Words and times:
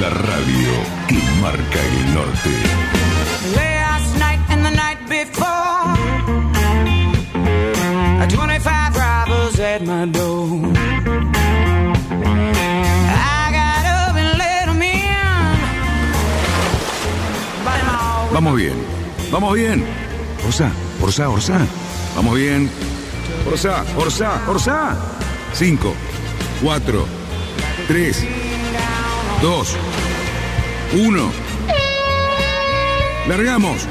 La 0.00 0.10
radio 0.10 0.72
que 1.08 1.18
marca 1.40 1.80
el 1.80 2.14
norte. 2.14 2.50
Last 3.54 4.16
night 4.18 4.40
and 4.50 4.64
the 4.64 4.70
night 4.70 4.98
before, 5.08 5.94
25 8.28 8.96
robbers 8.96 9.60
at 9.60 9.82
my 9.82 10.06
door. 10.06 10.72
I 13.12 13.50
got 13.52 13.84
up 13.86 14.16
and 14.16 14.38
let 14.38 14.68
'em 14.68 14.82
in. 14.82 15.14
Vamos 18.32 18.56
bien, 18.56 18.74
vamos 19.30 19.54
bien. 19.54 19.84
Orsa, 20.46 20.70
Orsa, 21.00 21.28
Orsa. 21.28 21.58
Vamos 22.16 22.34
bien. 22.36 22.70
Orsa, 23.46 23.84
Orsa, 23.96 24.40
Orsa. 24.48 24.96
5, 25.52 25.94
4, 26.62 27.06
3, 27.86 28.24
2, 29.44 29.76
1. 31.06 31.30
Largamos. 33.28 33.86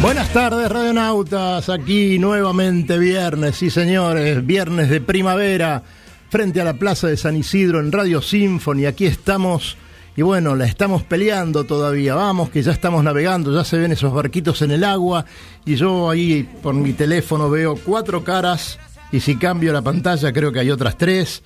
Buenas 0.00 0.32
tardes, 0.32 0.70
radionautas. 0.70 1.68
Aquí 1.68 2.16
nuevamente 2.20 2.96
viernes, 2.96 3.56
sí 3.56 3.70
señores, 3.70 4.46
viernes 4.46 4.88
de 4.88 5.00
primavera, 5.00 5.82
frente 6.30 6.60
a 6.60 6.64
la 6.64 6.74
Plaza 6.74 7.08
de 7.08 7.16
San 7.16 7.36
Isidro 7.36 7.80
en 7.80 7.90
Radio 7.90 8.22
Symphony. 8.22 8.86
Aquí 8.86 9.06
estamos 9.06 9.76
y 10.14 10.22
bueno, 10.22 10.54
la 10.54 10.66
estamos 10.66 11.02
peleando 11.02 11.64
todavía. 11.64 12.14
Vamos, 12.14 12.50
que 12.50 12.62
ya 12.62 12.70
estamos 12.70 13.02
navegando, 13.02 13.52
ya 13.52 13.64
se 13.64 13.78
ven 13.78 13.90
esos 13.90 14.14
barquitos 14.14 14.62
en 14.62 14.70
el 14.70 14.84
agua 14.84 15.26
y 15.64 15.74
yo 15.74 16.08
ahí 16.08 16.48
por 16.62 16.74
mi 16.74 16.92
teléfono 16.92 17.50
veo 17.50 17.74
cuatro 17.74 18.22
caras 18.22 18.78
y 19.10 19.18
si 19.18 19.34
cambio 19.34 19.72
la 19.72 19.82
pantalla 19.82 20.32
creo 20.32 20.52
que 20.52 20.60
hay 20.60 20.70
otras 20.70 20.96
tres. 20.96 21.42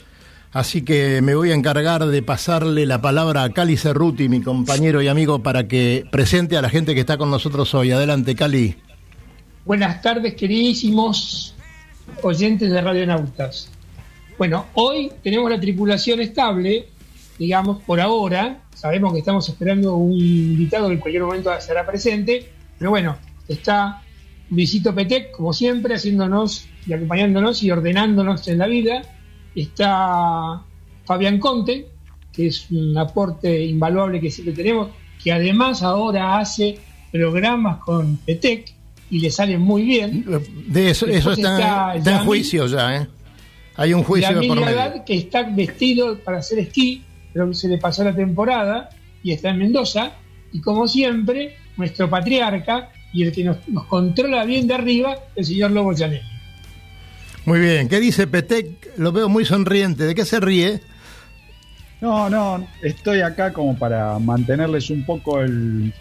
Así 0.57 0.81
que 0.81 1.21
me 1.21 1.35
voy 1.35 1.51
a 1.51 1.55
encargar 1.55 2.07
de 2.07 2.23
pasarle 2.23 2.87
la 2.87 3.03
palabra 3.03 3.43
a 3.43 3.51
Cali 3.51 3.77
Cerruti, 3.77 4.31
mi 4.31 4.41
compañero 4.41 5.03
y 5.03 5.09
amigo, 5.09 5.43
para 5.43 5.69
que 5.69 6.07
presente 6.11 6.57
a 6.57 6.63
la 6.63 6.71
gente 6.71 6.95
que 6.95 7.01
está 7.01 7.19
con 7.19 7.31
nosotros 7.31 7.75
hoy. 7.75 7.91
Adelante, 7.91 8.35
Cali. 8.35 8.75
Buenas 9.67 10.01
tardes, 10.01 10.33
queridísimos 10.33 11.55
oyentes 12.23 12.71
de 12.71 12.81
Radionautas. 12.81 13.71
Bueno, 14.39 14.65
hoy 14.73 15.13
tenemos 15.23 15.51
la 15.51 15.61
tripulación 15.61 16.23
estable, 16.23 16.89
digamos, 17.39 17.83
por 17.83 18.01
ahora. 18.01 18.63
Sabemos 18.73 19.13
que 19.13 19.19
estamos 19.19 19.47
esperando 19.47 19.97
un 19.97 20.19
invitado 20.19 20.89
que 20.89 20.95
en 20.95 21.01
cualquier 21.01 21.23
momento 21.25 21.51
será 21.61 21.85
presente, 21.85 22.51
pero 22.79 22.89
bueno, 22.89 23.19
está 23.47 24.01
Luisito 24.49 24.95
Petec, 24.95 25.33
como 25.33 25.53
siempre, 25.53 25.97
haciéndonos 25.97 26.67
y 26.87 26.95
acompañándonos 26.95 27.63
y 27.63 27.71
ordenándonos 27.71 28.49
en 28.49 28.57
la 28.57 28.67
vida. 28.67 29.03
Está 29.57 30.63
Fabián 31.05 31.39
Conte, 31.41 31.89
que 32.33 32.49
es 32.49 32.71
un 32.71 32.97
aporte 32.97 33.65
invaluable 33.65 34.21
que 34.21 34.31
siempre 34.31 34.55
tenemos, 34.55 34.91
que 35.23 35.33
además 35.33 35.83
ahora 35.83 36.39
hace 36.39 36.79
programas 37.11 37.79
con 37.79 38.19
Petec 38.19 38.73
y 39.11 39.21
le 39.21 39.31
salen 39.31 39.61
muy 39.61 39.83
bien. 39.83 40.25
De 40.67 40.91
eso, 40.91 41.07
eso 41.07 41.33
está, 41.33 41.95
está 41.95 42.11
en 42.11 42.17
Yami. 42.17 42.27
juicio 42.27 42.67
ya, 42.67 42.97
¿eh? 42.97 43.07
Hay 43.77 43.95
un 43.95 44.03
juicio 44.03 44.41
de 44.41 44.47
por 44.47 44.61
medio. 44.61 45.05
Que 45.05 45.17
está 45.17 45.43
vestido 45.43 46.19
para 46.19 46.39
hacer 46.39 46.59
esquí, 46.59 47.03
pero 47.33 47.53
se 47.55 47.69
le 47.69 47.79
pasó 47.79 48.05
la 48.05 48.15
temporada 48.15 48.91
y 49.23 49.33
está 49.33 49.51
en 49.51 49.59
Mendoza. 49.59 50.13
Y 50.53 50.61
como 50.61 50.89
siempre, 50.89 51.57
nuestro 51.77 52.09
patriarca 52.09 52.91
y 53.13 53.23
el 53.25 53.33
que 53.33 53.45
nos, 53.45 53.69
nos 53.69 53.85
controla 53.87 54.45
bien 54.45 54.67
de 54.67 54.75
arriba, 54.75 55.17
el 55.35 55.45
señor 55.45 55.71
Lobo 55.71 55.95
Chanel. 55.95 56.23
Muy 57.47 57.61
bien. 57.61 57.89
¿Qué 57.89 58.01
dice 58.01 58.27
Petec? 58.27 58.99
Lo 58.99 59.13
veo 59.13 59.29
muy 59.29 59.45
sonriente. 59.45 60.03
¿De 60.03 60.15
qué 60.17 60.25
se 60.25 60.41
ríe? 60.41 60.81
No, 62.01 62.29
no, 62.29 62.67
estoy 62.83 63.21
acá 63.21 63.53
como 63.53 63.79
para 63.79 64.19
mantenerles 64.19 64.91
un 64.91 65.07
poco 65.07 65.41
el. 65.41 65.95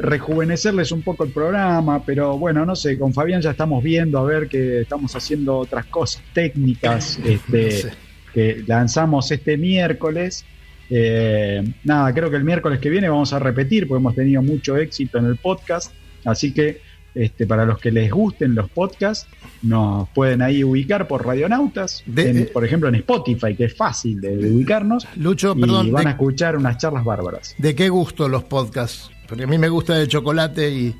rejuvenecerles 0.00 0.92
un 0.92 1.02
poco 1.02 1.24
el 1.24 1.32
programa, 1.32 2.04
pero 2.04 2.38
bueno, 2.38 2.64
no 2.64 2.76
sé, 2.76 2.98
con 2.98 3.12
Fabián 3.14 3.40
ya 3.40 3.50
estamos 3.50 3.82
viendo 3.82 4.18
a 4.18 4.24
ver 4.24 4.48
que 4.48 4.82
estamos 4.82 5.16
haciendo 5.16 5.58
otras 5.58 5.86
cosas 5.86 6.22
técnicas 6.34 7.18
este, 7.24 7.90
que 8.32 8.62
lanzamos 8.66 9.30
este 9.32 9.56
miércoles. 9.56 10.44
Eh, 10.90 11.64
nada, 11.82 12.12
creo 12.12 12.30
que 12.30 12.36
el 12.36 12.44
miércoles 12.44 12.78
que 12.78 12.90
viene 12.90 13.08
vamos 13.08 13.32
a 13.32 13.38
repetir 13.38 13.88
porque 13.88 14.00
hemos 14.00 14.14
tenido 14.14 14.42
mucho 14.42 14.76
éxito 14.76 15.18
en 15.18 15.26
el 15.26 15.36
podcast, 15.36 15.92
así 16.24 16.52
que 16.52 16.80
este, 17.14 17.46
para 17.46 17.64
los 17.64 17.78
que 17.78 17.90
les 17.90 18.10
gusten 18.10 18.54
los 18.54 18.70
podcasts, 18.70 19.26
nos 19.62 20.08
pueden 20.10 20.42
ahí 20.42 20.62
ubicar 20.64 21.06
por 21.08 21.26
Radionautas, 21.26 22.02
De- 22.06 22.30
en- 22.30 22.38
eh, 22.38 22.44
por 22.52 22.64
ejemplo 22.64 22.88
en 22.88 22.94
Spotify, 22.96 23.54
que 23.56 23.64
es 23.64 23.76
fácil 23.76 24.20
de, 24.20 24.36
de 24.36 24.50
ubicarnos 24.52 25.06
Lucho, 25.16 25.54
y 25.56 25.60
perdón, 25.60 25.90
van 25.92 26.06
a 26.06 26.10
¿de, 26.10 26.12
escuchar 26.12 26.56
unas 26.56 26.78
charlas 26.78 27.04
bárbaras. 27.04 27.54
de 27.58 27.74
qué 27.74 27.88
gusto 27.88 28.28
los 28.28 28.44
podcasts? 28.44 29.10
Porque 29.28 29.44
a 29.44 29.46
mí 29.46 29.58
me 29.58 29.68
gusta 29.68 30.00
el 30.00 30.08
chocolate 30.08 30.70
y 30.70 30.94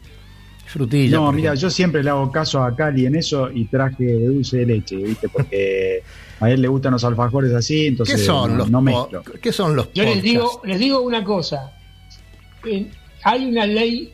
frutilla. 0.67 1.17
No, 1.17 1.33
mira, 1.33 1.55
yo 1.55 1.69
siempre 1.71 2.03
le 2.05 2.11
hago 2.11 2.31
caso 2.31 2.63
a 2.63 2.77
Cali 2.77 3.07
en 3.07 3.17
eso 3.17 3.51
y 3.51 3.65
traje 3.65 4.05
de 4.05 4.27
dulce 4.27 4.59
de 4.59 4.67
leche, 4.67 4.97
¿viste? 4.97 5.29
Porque 5.29 6.03
a 6.39 6.49
él 6.51 6.63
le 6.63 6.69
gustan 6.69 6.93
los 6.93 7.03
alfajores 7.05 7.53
así, 7.53 7.87
entonces 7.89 8.17
¿Qué 8.21 8.23
son 8.25 8.53
no, 8.53 8.57
los 8.59 8.71
no 8.71 8.81
mezclo. 8.81 9.23
¿Qué 9.43 9.53
son 9.53 9.75
los 9.75 9.93
Yo 9.95 10.05
les 10.05 10.23
digo, 10.23 10.61
les 10.65 10.79
digo 10.79 11.01
una 11.01 11.25
cosa. 11.25 11.73
En- 12.65 12.91
hay 13.25 13.47
una 13.47 13.67
ley, 13.67 14.13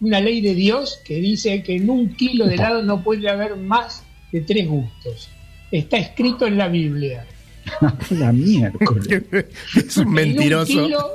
una 0.00 0.20
ley 0.20 0.40
de 0.40 0.54
Dios 0.54 1.00
que 1.04 1.16
dice 1.16 1.62
que 1.62 1.76
en 1.76 1.90
un 1.90 2.14
kilo 2.14 2.46
de 2.46 2.54
helado 2.54 2.82
no 2.82 3.02
puede 3.02 3.28
haber 3.28 3.56
más 3.56 4.04
de 4.32 4.40
tres 4.42 4.66
gustos. 4.68 5.28
Está 5.70 5.98
escrito 5.98 6.46
en 6.46 6.56
la 6.58 6.68
Biblia. 6.68 7.26
La 8.10 8.32
miércoles. 8.32 9.22
es 9.76 9.96
un 9.98 10.10
mentiroso. 10.10 10.72
En 10.72 10.78
un 10.78 10.84
kilo, 10.86 11.10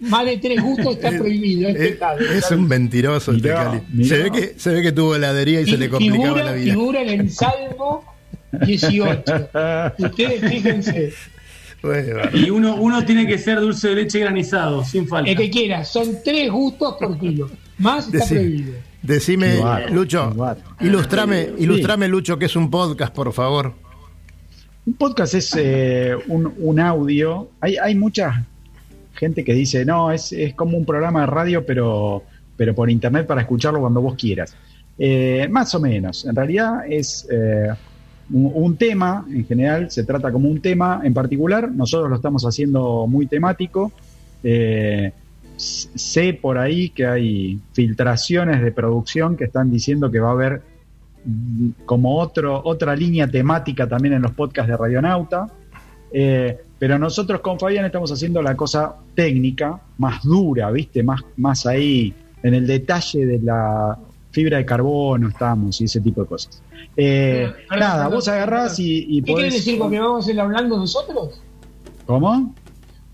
más 0.00 0.26
de 0.26 0.36
tres 0.36 0.60
gustos 0.62 0.96
está 0.96 1.10
prohibido. 1.10 1.68
Es, 1.70 1.76
Es, 1.78 2.44
es 2.44 2.50
un 2.50 2.68
mentiroso 2.68 3.32
este 3.32 3.48
Mirá, 3.48 3.64
Cali. 3.64 3.80
mirá. 3.90 4.08
Se 4.08 4.22
ve, 4.22 4.30
que, 4.30 4.54
se 4.58 4.70
ve 4.70 4.82
que 4.82 4.92
tuvo 4.92 5.16
heladería 5.16 5.62
y 5.62 5.66
se 5.66 5.78
le 5.78 5.88
complicaba 5.88 6.24
figura, 6.24 6.44
la 6.44 6.52
vida. 6.52 6.72
figura 6.74 7.02
en 7.02 7.20
el 7.20 7.30
Salmo 7.30 8.04
18. 8.66 9.22
Ustedes 9.98 10.50
fíjense, 10.50 11.12
Bueno, 11.82 12.20
Y 12.34 12.50
uno, 12.50 12.76
uno 12.76 13.04
tiene 13.06 13.26
que 13.26 13.38
ser 13.38 13.60
dulce 13.60 13.88
de 13.88 13.94
leche 13.94 14.18
granizado, 14.18 14.84
sin 14.84 15.08
falta. 15.08 15.30
el 15.30 15.36
que 15.38 15.48
quiera, 15.48 15.84
son 15.84 16.18
tres 16.22 16.50
gustos 16.50 16.96
por 16.98 17.18
kilo. 17.18 17.50
Más 17.78 18.06
está 18.06 18.18
Decí- 18.18 18.28
prohibido. 18.34 18.74
Decime, 19.02 19.60
Lucho, 19.90 20.34
ilustrame, 20.80 21.50
ilustrame, 21.58 22.08
Lucho, 22.08 22.38
que 22.38 22.46
es 22.46 22.56
un 22.56 22.70
podcast, 22.70 23.14
por 23.14 23.30
favor. 23.34 23.74
Un 24.86 24.94
podcast 24.94 25.34
es 25.34 25.54
eh, 25.58 26.14
un, 26.28 26.50
un 26.58 26.80
audio. 26.80 27.50
Hay, 27.60 27.76
hay 27.76 27.94
mucha 27.94 28.46
gente 29.14 29.44
que 29.44 29.52
dice, 29.52 29.84
no, 29.84 30.10
es, 30.10 30.32
es 30.32 30.54
como 30.54 30.78
un 30.78 30.86
programa 30.86 31.20
de 31.20 31.26
radio, 31.26 31.66
pero, 31.66 32.22
pero 32.56 32.74
por 32.74 32.90
internet 32.90 33.26
para 33.26 33.42
escucharlo 33.42 33.80
cuando 33.80 34.00
vos 34.00 34.14
quieras. 34.14 34.56
Eh, 34.98 35.48
más 35.50 35.74
o 35.74 35.80
menos. 35.80 36.24
En 36.24 36.34
realidad 36.34 36.86
es 36.88 37.26
eh, 37.30 37.68
un, 38.32 38.52
un 38.54 38.76
tema, 38.78 39.26
en 39.30 39.46
general, 39.46 39.90
se 39.90 40.04
trata 40.04 40.32
como 40.32 40.48
un 40.48 40.60
tema 40.62 41.02
en 41.04 41.12
particular. 41.12 41.70
Nosotros 41.70 42.08
lo 42.08 42.16
estamos 42.16 42.42
haciendo 42.44 43.06
muy 43.06 43.26
temático. 43.26 43.92
Eh, 44.42 45.12
sé 45.56 46.34
por 46.40 46.58
ahí 46.58 46.90
que 46.90 47.06
hay 47.06 47.60
filtraciones 47.72 48.62
de 48.62 48.72
producción 48.72 49.36
que 49.36 49.44
están 49.44 49.70
diciendo 49.70 50.10
que 50.10 50.18
va 50.20 50.28
a 50.30 50.32
haber 50.32 50.62
mm, 51.24 51.68
como 51.84 52.18
otro, 52.18 52.60
otra 52.64 52.94
línea 52.96 53.26
temática 53.28 53.88
también 53.88 54.14
en 54.14 54.22
los 54.22 54.32
podcasts 54.32 54.70
de 54.70 54.76
Radionauta. 54.76 55.46
Eh, 56.12 56.56
pero 56.78 56.98
nosotros 56.98 57.40
con 57.40 57.58
Fabián 57.58 57.84
estamos 57.86 58.12
haciendo 58.12 58.42
la 58.42 58.54
cosa 58.56 58.94
técnica, 59.14 59.80
más 59.98 60.22
dura, 60.22 60.70
¿viste? 60.70 61.02
Más, 61.02 61.22
más 61.36 61.66
ahí 61.66 62.12
en 62.42 62.54
el 62.54 62.66
detalle 62.66 63.24
de 63.26 63.38
la 63.40 63.98
fibra 64.30 64.58
de 64.58 64.66
carbono 64.66 65.28
estamos 65.28 65.80
y 65.80 65.84
ese 65.84 66.00
tipo 66.00 66.22
de 66.22 66.26
cosas. 66.28 66.60
Eh, 66.96 67.50
nada, 67.70 68.08
vos 68.08 68.26
agarrás 68.28 68.78
y, 68.80 69.06
y 69.08 69.22
¿Qué 69.22 69.32
quiere 69.32 69.48
podés- 69.48 69.52
decir? 69.54 69.78
¿Porque 69.78 69.98
vamos 69.98 70.26
a 70.28 70.32
ir 70.32 70.40
hablando 70.40 70.76
nosotros? 70.76 71.40
¿Cómo? 72.06 72.54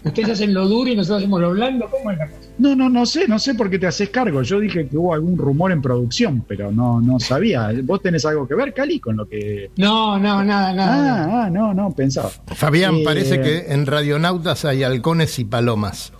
¿Ustedes 0.02 0.30
hacen 0.30 0.54
lo 0.54 0.66
duro 0.66 0.90
y 0.90 0.96
nosotros 0.96 1.18
hacemos 1.18 1.40
lo 1.40 1.50
blando? 1.50 1.88
¿Cómo 1.90 2.10
es 2.10 2.18
la 2.18 2.26
cosa? 2.26 2.48
No, 2.58 2.74
no, 2.74 2.88
no 2.88 3.04
sé, 3.04 3.28
no 3.28 3.38
sé 3.38 3.54
por 3.54 3.68
qué 3.68 3.78
te 3.78 3.86
haces 3.86 4.08
cargo. 4.08 4.42
Yo 4.42 4.58
dije 4.58 4.88
que 4.88 4.96
hubo 4.96 5.12
algún 5.12 5.36
rumor 5.36 5.72
en 5.72 5.82
producción, 5.82 6.42
pero 6.48 6.72
no, 6.72 7.00
no 7.00 7.20
sabía. 7.20 7.70
¿Vos 7.82 8.00
tenés 8.00 8.24
algo 8.24 8.48
que 8.48 8.54
ver, 8.54 8.72
Cali, 8.72 8.98
con 8.98 9.16
lo 9.16 9.28
que... 9.28 9.70
No, 9.76 10.18
no, 10.18 10.42
nada, 10.42 10.72
nada. 10.72 11.24
Ah, 11.24 11.44
ah, 11.44 11.50
no, 11.50 11.74
no, 11.74 11.90
pensaba. 11.92 12.30
Fabián, 12.46 12.96
Eh, 12.96 13.02
parece 13.04 13.40
que 13.42 13.72
en 13.72 13.84
Radionautas 13.86 14.64
hay 14.64 14.82
halcones 14.84 15.38
y 15.38 15.44
palomas. 15.44 16.12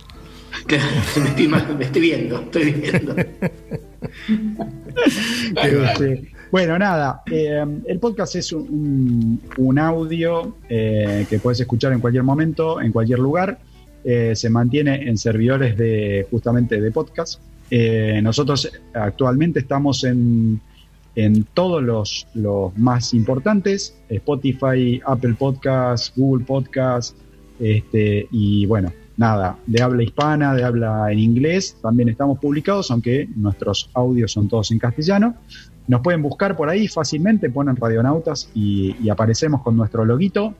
me, 0.67 0.75
estoy, 1.29 1.47
me 1.47 1.85
estoy 1.85 2.01
viendo, 2.01 2.39
estoy 2.39 2.71
viendo. 2.71 3.15
Este, 5.63 6.31
bueno, 6.51 6.77
nada, 6.77 7.21
eh, 7.31 7.63
el 7.87 7.99
podcast 7.99 8.35
es 8.35 8.51
un, 8.51 9.39
un 9.57 9.79
audio 9.79 10.57
eh, 10.69 11.25
que 11.29 11.39
puedes 11.39 11.59
escuchar 11.61 11.93
en 11.93 11.99
cualquier 11.99 12.23
momento, 12.23 12.81
en 12.81 12.91
cualquier 12.91 13.19
lugar. 13.19 13.57
Eh, 14.03 14.35
se 14.35 14.49
mantiene 14.49 15.07
en 15.07 15.17
servidores 15.17 15.77
de 15.77 16.27
justamente 16.29 16.81
de 16.81 16.91
podcast. 16.91 17.39
nosotros 18.21 18.69
actualmente 18.93 19.59
estamos 19.59 20.03
en, 20.03 20.59
en 21.15 21.43
todos 21.53 21.81
los, 21.83 22.27
los, 22.33 22.77
más 22.77 23.13
importantes, 23.13 23.95
Spotify, 24.09 25.01
Apple 25.05 25.35
Podcasts, 25.35 26.11
Google 26.15 26.45
Podcasts, 26.45 27.15
este, 27.59 28.27
y 28.31 28.65
bueno, 28.65 28.91
nada, 29.17 29.57
de 29.67 29.81
habla 29.81 30.03
hispana, 30.03 30.55
de 30.55 30.63
habla 30.63 31.11
en 31.11 31.19
inglés, 31.19 31.77
también 31.81 32.09
estamos 32.09 32.39
publicados, 32.39 32.89
aunque 32.91 33.27
nuestros 33.35 33.89
audios 33.93 34.31
son 34.31 34.47
todos 34.47 34.71
en 34.71 34.79
castellano. 34.79 35.35
Nos 35.87 36.01
pueden 36.01 36.21
buscar 36.21 36.55
por 36.55 36.69
ahí 36.69 36.87
fácilmente, 36.87 37.49
ponen 37.49 37.75
Radionautas 37.75 38.49
y, 38.55 39.09
aparecemos 39.09 39.61
con 39.61 39.75
nuestro 39.77 40.05
loguito. 40.05 40.55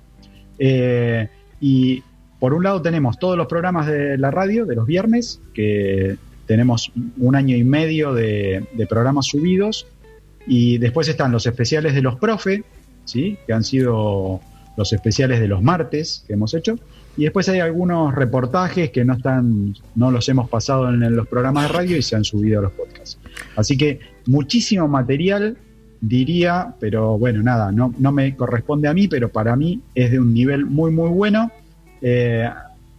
Eh, 0.59 1.27
y 1.59 2.03
por 2.41 2.55
un 2.55 2.63
lado 2.63 2.81
tenemos 2.81 3.19
todos 3.19 3.37
los 3.37 3.45
programas 3.45 3.85
de 3.85 4.17
la 4.17 4.31
radio 4.31 4.65
de 4.65 4.73
los 4.73 4.87
viernes, 4.87 5.39
que 5.53 6.17
tenemos 6.47 6.91
un 7.19 7.35
año 7.35 7.55
y 7.55 7.63
medio 7.63 8.15
de, 8.15 8.65
programas 8.89 9.27
subidos. 9.27 9.85
Y 10.47 10.79
después 10.79 11.07
están 11.07 11.31
los 11.31 11.45
especiales 11.45 11.93
de 11.93 12.01
los 12.01 12.15
profe, 12.15 12.63
¿sí? 13.05 13.37
que 13.45 13.53
han 13.53 13.63
sido 13.63 14.41
los 14.75 14.91
especiales 14.91 15.39
de 15.39 15.47
los 15.47 15.61
martes 15.61 16.23
que 16.25 16.33
hemos 16.33 16.55
hecho. 16.55 16.79
Y 17.15 17.25
después 17.25 17.47
hay 17.47 17.59
algunos 17.59 18.15
reportajes 18.15 18.89
que 18.89 19.05
no 19.05 19.13
están, 19.13 19.75
no 19.93 20.09
los 20.09 20.27
hemos 20.27 20.49
pasado 20.49 20.89
en 20.89 21.15
los 21.15 21.27
programas 21.27 21.67
de 21.67 21.73
radio 21.77 21.95
y 21.95 22.01
se 22.01 22.15
han 22.15 22.23
subido 22.23 22.57
a 22.57 22.63
los 22.63 22.71
podcasts. 22.71 23.19
Así 23.55 23.77
que 23.77 23.99
muchísimo 24.25 24.87
material, 24.87 25.57
diría, 26.01 26.73
pero 26.79 27.19
bueno, 27.19 27.43
nada, 27.43 27.71
no, 27.71 27.93
no 27.99 28.11
me 28.11 28.35
corresponde 28.35 28.87
a 28.87 28.95
mí, 28.95 29.07
pero 29.07 29.29
para 29.29 29.55
mí 29.55 29.79
es 29.93 30.09
de 30.09 30.19
un 30.19 30.33
nivel 30.33 30.65
muy, 30.65 30.89
muy 30.89 31.09
bueno. 31.09 31.51
Eh, 32.01 32.49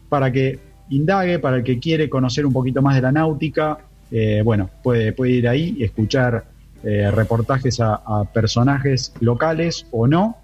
para 0.08 0.30
que 0.30 0.58
indague, 0.90 1.38
para 1.38 1.56
el 1.56 1.64
que 1.64 1.78
quiere 1.78 2.08
conocer 2.08 2.46
un 2.46 2.52
poquito 2.52 2.82
más 2.82 2.94
de 2.96 3.02
la 3.02 3.12
náutica, 3.12 3.78
eh, 4.10 4.42
bueno, 4.44 4.68
puede, 4.82 5.14
ir 5.30 5.48
ahí 5.48 5.76
y 5.78 5.84
escuchar 5.84 6.44
eh, 6.84 7.10
reportajes 7.10 7.80
a 7.80 8.24
personajes 8.32 9.14
locales 9.20 9.86
o 9.90 10.06
no, 10.06 10.36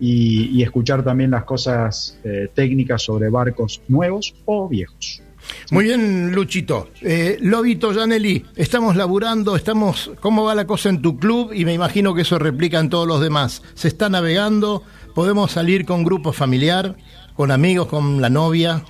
y, 0.00 0.62
escuchar 0.62 1.04
también 1.04 1.30
las 1.30 1.44
cosas 1.44 2.18
técnicas 2.54 3.02
sobre 3.02 3.30
barcos 3.30 3.80
nuevos 3.88 4.34
o 4.44 4.68
viejos. 4.68 5.22
Muy 5.70 5.84
bien, 5.84 6.32
Luchito. 6.32 6.90
Eh, 7.00 7.38
Lobito 7.40 7.92
Janelli, 7.92 8.44
estamos 8.56 8.96
laburando, 8.96 9.56
estamos. 9.56 10.10
¿Cómo 10.20 10.44
va 10.44 10.54
la 10.54 10.66
cosa 10.66 10.88
en 10.88 11.02
tu 11.02 11.18
club? 11.18 11.52
Y 11.52 11.64
me 11.64 11.72
imagino 11.72 12.14
que 12.14 12.22
eso 12.22 12.38
replica 12.38 12.78
en 12.78 12.90
todos 12.90 13.06
los 13.06 13.20
demás. 13.20 13.62
¿Se 13.74 13.88
está 13.88 14.08
navegando? 14.08 14.82
¿Podemos 15.14 15.52
salir 15.52 15.84
con 15.84 16.04
grupo 16.04 16.32
familiar, 16.32 16.96
con 17.34 17.50
amigos, 17.50 17.88
con 17.88 18.20
la 18.20 18.30
novia? 18.30 18.84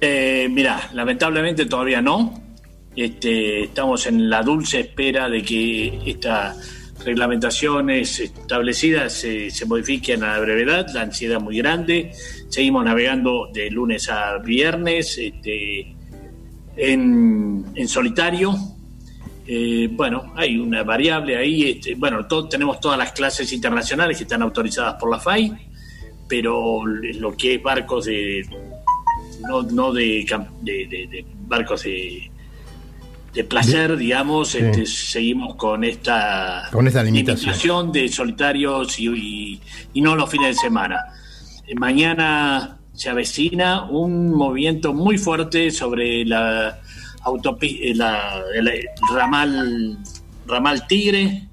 Eh, 0.00 0.48
mira, 0.50 0.90
lamentablemente 0.92 1.66
todavía 1.66 2.02
no. 2.02 2.42
Este, 2.94 3.64
estamos 3.64 4.06
en 4.06 4.30
la 4.30 4.42
dulce 4.42 4.80
espera 4.80 5.28
de 5.28 5.42
que 5.42 6.00
esta 6.06 6.54
reglamentaciones 7.04 8.20
establecidas 8.20 9.12
se, 9.12 9.50
se, 9.50 9.66
modifiquen 9.66 10.22
a 10.22 10.34
la 10.34 10.40
brevedad, 10.40 10.86
la 10.94 11.02
ansiedad 11.02 11.40
muy 11.40 11.58
grande, 11.58 12.12
seguimos 12.48 12.84
navegando 12.84 13.50
de 13.52 13.70
lunes 13.70 14.08
a 14.08 14.38
viernes 14.38 15.18
este, 15.18 15.94
en, 16.76 17.88
solitario. 17.88 18.54
Eh, 19.46 19.88
bueno, 19.92 20.32
hay 20.36 20.56
una 20.56 20.82
variable 20.82 21.36
ahí, 21.36 21.70
este, 21.70 21.94
bueno, 21.94 22.26
tenemos 22.48 22.80
todas 22.80 22.98
las 22.98 23.12
clases 23.12 23.52
internacionales 23.52 24.16
que 24.16 24.22
están 24.24 24.42
autorizadas 24.42 24.94
por 24.94 25.10
la 25.10 25.20
FAI, 25.20 25.52
pero 26.36 26.84
lo 26.84 27.36
que 27.36 27.54
es 27.54 27.62
barcos 27.62 28.06
de, 28.06 28.44
no, 29.46 29.62
no 29.62 29.92
de, 29.92 30.26
de 30.62 31.24
barcos 31.46 31.84
de 31.84 32.28
de 33.34 33.42
placer, 33.44 33.96
digamos, 33.96 34.54
este, 34.54 34.86
seguimos 34.86 35.56
con 35.56 35.82
esta, 35.82 36.68
con 36.70 36.86
esta 36.86 37.02
limitación. 37.02 37.90
de 37.90 38.08
solitarios 38.08 38.98
y, 38.98 39.60
no 39.94 40.14
los 40.16 40.30
fines 40.30 40.56
de 40.56 40.62
semana. 40.62 41.00
Eh, 41.66 41.74
mañana 41.74 42.78
se 42.92 43.10
avecina 43.10 43.84
un 43.84 44.30
movimiento 44.30 44.92
muy 44.92 45.18
fuerte 45.18 45.72
sobre 45.72 46.24
la 46.24 46.80
autopista, 47.22 48.38
eh, 48.54 48.58
el 48.58 48.88
ramal, 49.12 49.98
ramal 50.46 50.86
Tigre, 50.86 51.48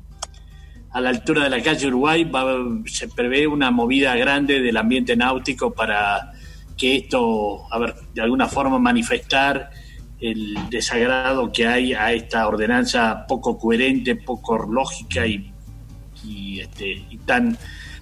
a 0.93 0.99
la 0.99 1.09
altura 1.09 1.43
de 1.45 1.49
la 1.49 1.61
calle 1.61 1.87
Uruguay, 1.87 2.29
se 2.85 3.07
prevé 3.07 3.47
una 3.47 3.71
movida 3.71 4.15
grande 4.15 4.61
del 4.61 4.75
ambiente 4.75 5.15
náutico 5.15 5.73
para 5.73 6.33
que 6.77 6.97
esto, 6.97 7.71
a 7.71 7.79
ver, 7.79 7.95
de 8.13 8.21
alguna 8.21 8.47
forma 8.47 8.77
manifestar 8.77 9.69
el 10.19 10.55
desagrado 10.69 11.51
que 11.51 11.65
hay 11.65 11.93
a 11.93 12.11
esta 12.11 12.47
ordenanza 12.47 13.25
poco 13.25 13.57
coherente, 13.57 14.15
poco 14.15 14.57
lógica 14.57 15.25
y, 15.25 16.59
este, 16.59 17.03
tan 17.25 17.57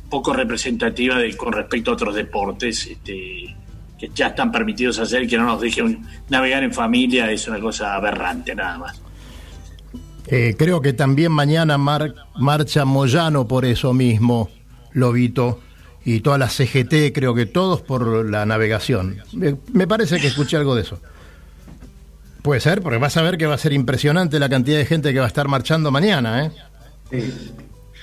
poco 0.09 0.33
representativa 0.33 1.18
de, 1.18 1.38
con 1.38 1.53
respecto 1.53 1.91
a 1.91 1.94
otros 1.94 2.15
deportes 2.15 2.88
este, 2.88 3.56
que 3.97 4.09
ya 4.13 4.27
están 4.27 4.51
permitidos 4.51 4.97
hacer, 5.00 5.27
que 5.27 5.38
no 5.38 5.45
nos 5.45 5.62
dejen 5.62 6.01
navegar 6.30 6.63
en 6.63 6.74
familia, 6.74 7.31
es 7.31 7.47
una 7.47 7.59
cosa 7.59 7.94
aberrante 7.94 8.56
nada 8.56 8.77
más. 8.80 9.08
Eh, 10.31 10.55
creo 10.57 10.81
que 10.81 10.93
también 10.93 11.31
mañana 11.31 11.77
marcha 11.77 12.85
Moyano 12.85 13.47
por 13.47 13.65
eso 13.65 13.93
mismo, 13.93 14.49
Lobito, 14.93 15.59
y 16.05 16.19
toda 16.21 16.37
la 16.37 16.49
CGT, 16.49 17.13
creo 17.13 17.33
que 17.33 17.45
todos 17.45 17.81
por 17.81 18.25
la 18.29 18.45
navegación. 18.45 19.17
me 19.73 19.87
parece 19.87 20.19
que 20.19 20.27
escuché 20.27 20.57
algo 20.57 20.75
de 20.75 20.83
eso. 20.83 20.99
Puede 22.41 22.61
ser, 22.61 22.81
porque 22.81 22.97
vas 22.97 23.17
a 23.17 23.21
ver 23.21 23.37
que 23.37 23.45
va 23.45 23.55
a 23.55 23.57
ser 23.57 23.73
impresionante 23.73 24.39
la 24.39 24.47
cantidad 24.49 24.77
de 24.77 24.85
gente 24.85 25.11
que 25.11 25.19
va 25.19 25.25
a 25.25 25.27
estar 25.27 25.47
marchando 25.47 25.91
mañana, 25.91 26.45
¿eh? 26.45 26.51
Sí. 27.11 27.33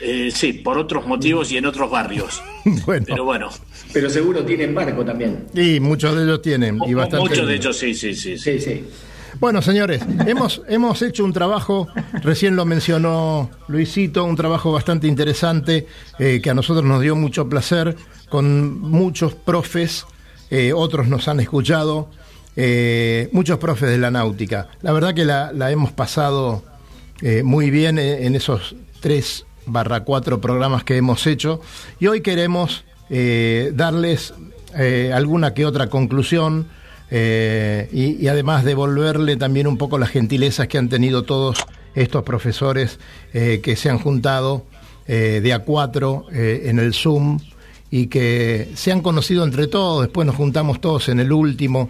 Eh, 0.00 0.30
sí, 0.30 0.52
por 0.52 0.78
otros 0.78 1.06
motivos 1.06 1.50
y 1.52 1.56
en 1.56 1.66
otros 1.66 1.90
barrios. 1.90 2.42
bueno. 2.86 3.06
Pero 3.08 3.24
bueno. 3.24 3.50
Pero 3.92 4.10
seguro 4.10 4.44
tienen 4.44 4.74
barco 4.74 5.04
también. 5.04 5.46
Y 5.54 5.80
muchos 5.80 6.14
de 6.14 6.24
ellos 6.24 6.42
tienen. 6.42 6.78
Y 6.86 6.94
muchos 6.94 7.46
de 7.46 7.54
ellos, 7.54 7.78
sí, 7.78 7.94
sí, 7.94 8.14
sí. 8.14 8.36
Sí, 8.36 8.60
sí. 8.60 8.84
Bueno, 9.38 9.60
señores, 9.60 10.02
hemos, 10.26 10.62
hemos 10.66 11.02
hecho 11.02 11.22
un 11.22 11.32
trabajo, 11.32 11.88
recién 12.22 12.56
lo 12.56 12.64
mencionó 12.64 13.50
Luisito, 13.68 14.24
un 14.24 14.34
trabajo 14.34 14.72
bastante 14.72 15.08
interesante 15.08 15.86
eh, 16.18 16.40
que 16.42 16.50
a 16.50 16.54
nosotros 16.54 16.84
nos 16.84 17.02
dio 17.02 17.16
mucho 17.16 17.46
placer, 17.46 17.96
con 18.30 18.80
muchos 18.80 19.34
profes, 19.34 20.06
eh, 20.50 20.72
otros 20.72 21.08
nos 21.08 21.28
han 21.28 21.40
escuchado, 21.40 22.08
eh, 22.56 23.28
muchos 23.32 23.58
profes 23.58 23.90
de 23.90 23.98
la 23.98 24.10
náutica. 24.10 24.68
La 24.80 24.92
verdad 24.92 25.14
que 25.14 25.26
la, 25.26 25.52
hemos 25.70 25.92
pasado 25.92 26.62
muy 27.44 27.70
bien 27.70 27.98
en 27.98 28.34
esos 28.34 28.76
tres 29.00 29.46
barra 29.64 30.04
cuatro 30.04 30.38
programas 30.38 30.84
que 30.84 30.98
hemos 30.98 31.26
hecho 31.26 31.62
y 31.98 32.08
hoy 32.08 32.20
queremos 32.20 32.84
darles 33.72 34.34
alguna 35.14 35.54
que 35.54 35.64
otra 35.64 35.88
conclusión 35.88 36.66
y, 37.10 38.16
y, 38.20 38.28
además 38.28 38.64
devolverle 38.64 39.36
también 39.36 39.66
un 39.66 39.76
poco 39.76 39.98
las 39.98 40.10
gentilezas 40.10 40.66
que 40.66 40.78
han 40.78 40.88
tenido 40.88 41.22
todos 41.22 41.64
estos 41.94 42.24
profesores 42.24 42.98
que 43.32 43.76
se 43.76 43.88
han 43.88 43.98
juntado 43.98 44.66
de 45.06 45.52
a 45.52 45.60
cuatro 45.60 46.26
en 46.32 46.80
el 46.80 46.92
Zoom 46.94 47.38
y 47.90 48.08
que 48.08 48.70
se 48.74 48.90
han 48.90 49.02
conocido 49.02 49.44
entre 49.44 49.68
todos, 49.68 50.02
después 50.02 50.26
nos 50.26 50.34
juntamos 50.34 50.80
todos 50.80 51.08
en 51.08 51.20
el 51.20 51.32
último 51.32 51.88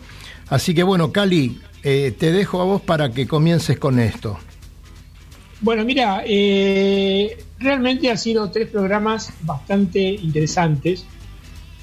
Así 0.48 0.74
que 0.74 0.82
bueno, 0.82 1.12
Cali, 1.12 1.58
eh, 1.82 2.14
te 2.16 2.32
dejo 2.32 2.60
a 2.60 2.64
vos 2.64 2.82
para 2.82 3.10
que 3.10 3.26
comiences 3.26 3.78
con 3.78 3.98
esto. 3.98 4.38
Bueno, 5.60 5.84
mira, 5.84 6.22
eh, 6.26 7.36
realmente 7.58 8.10
han 8.10 8.18
sido 8.18 8.50
tres 8.50 8.68
programas 8.68 9.32
bastante 9.40 10.00
interesantes, 10.00 11.04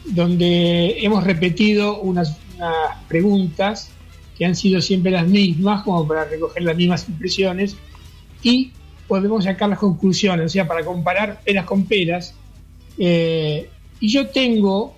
donde 0.05 0.97
hemos 1.03 1.23
repetido 1.23 1.99
unas, 2.01 2.37
preguntas 3.07 3.89
que 4.37 4.45
han 4.45 4.55
sido 4.55 4.81
siempre 4.81 5.11
las 5.11 5.27
mismas, 5.27 5.83
como 5.83 6.07
para 6.07 6.25
recoger 6.25 6.63
las 6.63 6.75
mismas 6.75 7.07
impresiones, 7.07 7.75
y 8.41 8.71
podemos 9.07 9.43
sacar 9.43 9.69
las 9.69 9.79
conclusiones, 9.79 10.45
o 10.47 10.49
sea, 10.49 10.67
para 10.67 10.83
comparar 10.83 11.41
peras 11.43 11.65
con 11.65 11.85
peras. 11.85 12.33
Eh, 12.97 13.69
y 13.99 14.09
yo 14.09 14.27
tengo 14.27 14.95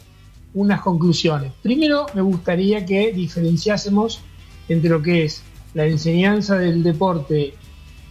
unas 0.54 0.82
conclusiones. 0.82 1.52
Primero, 1.62 2.06
me 2.14 2.22
gustaría 2.22 2.86
que 2.86 3.12
diferenciásemos 3.12 4.22
entre 4.70 4.90
lo 4.90 5.02
que 5.02 5.26
es 5.26 5.44
la 5.74 5.86
enseñanza 5.86 6.58
del 6.58 6.82
deporte 6.82 7.54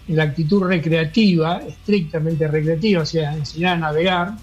en 0.07 0.17
la 0.17 0.25
actitud 0.25 0.63
recreativa, 0.63 1.63
estrictamente 1.67 2.47
recreativa, 2.47 3.03
o 3.03 3.07
sea, 3.07 3.35
enseñar 3.35 3.77
a 3.77 3.81
navegar, 3.81 4.35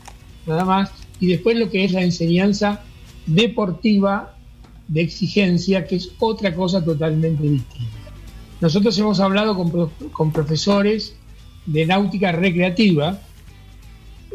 nada 0.47 0.65
más, 0.65 0.91
y 1.19 1.27
después 1.27 1.55
lo 1.57 1.69
que 1.69 1.85
es 1.85 1.91
la 1.91 2.01
enseñanza 2.01 2.81
deportiva 3.27 4.35
de 4.91 5.01
exigencia, 5.01 5.87
que 5.87 5.95
es 5.95 6.11
otra 6.19 6.53
cosa 6.53 6.83
totalmente 6.83 7.43
distinta. 7.43 7.97
Nosotros 8.59 8.97
hemos 8.99 9.21
hablado 9.21 9.55
con, 9.55 10.31
profesores 10.31 11.15
de 11.65 11.85
náutica 11.85 12.33
recreativa 12.33 13.19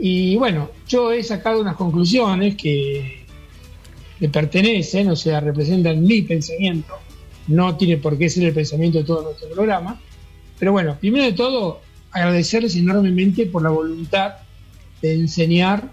y 0.00 0.36
bueno, 0.36 0.70
yo 0.88 1.12
he 1.12 1.22
sacado 1.22 1.60
unas 1.60 1.76
conclusiones 1.76 2.56
que 2.56 3.26
me 4.18 4.28
pertenecen, 4.30 5.10
o 5.10 5.16
sea, 5.16 5.40
representan 5.40 6.02
mi 6.02 6.22
pensamiento, 6.22 6.94
no 7.48 7.76
tiene 7.76 7.98
por 7.98 8.16
qué 8.16 8.30
ser 8.30 8.44
el 8.44 8.54
pensamiento 8.54 8.98
de 8.98 9.04
todo 9.04 9.22
nuestro 9.22 9.50
programa, 9.50 10.00
pero 10.58 10.72
bueno, 10.72 10.96
primero 10.98 11.24
de 11.24 11.32
todo, 11.32 11.82
agradecerles 12.12 12.74
enormemente 12.76 13.44
por 13.44 13.62
la 13.62 13.68
voluntad 13.68 14.36
de 15.02 15.12
enseñar 15.12 15.92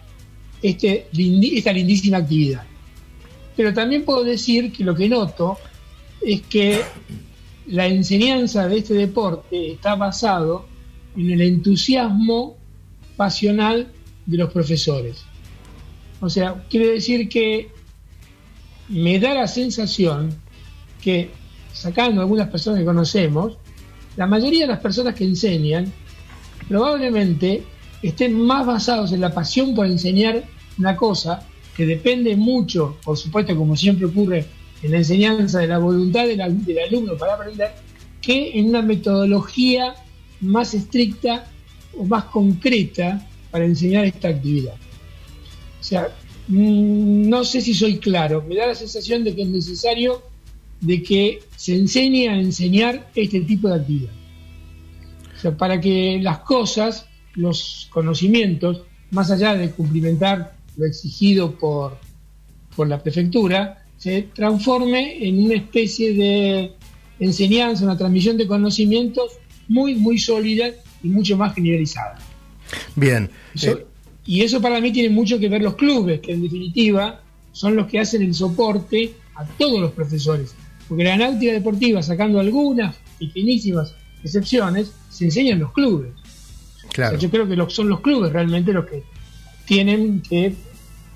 este, 0.61 1.07
esta 1.11 1.73
lindísima 1.73 2.17
actividad. 2.17 2.63
Pero 3.55 3.73
también 3.73 4.05
puedo 4.05 4.23
decir 4.23 4.71
que 4.71 4.83
lo 4.83 4.95
que 4.95 5.09
noto 5.09 5.57
es 6.21 6.41
que 6.43 6.81
la 7.67 7.87
enseñanza 7.87 8.67
de 8.67 8.79
este 8.79 8.93
deporte 8.93 9.73
está 9.73 9.95
basado 9.95 10.65
en 11.15 11.31
el 11.31 11.41
entusiasmo 11.41 12.57
pasional 13.15 13.91
de 14.25 14.37
los 14.37 14.51
profesores. 14.51 15.23
O 16.19 16.29
sea, 16.29 16.65
quiere 16.69 16.87
decir 16.87 17.29
que 17.29 17.69
me 18.89 19.19
da 19.19 19.33
la 19.33 19.47
sensación 19.47 20.35
que, 21.01 21.31
sacando 21.73 22.21
algunas 22.21 22.49
personas 22.49 22.79
que 22.79 22.85
conocemos, 22.85 23.57
la 24.15 24.27
mayoría 24.27 24.61
de 24.61 24.73
las 24.73 24.79
personas 24.79 25.15
que 25.15 25.25
enseñan 25.25 25.91
probablemente 26.67 27.63
estén 28.01 28.39
más 28.39 28.65
basados 28.65 29.11
en 29.11 29.21
la 29.21 29.33
pasión 29.33 29.73
por 29.75 29.85
enseñar 29.85 30.43
una 30.77 30.95
cosa 30.95 31.45
que 31.75 31.85
depende 31.85 32.35
mucho, 32.35 32.97
por 33.03 33.17
supuesto, 33.17 33.55
como 33.55 33.75
siempre 33.75 34.05
ocurre 34.05 34.45
en 34.81 34.91
la 34.91 34.97
enseñanza, 34.97 35.59
de 35.59 35.67
la 35.67 35.79
voluntad 35.79 36.27
del, 36.27 36.41
alumno 36.41 37.17
para 37.17 37.35
aprender, 37.35 37.71
que 38.21 38.57
en 38.59 38.69
una 38.69 38.81
metodología 38.81 39.95
más 40.41 40.73
estricta 40.73 41.45
o 41.97 42.03
más 42.03 42.25
concreta 42.25 43.25
para 43.49 43.65
enseñar 43.65 44.05
esta 44.05 44.29
actividad. 44.29 44.75
O 45.79 45.83
sea, 45.83 46.09
mm, 46.47 47.27
no 47.29 47.43
sé 47.43 47.61
si 47.61 47.73
soy 47.73 47.97
claro, 47.97 48.43
me 48.47 48.55
da 48.55 48.67
la 48.67 48.75
sensación 48.75 49.23
de 49.23 49.35
que 49.35 49.43
es 49.43 49.47
necesario 49.47 50.21
de 50.81 51.01
que 51.01 51.43
se 51.55 51.75
enseñe 51.75 52.27
a 52.27 52.37
enseñar 52.37 53.09
este 53.15 53.41
tipo 53.41 53.69
de 53.69 53.75
actividad. 53.75 54.11
O 55.35 55.39
sea, 55.39 55.57
para 55.57 55.79
que 55.79 56.19
las 56.21 56.39
cosas, 56.39 57.07
los 57.35 57.87
conocimientos, 57.91 58.83
más 59.11 59.31
allá 59.31 59.55
de 59.55 59.71
cumplimentar 59.71 60.55
lo 60.77 60.85
exigido 60.85 61.57
por, 61.57 61.97
por 62.75 62.87
la 62.87 63.01
prefectura, 63.01 63.85
se 63.97 64.29
transforme 64.33 65.27
en 65.27 65.43
una 65.45 65.55
especie 65.55 66.13
de 66.13 66.73
enseñanza, 67.19 67.85
una 67.85 67.97
transmisión 67.97 68.37
de 68.37 68.47
conocimientos 68.47 69.33
muy, 69.67 69.95
muy 69.95 70.17
sólida 70.17 70.71
y 71.01 71.07
mucho 71.07 71.37
más 71.37 71.55
generalizada. 71.55 72.17
Bien. 72.95 73.29
Eh, 73.61 73.85
y 74.25 74.41
eso 74.41 74.61
para 74.61 74.79
mí 74.81 74.91
tiene 74.91 75.09
mucho 75.09 75.39
que 75.39 75.49
ver 75.49 75.61
los 75.61 75.75
clubes, 75.75 76.19
que 76.21 76.33
en 76.33 76.41
definitiva 76.41 77.21
son 77.51 77.75
los 77.75 77.87
que 77.87 77.99
hacen 77.99 78.21
el 78.21 78.33
soporte 78.33 79.13
a 79.35 79.45
todos 79.45 79.79
los 79.79 79.91
profesores. 79.91 80.55
Porque 80.87 81.03
la 81.03 81.17
náutica 81.17 81.53
deportiva, 81.53 82.01
sacando 82.01 82.39
algunas 82.39 82.95
pequeñísimas 83.19 83.95
excepciones, 84.23 84.91
se 85.09 85.25
enseña 85.25 85.53
en 85.53 85.59
los 85.59 85.71
clubes. 85.71 86.11
Claro. 86.91 87.17
yo 87.17 87.31
creo 87.31 87.47
que 87.47 87.73
son 87.73 87.89
los 87.89 88.01
clubes 88.01 88.31
realmente 88.31 88.71
los 88.71 88.85
que 88.85 89.03
tienen 89.65 90.21
que 90.21 90.55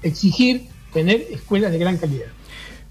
exigir 0.04 0.68
tener 0.94 1.26
escuelas 1.32 1.72
de 1.72 1.78
gran 1.78 1.98
calidad. 1.98 2.28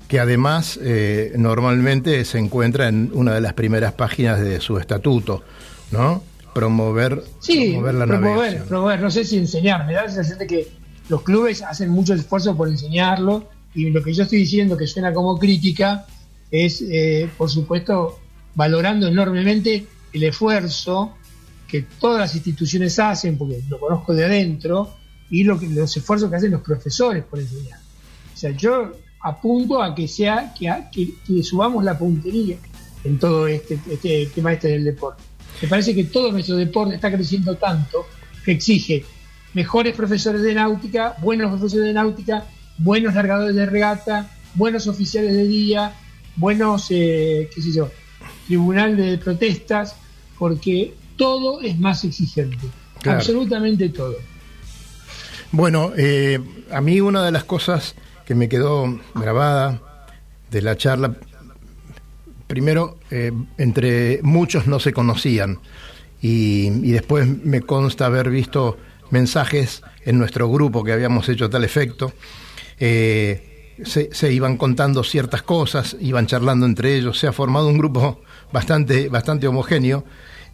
Que 0.09 0.21
además 0.21 0.79
eh, 0.83 1.33
normalmente 1.37 2.25
se 2.25 2.39
encuentra 2.39 2.89
en 2.89 3.11
una 3.13 3.35
de 3.35 3.41
las 3.41 3.55
primeras 3.55 3.95
páginas 3.95 4.41
de 4.41 4.61
su 4.61 4.79
estatuto, 4.79 5.43
¿no? 5.91 6.23
Promover, 6.55 7.23
sí, 7.41 7.73
promover 7.73 7.95
la 7.95 8.07
promover, 8.07 8.65
promover, 8.65 9.01
no 9.01 9.11
sé 9.11 9.25
si 9.25 9.37
enseñar, 9.37 9.87
me 9.87 9.93
da 9.93 10.03
la 10.03 10.09
sensación 10.09 10.39
de 10.39 10.47
que 10.47 10.69
los 11.09 11.23
clubes 11.23 11.63
hacen 11.63 11.91
mucho 11.91 12.15
esfuerzo 12.15 12.57
por 12.57 12.69
enseñarlo 12.69 13.49
y 13.75 13.91
lo 13.91 14.03
que 14.03 14.13
yo 14.13 14.23
estoy 14.23 14.39
diciendo 14.39 14.77
que 14.77 14.87
suena 14.87 15.13
como 15.13 15.39
crítica 15.39 16.07
es, 16.51 16.83
eh, 16.83 17.29
por 17.37 17.51
supuesto, 17.51 18.21
valorando 18.55 19.09
enormemente 19.09 19.87
el 20.13 20.23
esfuerzo 20.23 21.15
que 21.69 21.83
todas 21.83 22.21
las 22.21 22.35
instituciones 22.35 22.99
hacen, 22.99 23.37
porque 23.37 23.61
lo 23.69 23.79
conozco 23.79 24.15
de 24.15 24.25
adentro, 24.25 24.95
y 25.31 25.45
lo 25.45 25.59
que, 25.59 25.69
los 25.69 25.97
esfuerzos 25.97 26.31
que 26.31 26.37
hacen 26.37 26.53
los 26.53 26.63
profesores 26.63 27.25
por 27.25 27.39
enseñar. 27.39 27.79
O 28.33 28.37
sea, 28.37 28.51
yo 28.51 28.93
apunto 29.21 29.83
a 29.83 29.95
que 29.95 30.07
sea 30.07 30.55
que, 30.59 31.15
que, 31.27 31.43
subamos 31.43 31.83
la 31.85 31.99
puntería 31.99 32.59
en 33.05 33.19
todo 33.19 33.47
este, 33.47 33.79
este 33.91 34.27
tema 34.35 34.53
este 34.53 34.69
del 34.69 34.85
deporte. 34.85 35.23
Me 35.63 35.69
parece 35.69 35.95
que 35.95 36.05
todo 36.05 36.31
nuestro 36.33 36.57
deporte 36.57 36.95
está 36.97 37.11
creciendo 37.11 37.57
tanto 37.57 38.07
que 38.45 38.53
exige 38.53 39.05
mejores 39.55 39.95
profesores 39.97 40.43
de 40.43 40.55
náutica, 40.55 41.17
buenos 41.23 41.51
profesores 41.51 41.87
de 41.87 41.93
náutica, 41.95 42.45
buenos 42.79 43.15
largadores 43.15 43.55
de 43.57 43.67
regata, 43.67 44.31
buenos 44.55 44.87
oficiales 44.87 45.33
de 45.33 45.47
día, 45.47 45.95
buenos, 46.37 46.87
eh, 46.91 47.49
qué 47.55 47.63
sé 47.63 47.73
yo, 47.73 47.91
tribunal 48.47 48.97
de 48.97 49.19
protestas, 49.19 49.97
porque 50.39 50.95
todo 51.17 51.61
es 51.63 51.79
más 51.79 52.05
exigente, 52.05 52.67
absolutamente 53.05 53.89
todo. 53.89 54.17
Bueno, 55.57 55.93
eh, 55.97 56.39
a 56.71 56.83
mí 56.83 57.01
una 57.01 57.25
de 57.25 57.33
las 57.33 57.45
cosas 57.45 57.95
que 58.27 58.35
me 58.35 58.47
quedó 58.47 59.01
grabada 59.15 59.81
de 60.51 60.61
la 60.61 60.77
charla, 60.77 61.17
primero, 62.47 62.99
eh, 63.11 63.33
entre 63.57 64.21
muchos 64.23 64.67
no 64.67 64.81
se 64.81 64.93
conocían 64.93 65.59
y, 66.21 66.69
después 66.93 67.27
me 67.43 67.63
consta 67.63 68.05
haber 68.05 68.29
visto 68.29 68.77
mensajes 69.09 69.83
en 70.05 70.19
nuestro 70.19 70.51
grupo 70.51 70.85
que 70.85 70.93
habíamos 70.93 71.27
hecho 71.31 71.49
tal 71.49 71.65
efecto. 71.65 72.13
Eh, 72.79 73.73
se, 73.83 74.31
iban 74.31 74.59
contando 74.59 75.03
ciertas 75.05 75.41
cosas, 75.41 75.97
iban 76.01 76.27
charlando 76.27 76.67
entre 76.67 76.97
ellos, 76.97 77.19
se 77.19 77.29
ha 77.29 77.33
formado 77.33 77.69
un 77.69 77.79
grupo 77.79 78.21
bastante, 78.53 79.09
bastante 79.09 79.49
homogéneo. 79.49 80.05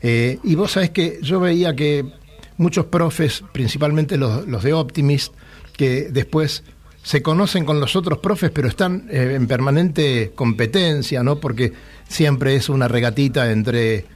y 0.01 0.55
vos 0.55 0.71
sabés 0.71 0.91
que 0.91 1.19
yo 1.23 1.41
veía 1.41 1.75
que 1.75 2.22
muchos 2.57 2.87
profes, 2.87 3.45
principalmente 3.53 4.17
los, 4.17 4.47
los 4.47 4.63
de 4.63 4.73
Optimist, 4.73 5.35
que 5.77 6.09
después 6.11 6.65
se 7.03 7.23
conocen 7.23 7.65
con 7.65 7.81
los 7.81 7.97
otros 7.97 8.19
profes, 8.19 8.51
pero 8.51 8.69
están 8.69 9.09
eh, 9.11 9.35
en 9.35 9.47
permanente 9.47 10.33
competencia, 10.35 11.23
¿no? 11.23 11.37
Porque 11.37 11.73
siempre 12.09 12.55
es 12.55 12.69
una 12.69 12.89
regatita 12.89 13.51
entre 13.51 14.07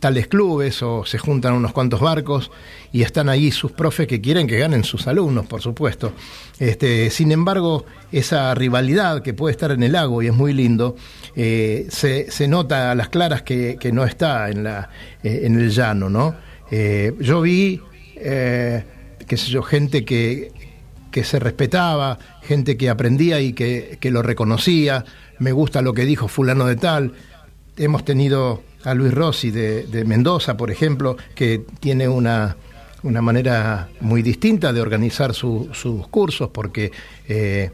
tales 0.00 0.26
clubes 0.26 0.82
o 0.82 1.04
se 1.06 1.18
juntan 1.18 1.54
unos 1.54 1.72
cuantos 1.72 2.00
barcos 2.00 2.50
y 2.90 3.02
están 3.02 3.28
ahí 3.28 3.52
sus 3.52 3.70
profes 3.70 4.08
que 4.08 4.20
quieren 4.20 4.48
que 4.48 4.58
ganen 4.58 4.82
sus 4.82 5.06
alumnos, 5.06 5.46
por 5.46 5.62
supuesto. 5.62 6.12
Este, 6.58 7.10
sin 7.10 7.30
embargo, 7.30 7.86
esa 8.10 8.52
rivalidad 8.56 9.22
que 9.22 9.34
puede 9.34 9.52
estar 9.52 9.70
en 9.70 9.84
el 9.84 9.92
lago 9.92 10.20
y 10.20 10.26
es 10.26 10.34
muy 10.34 10.52
lindo, 10.52 10.96
eh, 11.36 11.86
se, 11.90 12.28
se, 12.30 12.48
nota 12.48 12.90
a 12.90 12.94
las 12.96 13.08
claras 13.08 13.42
que, 13.42 13.76
que 13.78 13.92
no 13.92 14.04
está 14.04 14.50
en, 14.50 14.64
la, 14.64 14.90
eh, 15.22 15.42
en 15.44 15.58
el 15.58 15.70
llano, 15.70 16.10
¿no? 16.10 16.34
Eh, 16.74 17.12
yo 17.20 17.42
vi, 17.42 17.82
eh, 18.16 18.82
qué 19.26 19.36
sé 19.36 19.50
yo, 19.50 19.62
gente 19.62 20.06
que, 20.06 20.50
que, 21.10 21.22
se 21.22 21.38
respetaba, 21.38 22.18
gente 22.40 22.78
que 22.78 22.88
aprendía 22.88 23.40
y 23.40 23.52
que, 23.52 23.98
lo 24.04 24.22
reconocía. 24.22 25.04
Me 25.38 25.52
gusta 25.52 25.82
lo 25.82 25.92
que 25.92 26.06
dijo 26.06 26.28
fulano 26.28 26.64
de 26.64 26.76
tal. 26.76 27.12
Hemos 27.76 28.06
tenido 28.06 28.62
a 28.84 28.94
Luis 28.94 29.12
Rossi 29.12 29.50
de, 29.50 30.04
Mendoza, 30.06 30.56
por 30.56 30.70
ejemplo, 30.70 31.18
que 31.34 31.62
tiene 31.78 32.08
una, 32.08 32.56
una 33.02 33.20
manera 33.20 33.90
muy 34.00 34.22
distinta 34.22 34.72
de 34.72 34.80
organizar 34.80 35.34
sus 35.34 36.06
cursos, 36.10 36.48
porque 36.54 36.90
eh, 37.28 37.70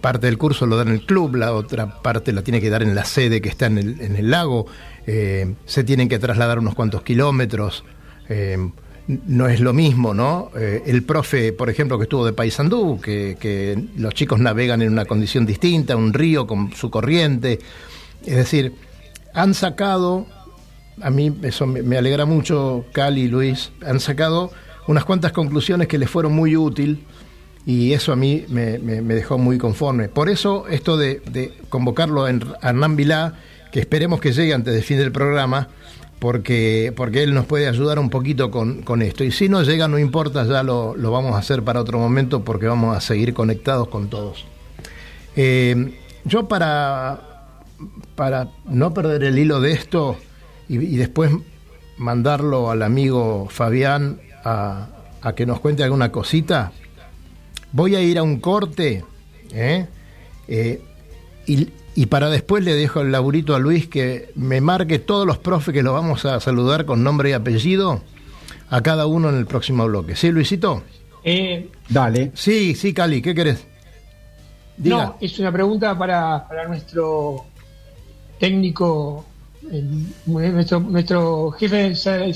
parte 0.00 0.28
del 0.28 0.38
curso 0.38 0.64
lo 0.64 0.76
da 0.76 0.82
en 0.82 0.92
el 0.92 1.04
club, 1.04 1.36
la 1.36 1.52
otra 1.52 2.00
parte 2.00 2.32
la 2.32 2.40
tiene 2.40 2.62
que 2.62 2.70
dar 2.70 2.82
en 2.82 2.94
la 2.94 3.04
sede 3.04 3.42
que 3.42 3.50
está 3.50 3.66
en 3.66 3.76
el, 3.76 4.00
en 4.00 4.16
el 4.16 4.30
lago, 4.30 4.66
se 5.04 5.84
tienen 5.84 6.08
que 6.08 6.18
trasladar 6.18 6.58
unos 6.58 6.74
cuantos 6.74 7.02
kilómetros, 7.02 7.84
eh, 8.28 8.58
no 9.06 9.48
es 9.48 9.60
lo 9.60 9.72
mismo, 9.72 10.14
¿no? 10.14 10.50
Eh, 10.56 10.82
el 10.86 11.02
profe, 11.02 11.52
por 11.52 11.68
ejemplo, 11.68 11.98
que 11.98 12.04
estuvo 12.04 12.24
de 12.24 12.32
Paysandú, 12.32 13.00
que, 13.00 13.86
los 13.96 14.14
chicos 14.14 14.40
navegan 14.40 14.80
en 14.82 14.92
una 14.92 15.04
condición 15.04 15.44
distinta, 15.44 15.96
un 15.96 16.14
río 16.14 16.46
con 16.46 16.72
su 16.72 16.90
corriente. 16.90 17.58
Es 18.24 18.36
decir, 18.36 18.74
han 19.34 19.52
sacado, 19.52 20.26
a 21.02 21.10
mí 21.10 21.34
eso 21.42 21.66
me, 21.66 21.98
alegra 21.98 22.24
mucho, 22.24 22.86
Cali 22.92 23.22
y 23.22 23.28
Luis, 23.28 23.72
han 23.86 24.00
sacado 24.00 24.50
unas 24.86 25.04
cuantas 25.04 25.32
conclusiones 25.32 25.88
que 25.88 25.98
les 25.98 26.08
fueron 26.08 26.32
muy 26.32 26.56
útil 26.56 27.04
y 27.66 27.92
eso 27.92 28.12
a 28.12 28.16
mí 28.16 28.44
me, 28.48 28.78
dejó 28.78 29.36
muy 29.36 29.58
conforme. 29.58 30.08
Por 30.08 30.30
eso 30.30 30.66
esto 30.68 30.96
de, 30.96 31.52
convocarlo 31.68 32.26
en, 32.26 32.42
a 32.62 32.70
Hernán 32.70 32.96
Vilá, 32.96 33.34
que 33.70 33.80
esperemos 33.80 34.20
que 34.20 34.32
llegue 34.32 34.54
antes 34.54 34.72
del 34.72 34.82
fin 34.82 34.96
del 34.96 35.12
programa, 35.12 35.68
porque, 36.18 36.92
porque 36.96 37.22
él 37.22 37.34
nos 37.34 37.46
puede 37.46 37.68
ayudar 37.68 37.98
un 37.98 38.10
poquito 38.10 38.50
con, 38.50 38.82
con 38.82 39.02
esto. 39.02 39.24
Y 39.24 39.30
si 39.30 39.48
no 39.48 39.62
llega, 39.62 39.88
no 39.88 39.98
importa, 39.98 40.44
ya 40.44 40.62
lo, 40.62 40.96
lo, 40.96 41.10
vamos 41.10 41.34
a 41.34 41.38
hacer 41.38 41.62
para 41.62 41.80
otro 41.80 41.98
momento 41.98 42.44
porque 42.44 42.66
vamos 42.66 42.96
a 42.96 43.00
seguir 43.00 43.34
conectados 43.34 43.88
con 43.88 44.08
todos. 44.08 44.46
Eh, 45.36 45.98
yo 46.24 46.48
para, 46.48 47.50
para 48.14 48.48
no 48.66 48.94
perder 48.94 49.24
el 49.24 49.38
hilo 49.38 49.60
de 49.60 49.72
esto 49.72 50.16
y, 50.68 50.78
después 50.96 51.30
mandarlo 51.98 52.70
al 52.70 52.82
amigo 52.82 53.48
Fabián 53.50 54.20
a, 54.44 54.88
a 55.20 55.34
que 55.34 55.46
nos 55.46 55.60
cuente 55.60 55.84
alguna 55.84 56.10
cosita, 56.10 56.72
voy 57.72 57.96
a 57.96 58.00
ir 58.00 58.18
a 58.18 58.22
un 58.22 58.40
corte 58.40 59.04
¿eh? 59.54 59.86
Eh, 60.48 60.82
y, 61.46 61.68
y 61.94 62.06
para 62.06 62.28
después 62.30 62.64
le 62.64 62.74
dejo 62.74 63.00
el 63.00 63.12
laburito 63.12 63.54
a 63.54 63.58
Luis 63.58 63.86
que 63.88 64.30
me 64.34 64.60
marque 64.60 64.98
todos 64.98 65.26
los 65.26 65.38
profes 65.38 65.72
que 65.72 65.82
los 65.82 65.92
vamos 65.94 66.24
a 66.24 66.40
saludar 66.40 66.84
con 66.86 67.02
nombre 67.04 67.30
y 67.30 67.32
apellido 67.32 68.02
a 68.70 68.80
cada 68.82 69.06
uno 69.06 69.28
en 69.28 69.36
el 69.36 69.46
próximo 69.46 69.86
bloque. 69.86 70.16
¿Sí, 70.16 70.30
Luisito? 70.30 70.82
Eh, 71.22 71.68
Dale. 71.88 72.32
Sí, 72.34 72.74
sí, 72.74 72.92
Cali, 72.92 73.22
¿qué 73.22 73.34
querés? 73.34 73.64
Diga. 74.76 74.96
no, 74.96 75.16
es 75.20 75.38
una 75.38 75.52
pregunta 75.52 75.96
para, 75.96 76.48
para 76.48 76.66
nuestro 76.66 77.44
técnico, 78.38 79.24
el- 79.70 80.06
nuestro, 80.26 80.80
nuestro 80.80 81.50
jefe, 81.52 81.76
de 81.76 81.94
sala- 81.96 82.24
el 82.26 82.34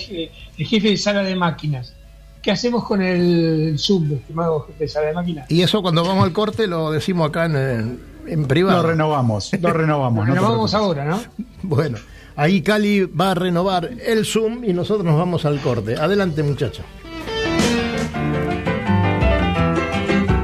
jefe 0.67 0.91
de 0.91 0.97
sala 0.97 1.23
de 1.23 1.35
máquinas. 1.35 1.95
¿Qué 2.43 2.53
hacemos 2.53 2.85
con 2.85 3.03
el 3.03 3.77
Zoom, 3.79 4.13
estimado 4.13 4.61
jefe 4.61 4.85
de 4.85 4.89
sala 4.89 5.07
de 5.09 5.13
máquinas? 5.15 5.51
Y 5.51 5.63
eso 5.63 5.83
cuando 5.83 6.05
vamos 6.05 6.25
al 6.25 6.33
corte 6.33 6.67
lo 6.69 6.93
decimos 6.93 7.29
acá 7.29 7.47
en, 7.47 8.01
en, 8.29 8.35
en 8.35 8.43
Lo 8.43 8.49
privado. 8.49 8.87
renovamos, 8.87 9.51
lo 9.61 9.73
renovamos. 9.73 10.27
no 10.27 10.35
te 10.35 10.41
Nos 10.41 10.49
vamos 10.49 10.71
preocupes. 10.71 10.99
ahora, 10.99 11.05
¿no? 11.05 11.21
Bueno, 11.63 11.99
ahí 12.37 12.63
Cali 12.63 13.05
va 13.05 13.33
a 13.33 13.35
renovar 13.35 13.91
el 14.07 14.25
Zoom 14.25 14.65
y 14.65 14.73
nosotros 14.73 15.05
nos 15.05 15.17
vamos 15.19 15.45
al 15.45 15.61
corte. 15.61 15.97
Adelante, 15.97 16.43
muchacho. 16.43 16.83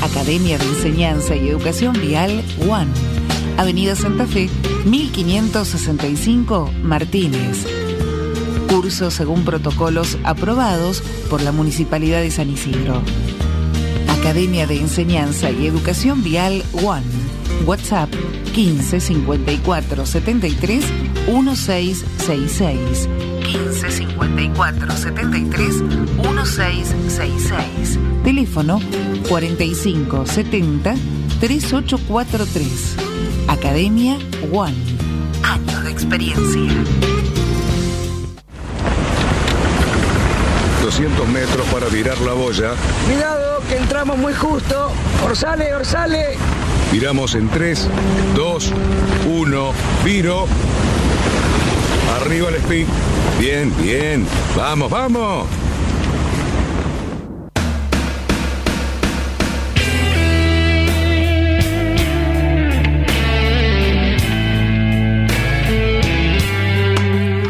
Academia 0.00 0.58
de 0.58 0.64
Enseñanza 0.64 1.34
y 1.34 1.48
Educación 1.48 2.00
Vial 2.00 2.40
One. 2.70 3.13
Avenida 3.56 3.94
Santa 3.94 4.26
Fe, 4.26 4.50
1565 4.84 6.72
Martínez. 6.82 7.64
Cursos 8.68 9.14
según 9.14 9.44
protocolos 9.44 10.18
aprobados 10.24 11.02
por 11.30 11.40
la 11.40 11.52
Municipalidad 11.52 12.20
de 12.20 12.32
San 12.32 12.50
Isidro. 12.50 13.00
Academia 14.08 14.66
de 14.66 14.80
Enseñanza 14.80 15.52
y 15.52 15.66
Educación 15.66 16.24
Vial 16.24 16.64
One. 16.84 17.06
WhatsApp 17.64 18.10
15 18.54 19.00
54 19.00 20.04
73 20.04 20.84
1666. 21.28 23.08
15 23.44 23.90
54 23.90 24.96
73 24.96 25.82
1666. 25.82 27.98
Teléfono 28.24 28.80
45 29.28 30.26
70 30.26 30.96
3843. 31.40 32.96
Academia 33.48 34.18
One. 34.52 34.74
Años 35.42 35.84
de 35.84 35.90
experiencia. 35.90 36.72
200 40.82 41.28
metros 41.28 41.66
para 41.68 41.86
virar 41.88 42.18
la 42.20 42.34
boya. 42.34 42.72
Cuidado, 43.06 43.62
que 43.68 43.76
entramos 43.76 44.18
muy 44.18 44.34
justo. 44.34 44.90
Orsale, 45.24 45.74
orsale. 45.74 46.36
Viramos 46.92 47.34
en 47.34 47.48
3, 47.48 47.88
2, 48.36 48.72
1, 49.26 49.72
viro. 50.04 50.46
Arriba 52.20 52.50
el 52.50 52.56
speed. 52.56 52.86
Bien, 53.40 53.72
bien. 53.82 54.26
Vamos, 54.56 54.90
vamos. 54.90 55.46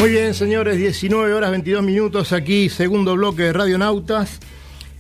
Muy 0.05 0.13
bien, 0.13 0.35
señores, 0.35 0.77
19 0.77 1.33
horas 1.33 1.51
22 1.51 1.83
minutos 1.83 2.33
aquí, 2.35 2.69
segundo 2.69 3.15
bloque 3.15 3.45
de 3.45 3.55
Radionautas. 3.55 4.39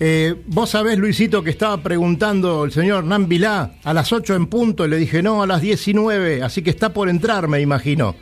Eh, 0.00 0.34
Vos 0.46 0.70
sabés, 0.70 0.96
Luisito, 0.96 1.44
que 1.44 1.50
estaba 1.50 1.76
preguntando 1.82 2.64
el 2.64 2.72
señor 2.72 3.00
Hernán 3.00 3.28
Vilá 3.28 3.72
a 3.84 3.92
las 3.92 4.14
8 4.14 4.34
en 4.34 4.46
punto 4.46 4.86
y 4.86 4.88
le 4.88 4.96
dije 4.96 5.22
no, 5.22 5.42
a 5.42 5.46
las 5.46 5.60
19, 5.60 6.42
así 6.42 6.62
que 6.62 6.70
está 6.70 6.94
por 6.94 7.10
entrar, 7.10 7.48
me 7.48 7.60
imagino. 7.60 8.14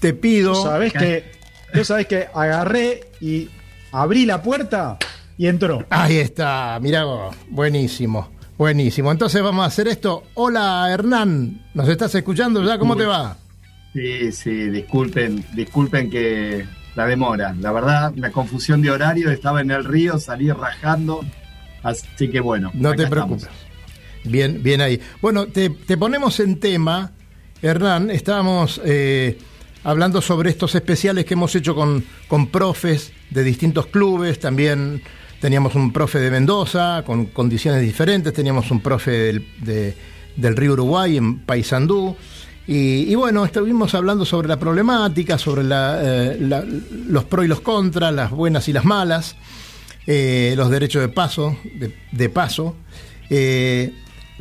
Te 0.00 0.12
pido. 0.12 0.52
Tú 0.52 0.64
sabés 0.64 0.92
que, 0.92 1.32
tú 1.72 1.82
sabés 1.82 2.08
que 2.08 2.28
agarré 2.34 3.00
y 3.22 3.48
abrí 3.90 4.26
la 4.26 4.42
puerta 4.42 4.98
y 5.38 5.46
entró. 5.46 5.86
Ahí 5.88 6.18
está, 6.18 6.78
mirá 6.82 7.04
vos, 7.04 7.34
buenísimo, 7.48 8.32
buenísimo. 8.58 9.10
Entonces 9.10 9.42
vamos 9.42 9.64
a 9.64 9.68
hacer 9.68 9.88
esto. 9.88 10.24
Hola, 10.34 10.90
Hernán, 10.92 11.68
¿nos 11.72 11.88
estás 11.88 12.14
escuchando 12.14 12.62
ya? 12.62 12.78
¿Cómo 12.78 12.94
te 12.96 13.06
va? 13.06 13.38
Sí, 13.94 14.32
sí, 14.32 14.50
disculpen, 14.70 15.44
disculpen 15.54 16.10
que 16.10 16.66
la 16.96 17.06
demora. 17.06 17.54
La 17.60 17.72
verdad, 17.72 18.12
una 18.16 18.30
confusión 18.32 18.82
de 18.82 18.90
horario, 18.90 19.30
estaba 19.30 19.60
en 19.60 19.70
el 19.70 19.84
río, 19.84 20.18
salí 20.18 20.50
rajando, 20.50 21.24
así 21.82 22.28
que 22.28 22.40
bueno. 22.40 22.70
No 22.74 22.92
te 22.94 23.04
estamos. 23.04 23.40
preocupes. 23.42 23.48
Bien, 24.24 24.62
bien 24.62 24.80
ahí. 24.80 25.00
Bueno, 25.22 25.46
te, 25.46 25.70
te 25.70 25.96
ponemos 25.96 26.40
en 26.40 26.58
tema, 26.58 27.12
Hernán. 27.62 28.10
Estábamos 28.10 28.80
eh, 28.84 29.38
hablando 29.84 30.20
sobre 30.20 30.50
estos 30.50 30.74
especiales 30.74 31.24
que 31.24 31.34
hemos 31.34 31.54
hecho 31.54 31.74
con, 31.74 32.04
con 32.26 32.48
profes 32.48 33.12
de 33.30 33.44
distintos 33.44 33.86
clubes. 33.86 34.40
También 34.40 35.02
teníamos 35.40 35.74
un 35.76 35.92
profe 35.92 36.18
de 36.18 36.30
Mendoza 36.32 37.04
con 37.06 37.26
condiciones 37.26 37.80
diferentes. 37.82 38.32
Teníamos 38.32 38.70
un 38.72 38.80
profe 38.80 39.10
del, 39.12 39.46
de- 39.60 39.94
del 40.36 40.56
río 40.56 40.72
Uruguay 40.72 41.16
en 41.16 41.38
Paysandú. 41.40 42.16
Y, 42.66 43.10
y 43.10 43.14
bueno, 43.14 43.44
estuvimos 43.44 43.94
hablando 43.94 44.24
sobre 44.24 44.48
la 44.48 44.58
problemática, 44.58 45.36
sobre 45.38 45.62
eh, 45.64 46.36
la- 46.40 46.64
los 47.08 47.24
pros 47.24 47.44
y 47.44 47.48
los 47.48 47.60
contras, 47.60 48.12
las 48.14 48.30
buenas 48.30 48.68
y 48.68 48.72
las 48.72 48.84
malas 48.84 49.36
eh, 50.06 50.54
los 50.56 50.70
derechos 50.70 51.00
de 51.02 51.08
paso, 51.08 51.56
de, 52.12 52.28
paso. 52.28 52.76
Eh, 53.30 53.92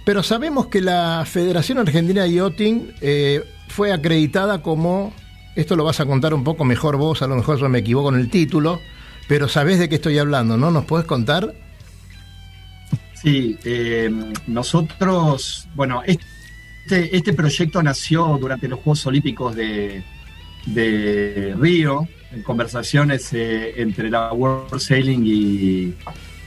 pero 0.06 0.22
sabemos 0.24 0.68
que 0.68 0.82
la 0.82 1.24
Federación 1.26 1.78
Argentina 1.78 2.24
de 2.24 2.34
Yachting 2.34 2.92
eh, 3.02 3.44
fue 3.70 3.94
acreditada 3.94 4.62
como, 4.62 5.14
esto 5.56 5.76
lo 5.76 5.86
vas 5.86 6.00
a 6.02 6.06
contar 6.06 6.34
un 6.34 6.44
poco 6.44 6.66
mejor 6.66 6.98
vos, 6.98 7.22
a 7.22 7.28
lo 7.28 7.36
mejor 7.38 7.60
yo 7.60 7.70
me 7.70 7.80
equivoco 7.80 8.10
en 8.10 8.20
el 8.20 8.30
título, 8.30 8.82
pero 9.30 9.48
sabés 9.48 9.80
de 9.80 9.88
qué 9.88 9.96
estoy 9.96 10.18
hablando, 10.18 10.58
¿no? 10.58 10.70
¿Nos 10.70 10.84
podés 10.86 11.06
contar? 11.06 11.54
Sí, 13.14 13.58
nosotros, 14.48 15.68
bueno, 15.76 16.02
este 16.90 17.34
proyecto 17.34 17.82
nació 17.82 18.38
durante 18.40 18.68
los 18.68 18.80
Juegos 18.80 19.06
Olímpicos 19.06 19.56
de, 19.56 20.04
de 20.66 21.56
Río, 21.60 22.08
en 22.32 22.42
conversaciones 22.44 23.32
eh, 23.34 23.82
entre 23.82 24.10
la 24.10 24.34
World 24.34 24.80
Sailing 24.80 25.24
y 25.26 25.94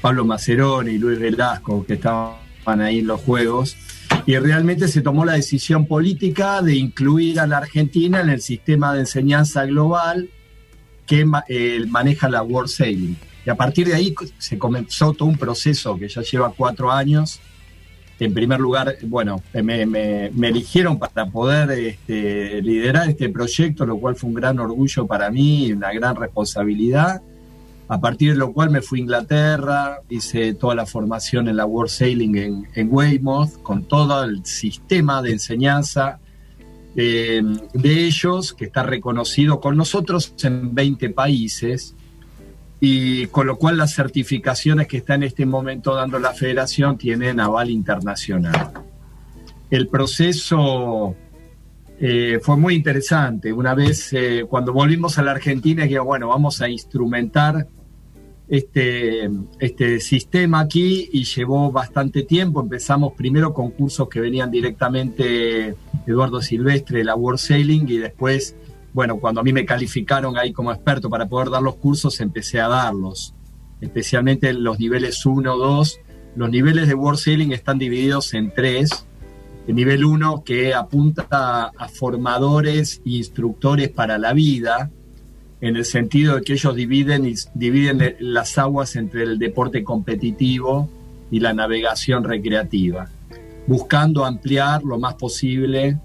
Pablo 0.00 0.24
Macerón 0.24 0.88
y 0.88 0.98
Luis 0.98 1.18
Velasco, 1.18 1.84
que 1.86 1.94
estaban 1.94 2.36
ahí 2.80 2.98
en 3.00 3.06
los 3.06 3.20
Juegos. 3.20 3.76
Y 4.26 4.36
realmente 4.38 4.88
se 4.88 5.02
tomó 5.02 5.24
la 5.24 5.34
decisión 5.34 5.86
política 5.86 6.60
de 6.62 6.74
incluir 6.74 7.40
a 7.40 7.46
la 7.46 7.58
Argentina 7.58 8.20
en 8.20 8.30
el 8.30 8.40
sistema 8.40 8.92
de 8.92 9.00
enseñanza 9.00 9.64
global 9.66 10.28
que 11.06 11.24
eh, 11.48 11.84
maneja 11.88 12.28
la 12.28 12.42
World 12.42 12.68
Sailing. 12.68 13.16
Y 13.44 13.50
a 13.50 13.54
partir 13.54 13.86
de 13.86 13.94
ahí 13.94 14.14
se 14.38 14.58
comenzó 14.58 15.12
todo 15.12 15.28
un 15.28 15.38
proceso 15.38 15.96
que 15.96 16.08
ya 16.08 16.22
lleva 16.22 16.52
cuatro 16.56 16.90
años. 16.90 17.40
En 18.18 18.32
primer 18.32 18.60
lugar, 18.60 18.96
bueno, 19.02 19.42
me, 19.52 20.26
eligieron 20.26 20.98
para 20.98 21.26
poder 21.26 21.70
este, 21.72 22.62
liderar 22.62 23.10
este 23.10 23.28
proyecto, 23.28 23.84
lo 23.84 23.98
cual 23.98 24.16
fue 24.16 24.28
un 24.28 24.34
gran 24.34 24.58
orgullo 24.58 25.06
para 25.06 25.30
mí 25.30 25.66
y 25.66 25.72
una 25.72 25.92
gran 25.92 26.16
responsabilidad. 26.16 27.20
A 27.88 28.00
partir 28.00 28.32
de 28.32 28.38
lo 28.38 28.52
cual 28.52 28.70
me 28.70 28.80
fui 28.80 29.00
a 29.00 29.02
Inglaterra, 29.02 30.00
hice 30.08 30.54
toda 30.54 30.74
la 30.74 30.86
formación 30.86 31.46
en 31.48 31.56
la 31.56 31.66
World 31.66 31.90
Sailing 31.90 32.36
en, 32.36 32.68
en 32.74 32.88
Weymouth, 32.90 33.62
con 33.62 33.84
todo 33.84 34.24
el 34.24 34.44
sistema 34.44 35.22
de 35.22 35.32
enseñanza 35.32 36.18
eh, 36.98 37.42
de 37.74 38.06
ellos, 38.06 38.54
que 38.54 38.64
está 38.64 38.82
reconocido 38.82 39.60
con 39.60 39.76
nosotros 39.76 40.32
en 40.42 40.74
20 40.74 41.10
países, 41.10 41.94
y 42.80 43.26
con 43.28 43.46
lo 43.46 43.56
cual 43.56 43.78
las 43.78 43.94
certificaciones 43.94 44.86
que 44.86 44.98
está 44.98 45.14
en 45.14 45.22
este 45.22 45.46
momento 45.46 45.94
dando 45.94 46.18
la 46.18 46.32
federación 46.32 46.98
tienen 46.98 47.40
aval 47.40 47.70
internacional. 47.70 48.72
El 49.70 49.88
proceso 49.88 51.16
eh, 51.98 52.38
fue 52.42 52.56
muy 52.56 52.74
interesante. 52.74 53.52
Una 53.52 53.74
vez, 53.74 54.12
eh, 54.12 54.44
cuando 54.48 54.72
volvimos 54.72 55.18
a 55.18 55.22
la 55.22 55.32
Argentina, 55.32 55.84
dije, 55.84 55.98
bueno, 55.98 56.28
vamos 56.28 56.60
a 56.60 56.68
instrumentar 56.68 57.66
este, 58.48 59.28
este 59.58 59.98
sistema 60.00 60.60
aquí 60.60 61.08
y 61.12 61.24
llevó 61.24 61.72
bastante 61.72 62.22
tiempo. 62.22 62.60
Empezamos 62.60 63.14
primero 63.14 63.54
con 63.54 63.70
cursos 63.70 64.08
que 64.08 64.20
venían 64.20 64.50
directamente 64.50 65.74
Eduardo 66.06 66.40
Silvestre 66.42 66.98
de 66.98 67.04
la 67.04 67.16
World 67.16 67.40
Sailing 67.40 67.88
y 67.88 67.96
después, 67.96 68.54
bueno, 68.96 69.18
cuando 69.18 69.42
a 69.42 69.44
mí 69.44 69.52
me 69.52 69.66
calificaron 69.66 70.38
ahí 70.38 70.54
como 70.54 70.72
experto 70.72 71.10
para 71.10 71.28
poder 71.28 71.50
dar 71.50 71.60
los 71.60 71.74
cursos, 71.74 72.18
empecé 72.22 72.60
a 72.60 72.68
darlos, 72.68 73.34
especialmente 73.82 74.54
los 74.54 74.78
niveles 74.78 75.26
1, 75.26 75.54
2. 75.54 76.00
Los 76.34 76.48
niveles 76.48 76.88
de 76.88 76.94
World 76.94 77.18
Sailing 77.18 77.52
están 77.52 77.76
divididos 77.76 78.32
en 78.32 78.54
tres. 78.54 79.04
El 79.68 79.74
nivel 79.74 80.02
1 80.02 80.44
que 80.44 80.72
apunta 80.72 81.72
a 81.76 81.88
formadores 81.88 83.02
e 83.04 83.10
instructores 83.10 83.90
para 83.90 84.16
la 84.16 84.32
vida, 84.32 84.90
en 85.60 85.76
el 85.76 85.84
sentido 85.84 86.36
de 86.36 86.40
que 86.40 86.54
ellos 86.54 86.74
dividen, 86.74 87.34
dividen 87.52 88.16
las 88.18 88.56
aguas 88.56 88.96
entre 88.96 89.24
el 89.24 89.38
deporte 89.38 89.84
competitivo 89.84 90.88
y 91.30 91.40
la 91.40 91.52
navegación 91.52 92.24
recreativa, 92.24 93.10
buscando 93.66 94.24
ampliar 94.24 94.84
lo 94.84 94.98
más 94.98 95.16
posible 95.16 95.98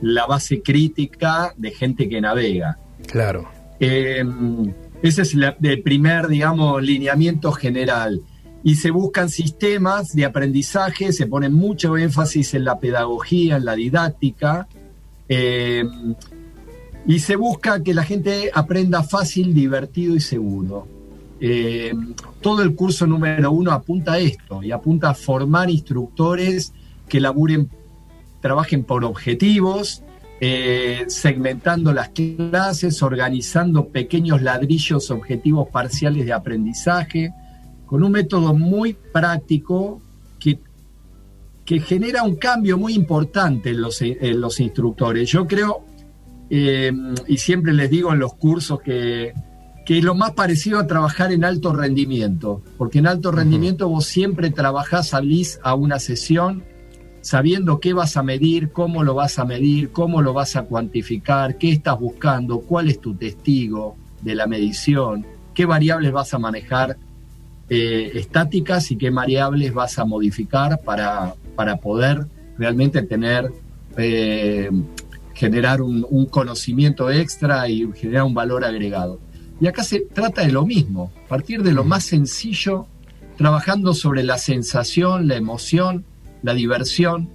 la 0.00 0.26
base 0.26 0.62
crítica 0.62 1.52
de 1.56 1.70
gente 1.70 2.08
que 2.08 2.20
navega. 2.20 2.78
Claro. 3.06 3.48
Em, 3.80 4.72
ese 5.02 5.22
es 5.22 5.34
el 5.34 5.82
primer, 5.82 6.28
digamos, 6.28 6.82
lineamiento 6.82 7.52
general. 7.52 8.22
Y 8.64 8.74
se 8.74 8.90
buscan 8.90 9.28
sistemas 9.28 10.14
de 10.14 10.24
aprendizaje, 10.24 11.12
se 11.12 11.26
pone 11.26 11.48
mucho 11.48 11.96
énfasis 11.96 12.54
en 12.54 12.64
la 12.64 12.78
pedagogía, 12.78 13.56
en 13.56 13.64
la 13.64 13.74
didáctica. 13.74 14.66
Eh, 15.28 15.84
y 17.06 17.20
se 17.20 17.36
busca 17.36 17.82
que 17.82 17.94
la 17.94 18.04
gente 18.04 18.50
aprenda 18.52 19.02
fácil, 19.02 19.54
divertido 19.54 20.14
y 20.14 20.20
seguro. 20.20 20.86
Eh, 21.40 21.94
todo 22.40 22.62
el 22.62 22.74
curso 22.74 23.06
número 23.06 23.52
uno 23.52 23.70
apunta 23.70 24.14
a 24.14 24.18
esto 24.18 24.62
y 24.62 24.72
apunta 24.72 25.10
a 25.10 25.14
formar 25.14 25.70
instructores 25.70 26.72
que 27.08 27.20
laburen, 27.20 27.70
trabajen 28.40 28.84
por 28.84 29.04
objetivos, 29.04 30.02
eh, 30.40 31.04
segmentando 31.08 31.92
las 31.92 32.10
clases, 32.10 33.02
organizando 33.02 33.88
pequeños 33.88 34.42
ladrillos 34.42 35.10
objetivos 35.10 35.68
parciales 35.68 36.26
de 36.26 36.32
aprendizaje, 36.32 37.32
con 37.86 38.04
un 38.04 38.12
método 38.12 38.54
muy 38.54 38.92
práctico 38.94 40.00
que, 40.38 40.60
que 41.64 41.80
genera 41.80 42.22
un 42.22 42.36
cambio 42.36 42.78
muy 42.78 42.94
importante 42.94 43.70
en 43.70 43.80
los, 43.80 44.00
en 44.02 44.40
los 44.40 44.60
instructores. 44.60 45.28
Yo 45.30 45.46
creo 45.46 45.84
eh, 46.50 46.92
y 47.26 47.38
siempre 47.38 47.72
les 47.72 47.90
digo 47.90 48.12
en 48.12 48.18
los 48.18 48.34
cursos 48.34 48.80
que, 48.80 49.34
que 49.84 49.98
es 49.98 50.04
lo 50.04 50.14
más 50.14 50.32
parecido 50.32 50.78
a 50.78 50.86
trabajar 50.86 51.32
en 51.32 51.44
alto 51.44 51.72
rendimiento, 51.72 52.62
porque 52.76 52.98
en 52.98 53.06
alto 53.06 53.32
rendimiento 53.32 53.88
vos 53.88 54.06
siempre 54.06 54.50
trabajás, 54.50 55.08
salís 55.08 55.60
a 55.62 55.74
una 55.74 55.98
sesión 55.98 56.64
sabiendo 57.28 57.78
qué 57.78 57.92
vas 57.92 58.16
a 58.16 58.22
medir, 58.22 58.72
cómo 58.72 59.04
lo 59.04 59.12
vas 59.12 59.38
a 59.38 59.44
medir, 59.44 59.90
cómo 59.90 60.22
lo 60.22 60.32
vas 60.32 60.56
a 60.56 60.62
cuantificar, 60.62 61.58
qué 61.58 61.72
estás 61.72 62.00
buscando, 62.00 62.60
cuál 62.60 62.88
es 62.88 63.02
tu 63.02 63.14
testigo 63.16 63.96
de 64.22 64.34
la 64.34 64.46
medición, 64.46 65.26
qué 65.52 65.66
variables 65.66 66.10
vas 66.10 66.32
a 66.32 66.38
manejar 66.38 66.96
eh, 67.68 68.12
estáticas 68.14 68.90
y 68.92 68.96
qué 68.96 69.10
variables 69.10 69.74
vas 69.74 69.98
a 69.98 70.06
modificar 70.06 70.80
para, 70.82 71.34
para 71.54 71.76
poder 71.76 72.24
realmente 72.56 73.02
tener 73.02 73.52
eh, 73.98 74.70
generar 75.34 75.82
un, 75.82 76.26
conocimiento 76.30 77.10
extra 77.10 77.68
y 77.68 77.92
generar 77.92 78.22
un 78.22 78.32
valor 78.32 78.64
agregado. 78.64 79.20
Y 79.60 79.66
acá 79.66 79.84
se 79.84 80.00
trata 80.00 80.46
de 80.46 80.52
lo 80.52 80.64
mismo, 80.64 81.12
partir 81.28 81.62
de 81.62 81.72
lo 81.72 81.84
más 81.84 82.04
sencillo, 82.04 82.86
trabajando 83.36 83.92
sobre 83.92 84.22
la 84.22 84.38
sensación, 84.38 85.28
la 85.28 85.36
emoción, 85.36 86.06
la 86.48 86.54
diversión. 86.54 87.28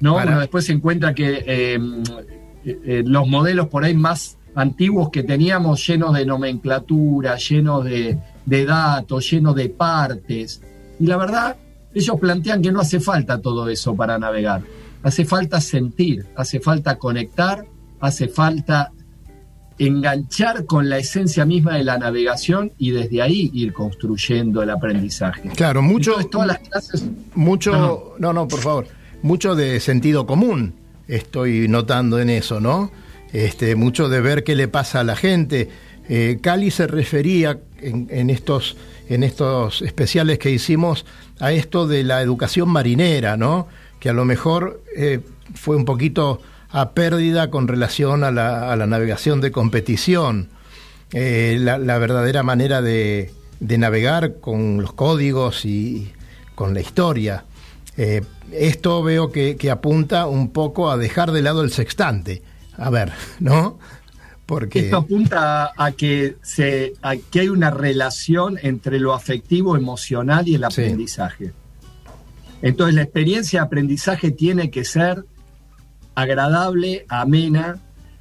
¿no? 0.00 0.18
después 0.38 0.64
se 0.64 0.72
encuentra 0.72 1.14
que 1.14 1.44
em, 1.46 2.02
eh, 2.64 2.80
eh, 2.84 3.02
los 3.04 3.28
modelos 3.28 3.68
por 3.68 3.84
ahí 3.84 3.94
más 3.94 4.38
antiguos 4.54 5.10
que 5.10 5.22
teníamos, 5.22 5.86
llenos 5.86 6.14
de 6.14 6.24
nomenclatura, 6.24 7.36
llenos 7.36 7.84
de, 7.84 8.18
de 8.46 8.64
datos, 8.64 9.30
llenos 9.30 9.54
de 9.54 9.68
partes. 9.68 10.62
Y 10.98 11.06
la 11.06 11.16
verdad, 11.16 11.56
ellos 11.92 12.18
plantean 12.18 12.62
que 12.62 12.72
no 12.72 12.80
hace 12.80 13.00
falta 13.00 13.40
todo 13.40 13.68
eso 13.68 13.94
para 13.94 14.18
navegar 14.18 14.62
Hace 15.02 15.24
falta 15.24 15.60
sentir, 15.62 16.26
hace 16.36 16.60
falta 16.60 16.98
conectar, 16.98 17.64
hace 18.00 18.28
falta 18.28 18.92
enganchar 19.80 20.66
con 20.66 20.88
la 20.88 20.98
esencia 20.98 21.44
misma 21.44 21.76
de 21.76 21.84
la 21.84 21.98
navegación 21.98 22.72
y 22.78 22.90
desde 22.90 23.22
ahí 23.22 23.50
ir 23.52 23.72
construyendo 23.72 24.62
el 24.62 24.70
aprendizaje. 24.70 25.48
Claro, 25.56 25.82
mucho, 25.82 26.14
todas 26.30 26.46
las 26.46 26.58
clases, 26.58 27.04
mucho, 27.34 28.14
no, 28.18 28.32
no, 28.32 28.46
por 28.46 28.60
favor, 28.60 28.86
mucho 29.22 29.54
de 29.54 29.80
sentido 29.80 30.26
común 30.26 30.74
estoy 31.08 31.66
notando 31.66 32.20
en 32.20 32.30
eso, 32.30 32.60
¿no? 32.60 32.92
Este, 33.32 33.74
mucho 33.74 34.08
de 34.08 34.20
ver 34.20 34.44
qué 34.44 34.54
le 34.54 34.68
pasa 34.68 35.00
a 35.00 35.04
la 35.04 35.16
gente. 35.16 35.68
Eh, 36.08 36.38
Cali 36.40 36.70
se 36.70 36.86
refería 36.86 37.58
en, 37.80 38.06
en, 38.10 38.30
estos, 38.30 38.76
en 39.08 39.22
estos 39.22 39.82
especiales 39.82 40.38
que 40.38 40.50
hicimos 40.50 41.04
a 41.40 41.52
esto 41.52 41.86
de 41.86 42.04
la 42.04 42.22
educación 42.22 42.68
marinera, 42.68 43.36
¿no? 43.36 43.66
que 44.00 44.08
a 44.08 44.12
lo 44.12 44.24
mejor 44.24 44.82
eh, 44.96 45.20
fue 45.54 45.76
un 45.76 45.84
poquito 45.84 46.40
a 46.72 46.92
pérdida 46.92 47.50
con 47.50 47.68
relación 47.68 48.24
a 48.24 48.30
la, 48.30 48.86
navegación 48.86 49.40
de 49.40 49.50
competición. 49.50 50.48
Eh, 51.12 51.56
la, 51.58 51.98
verdadera 51.98 52.42
manera 52.42 52.80
de, 52.82 53.32
navegar 53.60 54.36
con 54.40 54.80
los 54.80 54.92
códigos 54.92 55.64
y 55.64 56.12
con 56.54 56.74
la 56.74 56.80
historia. 56.80 57.44
Eh, 57.96 58.22
esto 58.52 59.02
veo 59.02 59.32
que, 59.32 59.56
apunta 59.70 60.26
un 60.26 60.50
poco 60.50 60.90
a 60.90 60.96
dejar 60.96 61.32
de 61.32 61.42
lado 61.42 61.62
el 61.62 61.70
sextante. 61.70 62.42
A 62.76 62.90
ver, 62.90 63.12
¿no? 63.40 63.78
Porque... 64.46 64.80
Esto 64.80 64.98
apunta 64.98 65.72
a 65.76 65.92
que, 65.92 66.36
se, 66.42 66.94
a 67.02 67.16
que 67.16 67.40
hay 67.40 67.48
una 67.48 67.70
relación 67.70 68.58
entre 68.62 68.98
lo 68.98 69.14
afectivo, 69.14 69.76
emocional 69.76 70.46
y 70.48 70.54
el 70.54 70.64
aprendizaje. 70.64 71.52
Entonces 72.62 72.94
la 72.94 73.02
experiencia 73.02 73.60
de 73.60 73.66
aprendizaje 73.66 74.32
tiene 74.32 74.70
que 74.70 74.84
ser 74.84 75.24
agradable, 76.20 77.04
amena, 77.08 77.78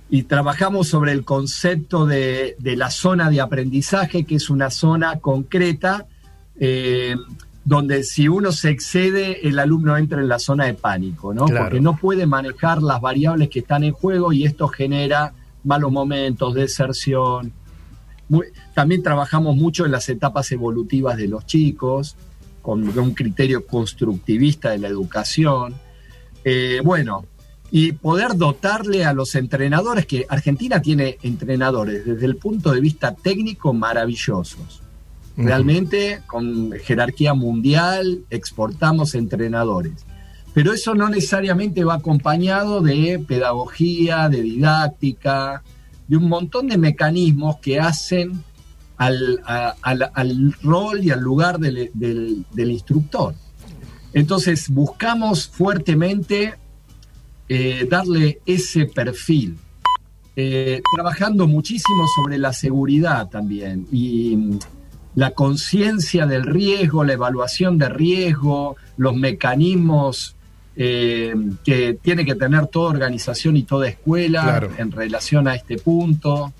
y 0.10 0.24
trabajamos 0.24 0.88
sobre 0.88 1.12
el 1.12 1.24
concepto 1.24 2.06
de, 2.06 2.56
la 2.60 2.90
zona 2.90 3.30
de 3.30 3.42
aprendizaje, 3.42 4.24
que 4.24 4.36
es 4.36 4.50
una 4.50 4.72
zona 4.72 5.20
concreta, 5.20 6.08
eh, 6.60 7.16
donde 7.64 8.04
si 8.04 8.28
uno 8.28 8.52
se 8.52 8.72
excede, 8.72 9.48
el 9.48 9.60
alumno 9.60 9.96
entra 9.96 10.20
en 10.20 10.28
la 10.28 10.40
zona 10.40 10.66
de 10.66 10.74
pánico, 10.74 11.34
¿no? 11.34 11.46
Porque 11.46 11.80
no 11.80 11.96
puede 11.96 12.26
manejar 12.26 12.82
las 12.82 13.00
variables 13.00 13.50
que 13.50 13.60
están 13.60 13.84
en 13.84 13.92
juego 13.92 14.34
y 14.34 14.46
esto 14.46 14.68
genera 14.68 15.34
malos 15.64 15.92
momentos, 15.92 16.56
deserción. 16.56 17.54
también 18.74 19.04
trabajamos 19.04 19.56
mucho 19.56 19.86
en 19.86 19.92
las 19.92 20.10
etapas 20.10 20.52
evolutivas 20.52 21.18
de 21.18 21.28
los 21.28 21.46
chicos, 21.46 22.16
con 22.64 22.98
un 22.98 23.14
criterio 23.14 23.68
constructivista 23.68 24.72
de 24.72 24.80
la 24.80 24.88
educación. 24.88 25.76
Eh, 26.44 26.82
bueno, 26.84 27.26
y 27.72 27.92
poder 27.92 28.36
dotarle 28.36 29.06
a 29.06 29.14
los 29.14 29.36
entrenadores, 29.36 30.06
que 30.06 30.26
Argentina 30.30 30.82
tiene 30.82 31.18
entrenadores 31.22 32.06
desde 32.06 32.26
el 32.26 32.36
punto 32.38 32.72
de 32.72 32.82
vista 32.82 33.14
técnico 33.16 33.74
maravillosos. 33.74 34.82
Realmente 35.38 36.22
con 36.28 36.74
jerarquía 36.84 37.34
mundial 37.34 38.26
exportamos 38.30 39.16
entrenadores. 39.16 39.94
Pero 40.54 40.74
eso 40.74 40.96
no 40.96 41.08
necesariamente 41.08 41.84
va 41.86 41.94
acompañado 41.94 42.82
de 42.82 43.24
pedagogía, 43.26 44.28
de 44.28 44.42
didáctica, 44.42 45.64
de 46.08 46.18
un 46.18 46.28
montón 46.28 46.68
de 46.68 46.78
mecanismos 46.78 47.58
que 47.60 47.80
hacen 47.80 48.44
al, 48.98 49.40
a- 49.46 49.76
al- 49.82 50.12
al 50.14 50.54
rol 50.62 51.06
y 51.06 51.12
al 51.12 51.22
lugar 51.22 51.58
del, 51.60 51.90
del- 51.94 52.44
del 52.52 52.72
instructor. 52.72 53.34
Entonces 54.12 54.68
buscamos 54.70 55.48
fuertemente 55.48 56.56
eh, 57.50 57.88
darle 57.90 58.40
ese 58.46 58.86
perfil, 58.86 59.58
eh, 60.36 60.82
trabajando 60.96 61.48
muchísimo 61.48 62.06
sobre 62.16 62.38
la 62.38 62.54
seguridad 62.54 63.28
también 63.30 63.88
y 63.92 64.36
mm, 64.38 64.60
la 65.16 65.32
conciencia 65.32 66.26
del 66.28 66.44
riesgo, 66.44 67.04
la 67.04 67.14
evaluación 67.14 67.78
de 67.78 67.90
riesgo, 67.90 68.76
los 68.98 69.16
mecanismos 69.16 70.36
eh, 70.76 71.34
que 71.66 71.96
tiene 72.02 72.24
que 72.24 72.36
tener 72.36 72.68
toda 72.68 72.92
organización 72.92 73.58
y 73.58 73.64
toda 73.64 73.90
escuela 73.90 74.44
Claro. 74.44 74.70
en 74.78 74.92
relación 74.92 75.48
a 75.48 75.56
este 75.56 75.78
punto. 75.78 76.54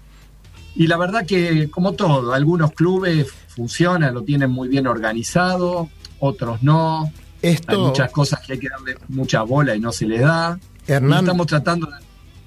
Y 0.76 0.88
la 0.88 0.98
verdad 0.98 1.26
que, 1.26 1.70
como 1.70 1.94
todo, 1.94 2.34
algunos 2.34 2.72
clubes 2.74 3.32
funcionan, 3.48 4.14
lo 4.14 4.24
tienen 4.24 4.50
muy 4.52 4.68
bien 4.68 4.88
organizado, 4.88 5.90
otros 6.20 6.62
no. 6.64 7.10
Esto- 7.42 7.72
Hay 7.72 7.78
muchas 7.78 8.12
cosas 8.12 8.42
que 8.46 8.54
hay 8.54 8.60
que 8.60 8.68
darle 8.70 8.98
mucha 9.08 9.44
bola 9.44 9.74
y 9.76 9.80
no 9.80 9.92
se 9.94 10.06
les 10.06 10.20
da. 10.22 10.60
Hernán- 10.94 11.20
estamos 11.26 11.48
tratando 11.48 11.88
de... 11.88 11.94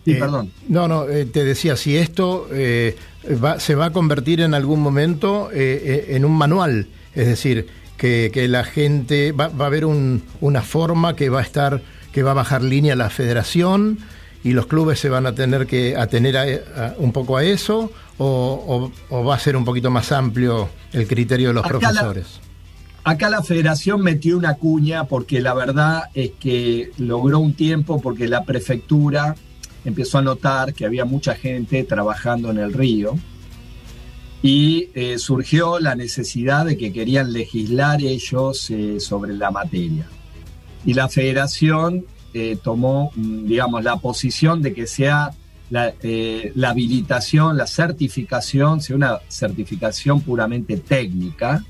Sí, 0.05 0.13
Eh, 0.13 0.17
perdón. 0.19 0.51
No, 0.69 0.89
no, 0.89 1.09
eh, 1.09 1.27
te 1.27 1.45
decía, 1.45 1.77
si 1.77 1.97
esto 1.97 2.49
eh, 2.53 2.97
va- 3.43 3.61
se 3.61 3.75
va 3.77 3.87
a 3.87 3.91
convertir 3.93 4.41
en 4.41 4.53
algún 4.53 4.81
momento 4.81 5.49
eh, 5.53 6.07
en 6.11 6.25
un 6.25 6.33
manual, 6.33 6.89
es 7.15 7.27
decir, 7.29 7.69
que, 7.97 8.31
que 8.35 8.49
la 8.49 8.65
gente 8.65 9.31
va, 9.31 9.47
va 9.49 9.65
a 9.65 9.69
haber 9.69 9.85
un- 9.85 10.25
una 10.41 10.63
forma 10.63 11.15
que 11.15 11.29
va 11.31 11.39
a 11.39 11.43
estar, 11.43 11.83
que 12.13 12.25
va 12.25 12.33
a 12.33 12.35
bajar 12.35 12.63
línea 12.63 12.97
la 12.97 13.11
federación 13.11 13.99
y 14.43 14.55
los 14.55 14.67
clubes 14.67 14.99
se 14.99 15.09
van 15.09 15.25
a 15.27 15.37
tener 15.37 15.69
que 15.69 15.95
atener 15.97 16.37
a- 16.37 16.43
a- 16.43 16.95
un 16.99 17.13
poco 17.13 17.37
a 17.37 17.45
eso 17.45 17.93
o, 18.19 18.91
o- 19.09 19.17
o 19.17 19.25
va 19.25 19.37
a 19.37 19.39
ser 19.39 19.57
un 19.57 19.65
poquito 19.65 19.89
más 19.93 20.11
amplio 20.11 20.69
el 20.93 21.07
criterio 21.07 21.49
de 21.49 21.55
los 21.55 21.65
Acá 21.65 21.75
la- 21.75 21.79
profesores. 21.81 22.41
Acá 23.05 23.29
la 23.31 23.43
federación 23.43 24.01
metió 24.01 24.39
una 24.39 24.55
cuña 24.55 25.05
porque 25.05 25.41
la 25.41 25.55
verdad 25.55 26.05
es 26.15 26.31
que 26.39 26.93
logró 26.99 27.41
un 27.41 27.55
tiempo 27.55 28.01
porque 28.01 28.29
la 28.29 28.45
prefectura 28.45 29.35
empezó 29.85 30.19
a 30.19 30.23
notar 30.23 30.73
que 30.73 30.87
había 30.87 31.05
mucha 31.05 31.35
gente 31.35 31.83
trabajando 31.83 32.51
en 32.53 32.59
el 32.59 32.73
río 32.73 33.19
y 34.41 34.89
eh, 34.95 35.19
surgió 35.19 35.81
la 35.81 35.97
necesidad 35.97 36.65
de 36.67 36.77
que 36.77 36.93
querían 36.93 37.33
legislar 37.33 38.03
ellos 38.03 38.71
eh, 38.71 39.01
sobre 39.01 39.35
la 39.35 39.51
materia. 39.51 40.07
Y 40.85 40.95
la 40.95 41.09
federación 41.09 42.05
eh, 42.35 42.57
tomó, 42.63 43.13
mm, 43.15 43.47
digamos, 43.47 43.83
la 43.83 43.97
posición 43.97 44.63
de 44.63 44.75
que 44.75 44.87
sea 44.87 45.31
la, 45.71 45.95
la 46.55 46.71
habilitación, 46.71 47.57
la 47.57 47.67
certificación, 47.67 48.83
sea 48.83 48.95
una 48.95 49.21
certificación 49.29 50.21
puramente 50.21 50.77
técnica, 50.77 51.65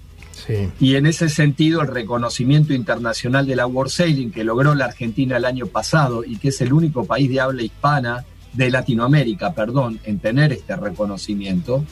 Sí. 0.47 0.69
y 0.81 0.97
en 0.97 1.07
ese 1.07 1.29
sentido, 1.29 1.83
el 1.83 1.89
reconocimiento 1.89 2.73
internacional 2.75 3.47
de 3.47 3.55
la 3.57 3.67
World 3.67 3.91
Sailing 3.93 4.31
que 4.33 4.43
logró 4.45 4.75
la 4.75 4.87
Argentina 4.87 5.37
el 5.37 5.45
año 5.45 5.67
pasado 5.67 6.25
y 6.25 6.37
que 6.39 6.49
es 6.49 6.61
el 6.61 6.73
único 6.73 7.05
país 7.05 7.31
de 7.31 7.41
habla 7.41 7.63
hispana 7.63 8.25
de 8.53 8.71
Latinoamérica, 8.71 9.53
perdón, 9.55 10.01
en 10.05 10.19
tener 10.19 10.53
este 10.53 10.75
reconocimiento. 10.77 11.85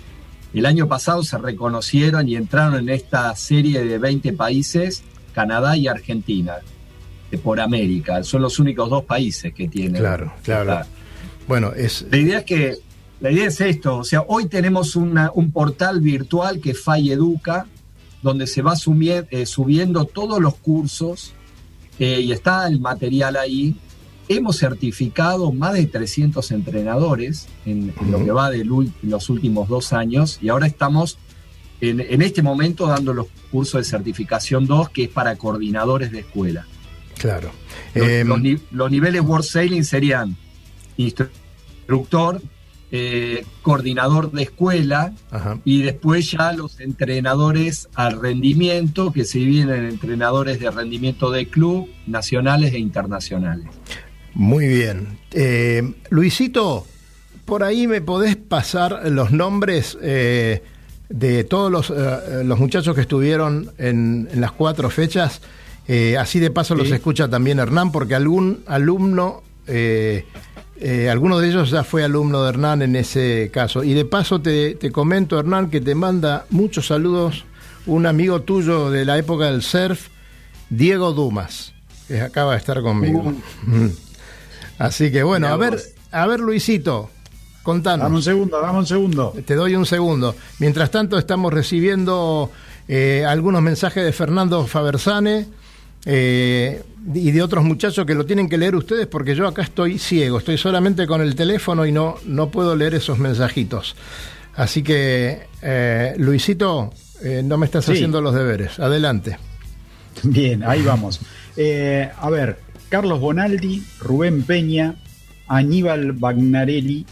El 0.52 0.66
año 0.66 0.88
pasado 0.88 1.22
se 1.22 1.38
reconocieron 1.38 2.28
y 2.28 2.34
entraron 2.36 2.74
en 2.80 2.88
esta 2.88 3.34
serie 3.36 3.84
de 3.84 3.98
20 3.98 4.32
países, 4.32 5.02
Canadá 5.32 5.76
y 5.76 5.86
Argentina, 5.86 6.54
por 7.44 7.60
América. 7.60 8.24
Son 8.24 8.42
los 8.42 8.58
únicos 8.58 8.90
dos 8.90 9.04
países 9.04 9.54
que 9.54 9.68
tienen. 9.68 10.00
Claro, 10.02 10.32
claro. 10.42 10.72
esta- 10.72 10.86
Bueno, 11.46 11.72
es 11.72 12.04
la 12.10 12.16
idea 12.18 12.38
es 12.40 12.44
que 12.44 12.76
la 13.20 13.30
idea 13.30 13.46
es 13.46 13.60
esto, 13.60 13.98
o 13.98 14.04
sea, 14.04 14.22
hoy 14.26 14.46
tenemos 14.46 14.96
una- 14.96 15.30
un 15.34 15.52
portal 15.52 16.00
virtual 16.00 16.58
que 16.60 16.70
es 16.72 16.82
FAI 16.82 17.12
Educa, 17.12 17.66
donde 18.22 18.46
se 18.46 18.62
va 18.62 18.74
sumie- 18.74 19.26
eh, 19.30 19.46
subiendo 19.46 20.04
todos 20.04 20.40
los 20.40 20.54
cursos 20.56 21.32
eh, 21.98 22.20
y 22.20 22.32
está 22.32 22.66
el 22.66 22.80
material 22.80 23.36
ahí. 23.36 23.76
Hemos 24.28 24.58
certificado 24.58 25.52
más 25.52 25.74
de 25.74 25.86
300 25.86 26.50
entrenadores 26.52 27.48
en, 27.66 27.92
en 28.00 28.10
lo 28.12 28.24
que 28.24 28.30
va 28.30 28.48
de 28.50 28.64
los 29.02 29.28
últimos 29.28 29.68
dos 29.68 29.92
años 29.92 30.38
y 30.40 30.48
ahora 30.50 30.66
estamos 30.66 31.18
en, 31.80 31.98
en 32.00 32.22
este 32.22 32.42
momento 32.42 32.86
dando 32.86 33.12
los 33.12 33.26
cursos 33.50 33.80
de 33.80 33.84
certificación 33.90 34.66
2, 34.66 34.90
que 34.90 35.04
es 35.04 35.08
para 35.08 35.34
coordinadores 35.36 36.12
de 36.12 36.20
escuela. 36.20 36.66
claro. 37.18 37.50
Los, 37.94 38.06
Em, 38.08 38.28
los 38.28 38.40
los 38.70 38.90
niveles 38.90 39.22
World 39.22 39.44
Sailing 39.46 39.84
serían 39.84 40.36
instru- 40.96 41.28
instructor, 41.80 42.40
eh, 42.92 43.44
coordinador 43.62 44.32
de 44.32 44.42
escuela 44.42 45.12
Ajá. 45.30 45.60
y 45.64 45.82
después 45.82 46.28
ya 46.30 46.52
los 46.52 46.80
entrenadores 46.80 47.88
al 47.94 48.20
rendimiento, 48.20 49.12
que 49.12 49.24
se 49.24 49.38
dividen 49.38 49.70
en 49.70 49.84
entrenadores 49.84 50.58
de 50.58 50.72
rendimiento 50.72 51.30
de 51.30 51.46
club, 51.46 51.88
nacionales 52.08 52.72
e 52.72 52.78
internacionales. 52.78 53.66
Muy 54.34 54.66
bien. 54.66 55.18
Eh, 55.30 55.92
Luisito, 56.08 56.84
por 57.44 57.62
ahí 57.62 57.86
me 57.86 58.00
podés 58.00 58.34
pasar 58.34 59.08
los 59.08 59.30
nombres 59.30 59.96
eh, 60.02 60.62
de 61.08 61.44
todos 61.44 61.70
los, 61.70 61.90
los 62.44 62.58
muchachos 62.58 62.96
que 62.96 63.02
estuvieron 63.02 63.70
en, 63.78 64.28
en 64.32 64.40
las 64.40 64.50
cuatro 64.50 64.90
fechas. 64.90 65.42
Así 66.18 66.38
de 66.38 66.52
paso 66.52 66.76
los 66.76 66.90
escucha 66.90 67.28
también 67.28 67.58
Hernán, 67.58 67.90
porque 67.90 68.14
algún 68.14 68.62
alumno, 68.66 69.42
eh, 70.80 71.10
alguno 71.10 71.38
de 71.38 71.48
ellos 71.48 71.70
ya 71.70 71.84
fue 71.84 72.02
alumno 72.02 72.42
de 72.42 72.48
Hernán 72.48 72.80
en 72.80 72.96
ese 72.96 73.50
caso. 73.52 73.84
Y 73.84 73.92
de 73.92 74.06
paso 74.06 74.40
te, 74.40 74.74
te 74.76 74.90
comento, 74.90 75.38
Hernán, 75.38 75.68
que 75.68 75.80
te 75.80 75.94
manda 75.94 76.46
muchos 76.48 76.86
saludos 76.86 77.44
un 77.86 78.06
amigo 78.06 78.42
tuyo 78.42 78.90
de 78.90 79.04
la 79.04 79.18
época 79.18 79.50
del 79.50 79.62
surf, 79.62 80.08
Diego 80.70 81.12
Dumas, 81.12 81.74
que 82.08 82.20
acaba 82.20 82.52
de 82.52 82.58
estar 82.58 82.80
conmigo. 82.82 83.34
Mm. 83.62 83.88
Así 84.78 85.12
que 85.12 85.22
bueno, 85.22 85.48
a 85.48 85.56
ver, 85.56 85.78
a 86.10 86.26
ver 86.26 86.40
Luisito, 86.40 87.10
contanos. 87.62 88.04
Dame 88.04 88.16
un 88.16 88.22
segundo, 88.22 88.60
dame 88.60 88.78
un 88.78 88.86
segundo. 88.86 89.34
Te 89.44 89.54
doy 89.54 89.76
un 89.76 89.84
segundo. 89.84 90.34
Mientras 90.58 90.90
tanto, 90.90 91.18
estamos 91.18 91.52
recibiendo 91.52 92.50
eh, 92.88 93.24
algunos 93.28 93.60
mensajes 93.60 94.04
de 94.04 94.12
Fernando 94.12 94.66
Fabersane 94.66 95.59
eh, 96.04 96.82
y 97.14 97.30
de 97.30 97.42
otros 97.42 97.64
muchachos 97.64 98.04
que 98.06 98.14
lo 98.14 98.24
tienen 98.26 98.48
que 98.48 98.58
leer 98.58 98.74
ustedes 98.76 99.06
porque 99.06 99.34
yo 99.34 99.46
acá 99.46 99.62
estoy 99.62 99.98
ciego, 99.98 100.38
estoy 100.38 100.58
solamente 100.58 101.06
con 101.06 101.20
el 101.20 101.34
teléfono 101.34 101.86
y 101.86 101.92
no, 101.92 102.16
no 102.24 102.50
puedo 102.50 102.76
leer 102.76 102.94
esos 102.94 103.18
mensajitos. 103.18 103.96
Así 104.54 104.82
que, 104.82 105.46
eh, 105.62 106.14
Luisito, 106.18 106.92
eh, 107.22 107.42
no 107.44 107.56
me 107.58 107.66
estás 107.66 107.84
Sí. 107.84 107.92
haciendo 107.92 108.20
los 108.20 108.34
deberes. 108.34 108.78
Adelante. 108.78 109.38
Bien, 110.22 110.62
ahí 110.64 110.82
vamos. 110.82 111.20
A 112.16 112.30
ver, 112.30 112.58
Carlos 112.88 113.20
Bonaldi, 113.20 113.82
Rubén 114.00 114.42
Peña, 114.42 114.96
Aníbal 115.46 116.12
Bagnarelli, 116.12 117.06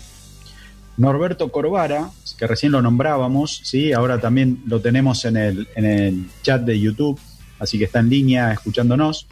Norberto 0.97 1.51
Corvara, 1.53 2.11
que 2.37 2.47
recién 2.47 2.73
lo 2.73 2.83
nombrábamos, 2.83 3.61
¿sí? 3.63 3.93
ahora 3.93 4.21
también 4.21 4.63
lo 4.67 4.81
tenemos 4.81 5.25
en 5.25 5.37
el, 5.37 5.69
en 5.77 5.85
el 5.85 6.27
chat 6.43 6.63
de 6.63 6.79
YouTube, 6.81 7.19
así 7.59 7.79
que 7.79 7.85
está 7.85 8.01
en 8.01 8.11
línea 8.11 8.53
escuchándonos. 8.53 9.27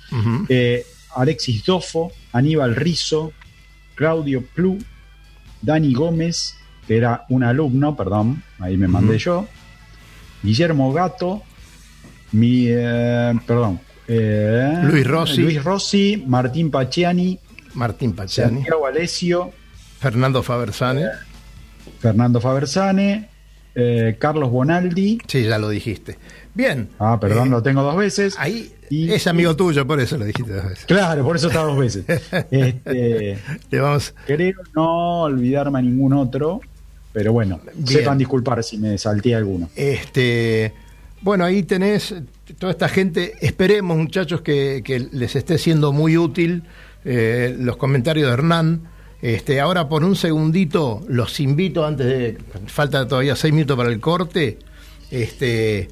Eh, 0.48 0.84
Alexis 1.14 1.64
Dofo, 1.64 2.12
Aníbal 2.32 2.76
Rizo, 2.76 3.32
Claudio 3.94 4.44
Plu, 4.54 4.78
Dani 5.62 5.94
Gómez, 5.94 6.56
que 6.86 6.96
era 6.96 7.24
un 7.28 7.42
alumno, 7.42 7.96
perdón, 7.96 8.42
ahí 8.58 8.76
me 8.76 8.88
mandé 8.88 9.18
yo, 9.18 9.46
Guillermo 10.42 10.92
Gato, 10.92 11.42
mi, 12.32 12.66
eh, 12.68 13.32
perdón, 13.46 13.80
eh, 14.06 14.80
Luis 14.84 15.06
Rossi. 15.06 15.40
Luis 15.40 15.64
Rossi, 15.64 16.24
Martín 16.26 16.70
Paciani, 16.70 17.38
Martín 17.74 18.14
Santiago 18.26 18.86
Alessio, 18.86 19.52
Fernando 19.98 20.42
Fabersane. 20.42 21.06
Fernando 21.98 22.40
Fabersane, 22.40 23.28
eh, 23.76 24.16
Carlos 24.18 24.50
Bonaldi, 24.50 25.18
Sí, 25.28 25.44
ya 25.44 25.58
lo 25.58 25.68
dijiste. 25.68 26.16
Bien. 26.54 26.88
ah, 26.98 27.18
perdón, 27.20 27.48
Eh, 27.48 27.50
lo 27.50 27.62
tengo 27.62 27.82
dos 27.82 27.96
veces. 27.96 28.34
Ahí 28.38 28.72
Y- 28.88 29.12
es 29.12 29.26
amigo 29.26 29.54
tuyo, 29.54 29.86
por 29.86 30.00
eso 30.00 30.16
lo 30.16 30.24
dijiste 30.24 30.52
dos 30.54 30.64
veces. 30.68 30.86
Claro, 30.86 31.22
por 31.24 31.36
eso 31.36 31.48
está 31.48 31.60
dos 31.62 31.78
veces. 31.78 32.04
Este, 32.50 33.38
vamos, 33.72 34.14
Creo 34.26 34.54
no 34.74 35.22
olvidarme 35.22 35.78
a 35.78 35.82
ningún 35.82 36.14
otro, 36.14 36.60
pero 37.12 37.32
bueno, 37.32 37.60
Bien. 37.74 37.86
sepan 37.86 38.18
disculpar 38.18 38.64
si 38.64 38.78
me 38.78 38.96
salté 38.98 39.34
alguno. 39.34 39.68
Este, 39.76 40.72
bueno, 41.20 41.44
ahí 41.44 41.62
tenés 41.62 42.14
toda 42.58 42.72
esta 42.72 42.88
gente. 42.88 43.34
Esperemos, 43.40 43.96
muchachos, 43.98 44.40
que, 44.40 44.82
que 44.84 45.00
les 45.12 45.36
esté 45.36 45.58
siendo 45.58 45.92
muy 45.92 46.16
útil 46.16 46.62
eh, 47.04 47.54
los 47.58 47.76
comentarios 47.76 48.28
de 48.28 48.32
Hernán. 48.34 48.82
Este, 49.26 49.60
ahora, 49.60 49.88
por 49.88 50.04
un 50.04 50.14
segundito, 50.14 51.02
los 51.08 51.40
invito, 51.40 51.84
antes 51.84 52.06
de. 52.06 52.38
Falta 52.66 53.08
todavía 53.08 53.34
seis 53.34 53.52
minutos 53.52 53.76
para 53.76 53.88
el 53.88 53.98
corte. 53.98 54.60
Este. 55.10 55.88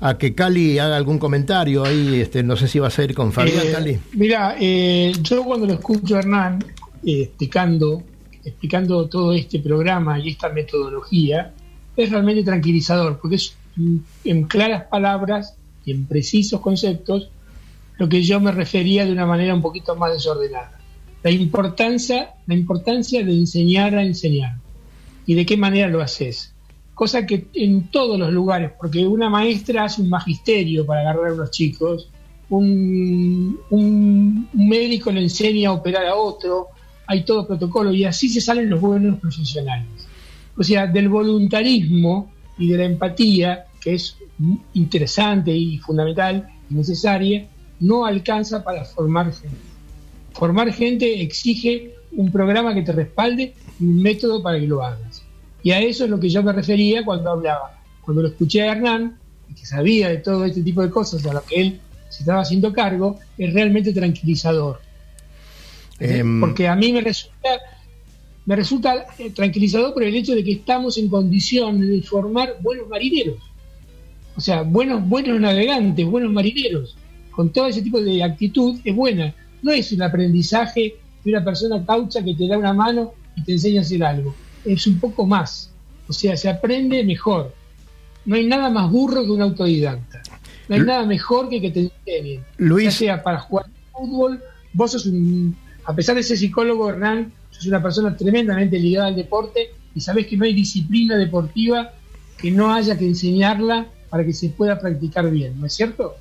A 0.00 0.18
que 0.18 0.34
Cali 0.34 0.80
haga 0.80 0.96
algún 0.96 1.20
comentario 1.20 1.84
ahí, 1.84 2.20
este, 2.20 2.42
no 2.42 2.56
sé 2.56 2.66
si 2.66 2.80
vas 2.80 2.98
a 2.98 3.04
ir 3.04 3.14
con 3.14 3.32
Fabián, 3.32 3.68
Eh, 3.68 3.70
Cali. 3.70 4.00
Mira, 4.14 4.56
eh, 4.58 5.12
yo 5.22 5.44
cuando 5.44 5.64
lo 5.64 5.74
escucho 5.74 6.16
a 6.16 6.18
Hernán 6.18 6.64
eh, 7.06 7.22
explicando 7.22 8.02
explicando 8.44 9.08
todo 9.08 9.32
este 9.32 9.60
programa 9.60 10.18
y 10.18 10.30
esta 10.30 10.48
metodología, 10.48 11.52
es 11.96 12.10
realmente 12.10 12.42
tranquilizador, 12.42 13.20
porque 13.20 13.36
es 13.36 13.54
mm, 13.76 13.96
en 14.24 14.42
claras 14.48 14.86
palabras 14.90 15.54
y 15.84 15.92
en 15.92 16.06
precisos 16.06 16.60
conceptos 16.60 17.30
lo 17.98 18.08
que 18.08 18.24
yo 18.24 18.40
me 18.40 18.50
refería 18.50 19.06
de 19.06 19.12
una 19.12 19.24
manera 19.24 19.54
un 19.54 19.62
poquito 19.62 19.94
más 19.94 20.12
desordenada. 20.12 20.81
La 21.22 21.30
importancia, 21.30 22.34
la 22.46 22.54
importancia 22.54 23.24
de 23.24 23.32
enseñar 23.32 23.94
a 23.94 24.02
enseñar. 24.02 24.56
¿Y 25.26 25.34
de 25.34 25.46
qué 25.46 25.56
manera 25.56 25.88
lo 25.88 26.00
haces? 26.00 26.54
Cosa 26.94 27.26
que 27.26 27.46
en 27.54 27.88
todos 27.88 28.18
los 28.18 28.32
lugares, 28.32 28.72
porque 28.78 29.06
una 29.06 29.30
maestra 29.30 29.84
hace 29.84 30.02
un 30.02 30.10
magisterio 30.10 30.84
para 30.84 31.00
agarrar 31.00 31.30
a 31.30 31.34
unos 31.34 31.50
chicos, 31.50 32.08
un, 32.50 33.58
un 33.70 34.48
médico 34.52 35.10
le 35.10 35.22
enseña 35.22 35.70
a 35.70 35.72
operar 35.72 36.06
a 36.06 36.16
otro, 36.16 36.68
hay 37.06 37.24
todo 37.24 37.46
protocolo 37.46 37.92
y 37.92 38.04
así 38.04 38.28
se 38.28 38.40
salen 38.40 38.68
los 38.68 38.80
buenos 38.80 39.18
profesionales. 39.20 39.86
O 40.56 40.62
sea, 40.62 40.86
del 40.86 41.08
voluntarismo 41.08 42.30
y 42.58 42.68
de 42.68 42.78
la 42.78 42.84
empatía, 42.84 43.66
que 43.80 43.94
es 43.94 44.16
interesante 44.74 45.52
y 45.52 45.78
fundamental 45.78 46.48
y 46.70 46.74
necesaria, 46.74 47.46
no 47.80 48.04
alcanza 48.04 48.62
para 48.62 48.84
formar. 48.84 49.32
Formar 50.34 50.72
gente 50.72 51.22
exige 51.22 51.94
un 52.12 52.30
programa 52.30 52.74
que 52.74 52.82
te 52.82 52.92
respalde 52.92 53.54
y 53.80 53.84
un 53.84 54.02
método 54.02 54.42
para 54.42 54.58
que 54.58 54.66
lo 54.66 54.82
hagas. 54.82 55.24
Y 55.62 55.70
a 55.70 55.80
eso 55.80 56.04
es 56.04 56.10
lo 56.10 56.18
que 56.18 56.28
yo 56.28 56.42
me 56.42 56.52
refería 56.52 57.04
cuando 57.04 57.30
hablaba. 57.30 57.80
Cuando 58.00 58.22
lo 58.22 58.28
escuché 58.28 58.62
a 58.62 58.72
Hernán, 58.72 59.18
que 59.54 59.66
sabía 59.66 60.08
de 60.08 60.18
todo 60.18 60.44
este 60.44 60.62
tipo 60.62 60.82
de 60.82 60.90
cosas 60.90 61.24
a 61.26 61.32
lo 61.32 61.42
que 61.44 61.60
él 61.60 61.80
se 62.08 62.20
estaba 62.20 62.42
haciendo 62.42 62.72
cargo, 62.72 63.18
es 63.38 63.52
realmente 63.52 63.92
tranquilizador. 63.92 64.80
Em, 66.00 66.40
Porque 66.40 66.66
a 66.66 66.74
mí 66.74 66.92
me 66.92 67.00
resulta, 67.00 67.48
me 68.44 68.56
resulta 68.56 69.06
eh, 69.18 69.30
tranquilizador 69.30 69.94
por 69.94 70.02
el 70.02 70.14
hecho 70.14 70.34
de 70.34 70.42
que 70.42 70.52
estamos 70.52 70.98
en 70.98 71.08
condiciones 71.08 71.88
de 71.88 72.02
formar 72.02 72.56
buenos 72.60 72.88
marineros. 72.88 73.38
O 74.34 74.40
sea, 74.40 74.62
buenos, 74.62 75.06
buenos 75.08 75.40
navegantes, 75.40 76.04
buenos 76.06 76.32
marineros. 76.32 76.96
Con 77.30 77.50
todo 77.50 77.66
ese 77.66 77.82
tipo 77.82 78.00
de 78.00 78.22
actitud 78.22 78.80
es 78.84 78.94
buena. 78.94 79.34
No 79.62 79.70
es 79.72 79.92
el 79.92 80.02
aprendizaje 80.02 80.96
de 81.24 81.30
una 81.30 81.44
persona 81.44 81.84
caucha 81.86 82.22
que 82.22 82.34
te 82.34 82.46
da 82.48 82.58
una 82.58 82.72
mano 82.72 83.12
y 83.36 83.42
te 83.44 83.52
enseña 83.52 83.80
a 83.80 83.82
hacer 83.82 84.02
algo. 84.04 84.34
Es 84.64 84.86
un 84.86 84.98
poco 84.98 85.26
más. 85.26 85.70
O 86.08 86.12
sea, 86.12 86.36
se 86.36 86.48
aprende 86.48 87.02
mejor. 87.04 87.54
No 88.24 88.36
hay 88.36 88.46
nada 88.46 88.70
más 88.70 88.90
burro 88.90 89.24
que 89.24 89.30
un 89.30 89.42
autodidacta. 89.42 90.22
No 90.68 90.76
hay 90.76 90.82
nada 90.82 91.04
mejor 91.06 91.48
que 91.48 91.60
que 91.60 91.70
te 91.70 91.80
enseñen. 92.06 92.44
Luis- 92.58 92.84
Ya 92.86 92.90
sea 92.90 93.22
para 93.22 93.38
jugar 93.40 93.66
fútbol, 93.92 94.42
vos 94.72 94.92
sos 94.92 95.06
un, 95.06 95.56
a 95.84 95.94
pesar 95.94 96.14
de 96.16 96.22
ser 96.22 96.36
psicólogo, 96.38 96.88
Hernán, 96.90 97.32
sos 97.50 97.66
una 97.66 97.82
persona 97.82 98.16
tremendamente 98.16 98.78
ligada 98.78 99.08
al 99.08 99.16
deporte 99.16 99.70
y 99.94 100.00
sabés 100.00 100.26
que 100.26 100.36
no 100.36 100.44
hay 100.44 100.54
disciplina 100.54 101.16
deportiva 101.16 101.92
que 102.38 102.50
no 102.50 102.72
haya 102.72 102.96
que 102.98 103.06
enseñarla 103.06 103.86
para 104.08 104.24
que 104.24 104.32
se 104.32 104.48
pueda 104.50 104.78
practicar 104.80 105.30
bien, 105.30 105.60
¿no 105.60 105.66
es 105.66 105.74
cierto? 105.74 106.16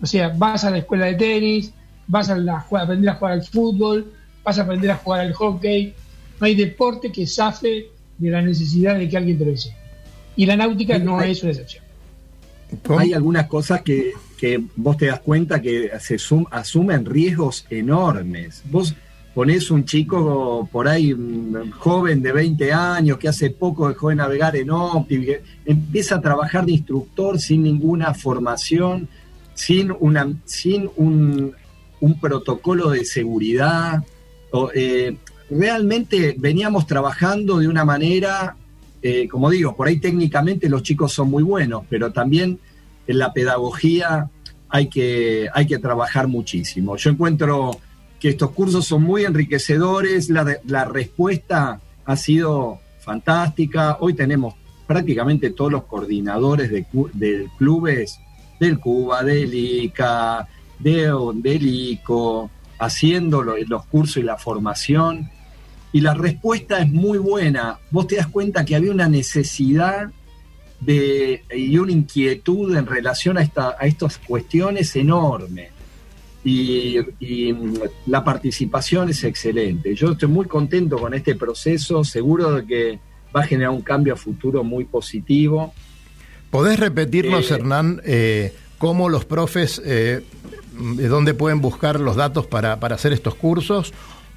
O 0.00 0.06
sea, 0.06 0.28
vas 0.36 0.64
a 0.64 0.70
la 0.70 0.78
escuela 0.78 1.06
de 1.06 1.14
tenis, 1.14 1.72
vas 2.10 2.28
a, 2.28 2.36
la- 2.36 2.58
a 2.70 2.80
aprender 2.82 3.08
a 3.10 3.14
jugar 3.14 3.32
al 3.34 3.42
fútbol, 3.44 4.12
vas 4.44 4.58
a 4.58 4.62
aprender 4.62 4.90
a 4.90 4.96
jugar 4.96 5.20
al 5.20 5.32
hockey. 5.32 5.94
No 6.40 6.46
hay 6.46 6.54
deporte 6.54 7.12
que 7.12 7.26
zafe 7.26 7.86
de 8.18 8.30
la 8.30 8.42
necesidad 8.42 8.98
de 8.98 9.08
que 9.08 9.16
alguien 9.16 9.38
te 9.38 9.44
lo 9.44 9.50
enseñe. 9.52 9.76
Y 10.36 10.46
la 10.46 10.56
náutica 10.56 10.98
no 10.98 11.20
es 11.22 11.42
una 11.42 11.52
excepción. 11.52 11.84
Hay 12.98 13.12
algunas 13.12 13.46
cosas 13.46 13.82
que, 13.82 14.12
que 14.38 14.62
vos 14.76 14.96
te 14.96 15.06
das 15.06 15.20
cuenta 15.20 15.60
que 15.60 15.90
se 16.00 16.18
sum- 16.18 16.46
asumen 16.50 17.04
riesgos 17.04 17.66
enormes. 17.68 18.62
Vos 18.70 18.94
ponés 19.34 19.70
un 19.70 19.84
chico 19.84 20.68
por 20.70 20.86
ahí 20.88 21.12
mm, 21.14 21.70
joven 21.72 22.22
de 22.22 22.32
20 22.32 22.72
años 22.72 23.18
que 23.18 23.28
hace 23.28 23.50
poco 23.50 23.88
dejó 23.88 24.08
de 24.10 24.16
navegar 24.16 24.54
en 24.56 24.70
Opti, 24.70 25.20
que 25.24 25.42
empieza 25.66 26.16
a 26.16 26.20
trabajar 26.20 26.64
de 26.64 26.72
instructor 26.72 27.40
sin 27.40 27.62
ninguna 27.64 28.14
formación, 28.14 29.08
sin, 29.54 29.92
una, 29.98 30.32
sin 30.44 30.88
un, 30.96 31.52
un 32.00 32.18
protocolo 32.20 32.90
de 32.90 33.04
seguridad. 33.04 34.02
O, 34.50 34.70
eh, 34.74 35.16
realmente 35.50 36.34
veníamos 36.38 36.86
trabajando 36.86 37.58
de 37.58 37.68
una 37.68 37.84
manera 37.84 38.56
eh, 39.02 39.28
como 39.28 39.48
digo, 39.48 39.74
por 39.74 39.88
ahí 39.88 39.98
técnicamente 39.98 40.68
los 40.68 40.82
chicos 40.82 41.12
son 41.14 41.30
muy 41.30 41.42
buenos, 41.42 41.84
pero 41.88 42.12
también 42.12 42.58
en 43.06 43.18
la 43.18 43.32
pedagogía 43.32 44.28
hay 44.68 44.88
que, 44.88 45.48
hay 45.54 45.66
que 45.66 45.78
trabajar 45.78 46.28
muchísimo. 46.28 46.96
Yo 46.96 47.10
encuentro 47.10 47.80
que 48.20 48.28
estos 48.28 48.50
cursos 48.50 48.84
son 48.86 49.02
muy 49.02 49.24
enriquecedores, 49.24 50.28
la, 50.28 50.44
re- 50.44 50.60
la 50.66 50.84
respuesta 50.84 51.80
ha 52.04 52.16
sido 52.16 52.78
fantástica. 52.98 53.96
Hoy 54.00 54.12
tenemos 54.12 54.54
prácticamente 54.86 55.48
todos 55.48 55.72
los 55.72 55.84
coordinadores 55.84 56.70
de, 56.70 56.84
de 57.14 57.48
clubes 57.56 58.18
del 58.60 58.78
Cuba, 58.78 59.22
del 59.24 59.54
ICA, 59.54 60.46
de, 60.82 61.12
del 61.36 61.66
ICO, 61.66 62.50
haciendo 62.78 63.42
lo- 63.42 63.56
los 63.66 63.86
cursos 63.86 64.16
y 64.18 64.22
la 64.22 64.36
formación 64.36 65.30
y 65.92 66.00
la 66.00 66.14
respuesta 66.14 66.80
es 66.80 66.90
muy 66.90 67.18
buena. 67.18 67.78
Vos 67.90 68.06
te 68.06 68.16
das 68.16 68.26
cuenta 68.28 68.64
que 68.64 68.76
había 68.76 68.92
una 68.92 69.08
necesidad 69.08 70.10
de, 70.80 71.42
y 71.54 71.76
una 71.78 71.92
inquietud 71.92 72.74
en 72.76 72.86
relación 72.86 73.36
a, 73.36 73.42
esta, 73.42 73.76
a 73.78 73.86
estas 73.86 74.18
cuestiones 74.18 74.94
enorme. 74.96 75.68
Y, 76.42 76.96
y, 77.18 77.52
mm, 77.52 77.74
la 78.06 78.24
participación 78.24 79.10
es 79.10 79.24
excelente. 79.24 79.94
Yo 79.94 80.12
estoy 80.12 80.28
muy 80.28 80.46
contento 80.46 80.96
con 80.96 81.12
este 81.12 81.34
proceso, 81.34 82.02
seguro 82.02 82.52
de 82.54 82.66
que 82.66 82.98
va 83.36 83.40
a 83.40 83.46
generar 83.46 83.72
un 83.72 83.82
cambio 83.82 84.14
a 84.14 84.16
futuro 84.16 84.64
muy 84.64 84.84
positivo. 84.86 85.74
¿Podés 86.50 86.80
repetirnos, 86.80 87.50
Eh, 87.50 87.54
Hernán, 87.54 88.00
eh, 88.04 88.54
cómo 88.78 89.08
los 89.10 89.24
profes, 89.26 89.82
eh, 89.84 90.22
de 90.72 91.08
dónde 91.08 91.34
pueden 91.34 91.60
buscar 91.60 92.00
los 92.00 92.16
datos 92.16 92.46
para, 92.46 92.80
para 92.80 92.94
hacer 92.94 93.12
estos 93.12 93.34
cursos? 93.34 93.92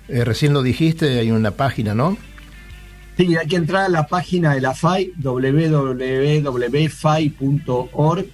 Eh, 0.07 0.25
recién 0.25 0.53
lo 0.53 0.61
dijiste, 0.61 1.19
hay 1.19 1.31
una 1.31 1.51
página, 1.51 1.93
¿no? 1.93 2.17
Sí, 3.17 3.35
hay 3.35 3.47
que 3.47 3.55
entrar 3.57 3.85
a 3.85 3.89
la 3.89 4.07
página 4.07 4.55
de 4.55 4.61
la 4.61 4.73
FAI, 4.73 5.13
www.fai.org, 5.17 5.95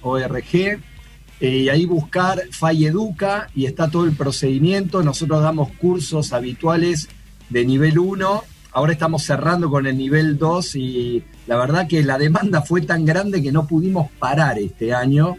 org, 0.00 0.54
eh, 0.54 0.78
y 1.40 1.68
ahí 1.68 1.86
buscar 1.86 2.42
FAI 2.50 2.86
Educa 2.86 3.48
y 3.54 3.66
está 3.66 3.90
todo 3.90 4.04
el 4.04 4.12
procedimiento. 4.12 5.02
Nosotros 5.02 5.42
damos 5.42 5.70
cursos 5.72 6.32
habituales 6.32 7.08
de 7.50 7.64
nivel 7.64 7.98
1. 7.98 8.44
Ahora 8.72 8.92
estamos 8.92 9.22
cerrando 9.22 9.70
con 9.70 9.86
el 9.86 9.98
nivel 9.98 10.38
2 10.38 10.76
y 10.76 11.24
la 11.46 11.56
verdad 11.56 11.86
que 11.86 12.02
la 12.02 12.18
demanda 12.18 12.62
fue 12.62 12.80
tan 12.82 13.04
grande 13.04 13.42
que 13.42 13.52
no 13.52 13.66
pudimos 13.66 14.10
parar 14.18 14.58
este 14.58 14.94
año. 14.94 15.36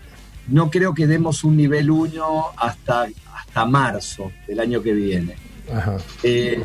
No 0.52 0.70
creo 0.70 0.94
que 0.94 1.08
demos 1.08 1.44
un 1.44 1.58
nivel 1.58 1.90
1 1.90 2.42
hasta, 2.58 3.08
hasta 3.36 3.66
marzo 3.66 4.32
del 4.48 4.60
año 4.60 4.82
que 4.82 4.94
viene. 4.94 5.36
Ajá. 5.74 5.98
Eh, 6.24 6.64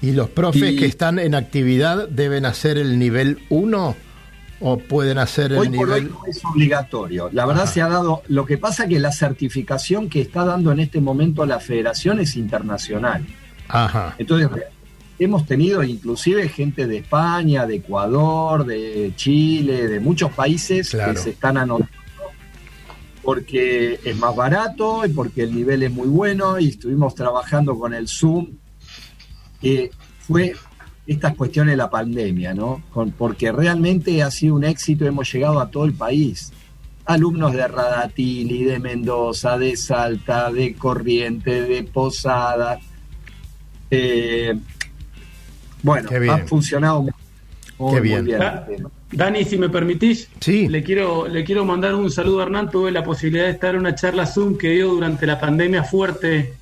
¿Y 0.00 0.12
los 0.12 0.28
profes 0.30 0.72
y- 0.72 0.76
que 0.76 0.86
están 0.86 1.18
en 1.18 1.34
actividad 1.34 2.08
deben 2.08 2.46
hacer 2.46 2.78
el 2.78 2.98
nivel 2.98 3.40
1 3.50 3.96
o 4.60 4.78
pueden 4.78 5.18
hacer 5.18 5.52
el 5.52 5.58
Hoy 5.58 5.68
por 5.70 5.90
hoy 5.90 6.00
nivel... 6.02 6.12
no 6.14 6.20
es 6.26 6.44
obligatorio. 6.44 7.28
La 7.32 7.44
verdad 7.44 7.64
Ajá. 7.64 7.72
se 7.72 7.82
ha 7.82 7.88
dado. 7.88 8.22
Lo 8.28 8.46
que 8.46 8.56
pasa 8.56 8.86
que 8.86 8.98
la 9.00 9.12
certificación 9.12 10.08
que 10.08 10.20
está 10.20 10.44
dando 10.44 10.72
en 10.72 10.80
este 10.80 11.00
momento 11.00 11.44
la 11.44 11.58
federación 11.60 12.20
es 12.20 12.36
internacional. 12.36 13.26
Ajá. 13.68 14.14
Entonces, 14.18 14.48
hemos 15.18 15.46
tenido 15.46 15.82
inclusive 15.82 16.48
gente 16.48 16.86
de 16.86 16.98
España, 16.98 17.66
de 17.66 17.76
Ecuador, 17.76 18.64
de 18.64 19.12
Chile, 19.16 19.88
de 19.88 20.00
muchos 20.00 20.30
países 20.32 20.90
Claro. 20.90 21.12
que 21.14 21.18
se 21.18 21.30
están 21.30 21.56
anotando 21.56 21.90
porque 23.24 23.98
es 24.04 24.16
más 24.16 24.34
barato 24.36 25.04
y 25.06 25.08
porque 25.08 25.42
el 25.42 25.54
nivel 25.54 25.82
es 25.82 25.90
muy 25.92 26.08
bueno 26.08 26.58
y 26.58 26.68
estuvimos 26.68 27.14
trabajando 27.14 27.78
con 27.78 27.94
el 27.94 28.06
Zoom, 28.08 28.48
que 29.60 29.90
fue 30.20 30.54
estas 31.06 31.34
cuestiones 31.34 31.72
de 31.72 31.76
la 31.76 31.90
pandemia, 31.90 32.54
¿no? 32.54 32.82
Con- 32.92 33.10
porque 33.12 33.50
realmente 33.52 34.22
ha 34.22 34.30
sido 34.30 34.54
un 34.54 34.64
éxito, 34.64 35.06
hemos 35.06 35.32
llegado 35.32 35.60
a 35.60 35.70
todo 35.70 35.84
el 35.84 35.92
país. 35.94 36.52
Alumnos 37.06 37.52
de 37.52 37.68
Radatili, 37.68 38.64
de 38.64 38.78
Mendoza, 38.78 39.58
de 39.58 39.76
Salta, 39.76 40.50
de 40.50 40.74
Corrientes, 40.74 41.68
de 41.68 41.82
Posada. 41.84 42.78
Eh, 43.90 44.54
bueno, 45.82 46.08
bien. 46.08 46.30
ha 46.30 46.38
funcionado 46.46 47.02
muy, 47.02 47.12
muy 47.78 47.94
Qué 47.94 48.00
bien. 48.00 48.24
bien 48.24 48.42
Ah, 48.42 48.64
el 48.68 48.76
tema. 48.76 48.90
Dani, 49.14 49.44
si 49.44 49.56
me 49.58 49.68
permitís, 49.68 50.28
Sí. 50.40 50.68
le 50.68 50.82
quiero, 50.82 51.28
le 51.28 51.44
quiero 51.44 51.64
mandar 51.64 51.94
un 51.94 52.10
saludo 52.10 52.40
a 52.40 52.42
Hernán. 52.44 52.70
Tuve 52.70 52.90
la 52.90 53.04
posibilidad 53.04 53.44
de 53.44 53.50
estar 53.52 53.74
en 53.74 53.80
una 53.80 53.94
charla 53.94 54.26
Zoom 54.26 54.58
que 54.58 54.70
dio 54.70 54.88
durante 54.88 55.26
la 55.26 55.38
pandemia 55.40 55.84
fuerte, 55.84 56.54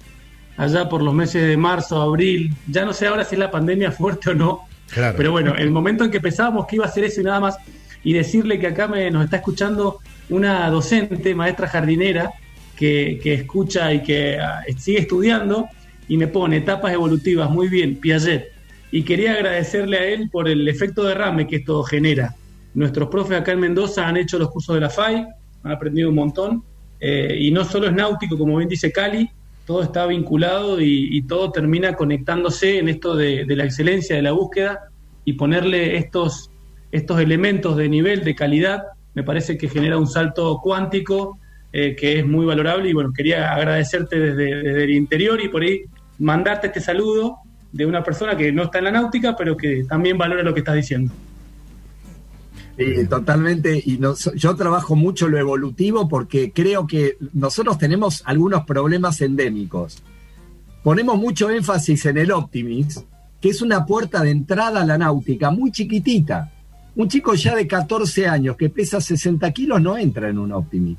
allá 0.56 0.88
por 0.88 1.02
los 1.02 1.14
meses 1.14 1.46
de 1.46 1.56
marzo, 1.56 2.00
abril. 2.00 2.54
Ya 2.68 2.84
no 2.84 2.92
sé 2.92 3.06
ahora 3.06 3.24
si 3.24 3.34
es 3.34 3.38
la 3.38 3.50
pandemia 3.50 3.90
fuerte 3.90 4.30
o 4.30 4.34
no, 4.34 4.60
Claro. 4.90 5.14
pero 5.16 5.30
bueno, 5.32 5.54
el 5.56 5.70
momento 5.70 6.04
en 6.04 6.10
que 6.10 6.20
pensábamos 6.20 6.66
que 6.66 6.76
iba 6.76 6.84
a 6.84 6.90
ser 6.90 7.04
eso 7.04 7.20
y 7.22 7.24
nada 7.24 7.40
más, 7.40 7.56
y 8.04 8.12
decirle 8.12 8.58
que 8.58 8.66
acá 8.66 8.86
me, 8.88 9.10
nos 9.10 9.24
está 9.24 9.36
escuchando 9.36 9.98
una 10.28 10.68
docente, 10.68 11.34
maestra 11.34 11.68
jardinera, 11.68 12.30
que, 12.76 13.18
que 13.22 13.32
escucha 13.34 13.92
y 13.94 14.02
que 14.02 14.38
ah, 14.38 14.62
sigue 14.76 14.98
estudiando, 15.00 15.68
y 16.08 16.16
me 16.18 16.26
pone 16.26 16.58
etapas 16.58 16.92
evolutivas, 16.92 17.48
muy 17.48 17.68
bien, 17.68 17.96
Piaget. 17.96 18.50
y 18.90 19.04
quería 19.04 19.32
agradecerle 19.32 19.96
a 19.98 20.04
él 20.04 20.28
por 20.30 20.48
el 20.48 20.68
efecto 20.68 21.04
derrame 21.04 21.46
que 21.46 21.56
esto 21.56 21.82
genera. 21.84 22.34
Nuestros 22.74 23.08
profes 23.08 23.38
acá 23.38 23.52
en 23.52 23.60
Mendoza 23.60 24.06
han 24.06 24.16
hecho 24.16 24.38
los 24.38 24.50
cursos 24.50 24.74
de 24.74 24.80
la 24.80 24.90
FAI, 24.90 25.26
han 25.64 25.72
aprendido 25.72 26.08
un 26.08 26.14
montón, 26.14 26.64
eh, 27.00 27.36
y 27.38 27.50
no 27.50 27.64
solo 27.64 27.88
es 27.88 27.92
náutico, 27.92 28.38
como 28.38 28.56
bien 28.56 28.68
dice 28.68 28.92
Cali, 28.92 29.28
todo 29.66 29.82
está 29.82 30.06
vinculado 30.06 30.80
y, 30.80 31.22
todo 31.22 31.52
termina 31.52 31.94
conectándose 31.94 32.78
en 32.78 32.88
esto 32.88 33.14
de, 33.14 33.44
la 33.48 33.64
excelencia 33.64 34.16
de 34.16 34.22
la 34.22 34.32
búsqueda 34.32 34.80
y 35.24 35.34
ponerle 35.34 35.96
estos, 35.96 36.50
estos 36.90 37.20
elementos 37.20 37.76
de 37.76 37.88
nivel, 37.88 38.24
de 38.24 38.34
calidad, 38.34 38.82
me 39.14 39.22
parece 39.22 39.56
que 39.56 39.68
genera 39.68 39.98
un 39.98 40.06
salto 40.06 40.58
cuántico 40.62 41.38
eh, 41.72 41.94
que 41.96 42.18
es 42.18 42.26
muy 42.26 42.44
valorable 42.44 42.88
y 42.88 42.92
bueno, 42.92 43.12
quería 43.12 43.52
agradecerte 43.52 44.18
desde, 44.18 44.62
desde 44.62 44.84
el 44.84 44.90
interior 44.90 45.40
y 45.40 45.48
por 45.48 45.62
ahí 45.62 45.82
mandarte 46.18 46.68
este 46.68 46.80
saludo 46.80 47.38
de 47.72 47.86
una 47.86 48.02
persona 48.02 48.36
que 48.36 48.52
no 48.52 48.64
está 48.64 48.78
en 48.78 48.84
la 48.84 48.92
náutica, 48.92 49.34
pero 49.36 49.56
que 49.56 49.84
también 49.88 50.18
valora 50.18 50.42
lo 50.42 50.52
que 50.52 50.60
estás 50.60 50.74
diciendo. 50.74 51.12
Sí, 52.76 53.06
totalmente. 53.06 53.82
Y 53.84 54.00
yo 54.34 54.56
trabajo 54.56 54.96
mucho 54.96 55.28
lo 55.28 55.38
evolutivo 55.38 56.08
porque 56.08 56.52
creo 56.52 56.86
que 56.86 57.16
nosotros 57.32 57.78
tenemos 57.78 58.22
algunos 58.24 58.64
problemas 58.64 59.20
endémicos. 59.20 60.02
Ponemos 60.82 61.16
mucho 61.18 61.50
énfasis 61.50 62.06
en 62.06 62.18
el 62.18 62.32
Optimis, 62.32 63.04
que 63.40 63.50
es 63.50 63.62
una 63.62 63.84
puerta 63.84 64.22
de 64.22 64.30
entrada 64.30 64.82
a 64.82 64.86
la 64.86 64.98
náutica 64.98 65.50
muy 65.50 65.70
chiquitita. 65.70 66.50
Un 66.96 67.08
chico 67.08 67.34
ya 67.34 67.54
de 67.54 67.66
14 67.66 68.26
años 68.26 68.56
que 68.56 68.68
pesa 68.68 69.00
60 69.00 69.50
kilos 69.52 69.80
no 69.80 69.96
entra 69.96 70.28
en 70.28 70.38
un 70.38 70.52
Optimis. 70.52 70.98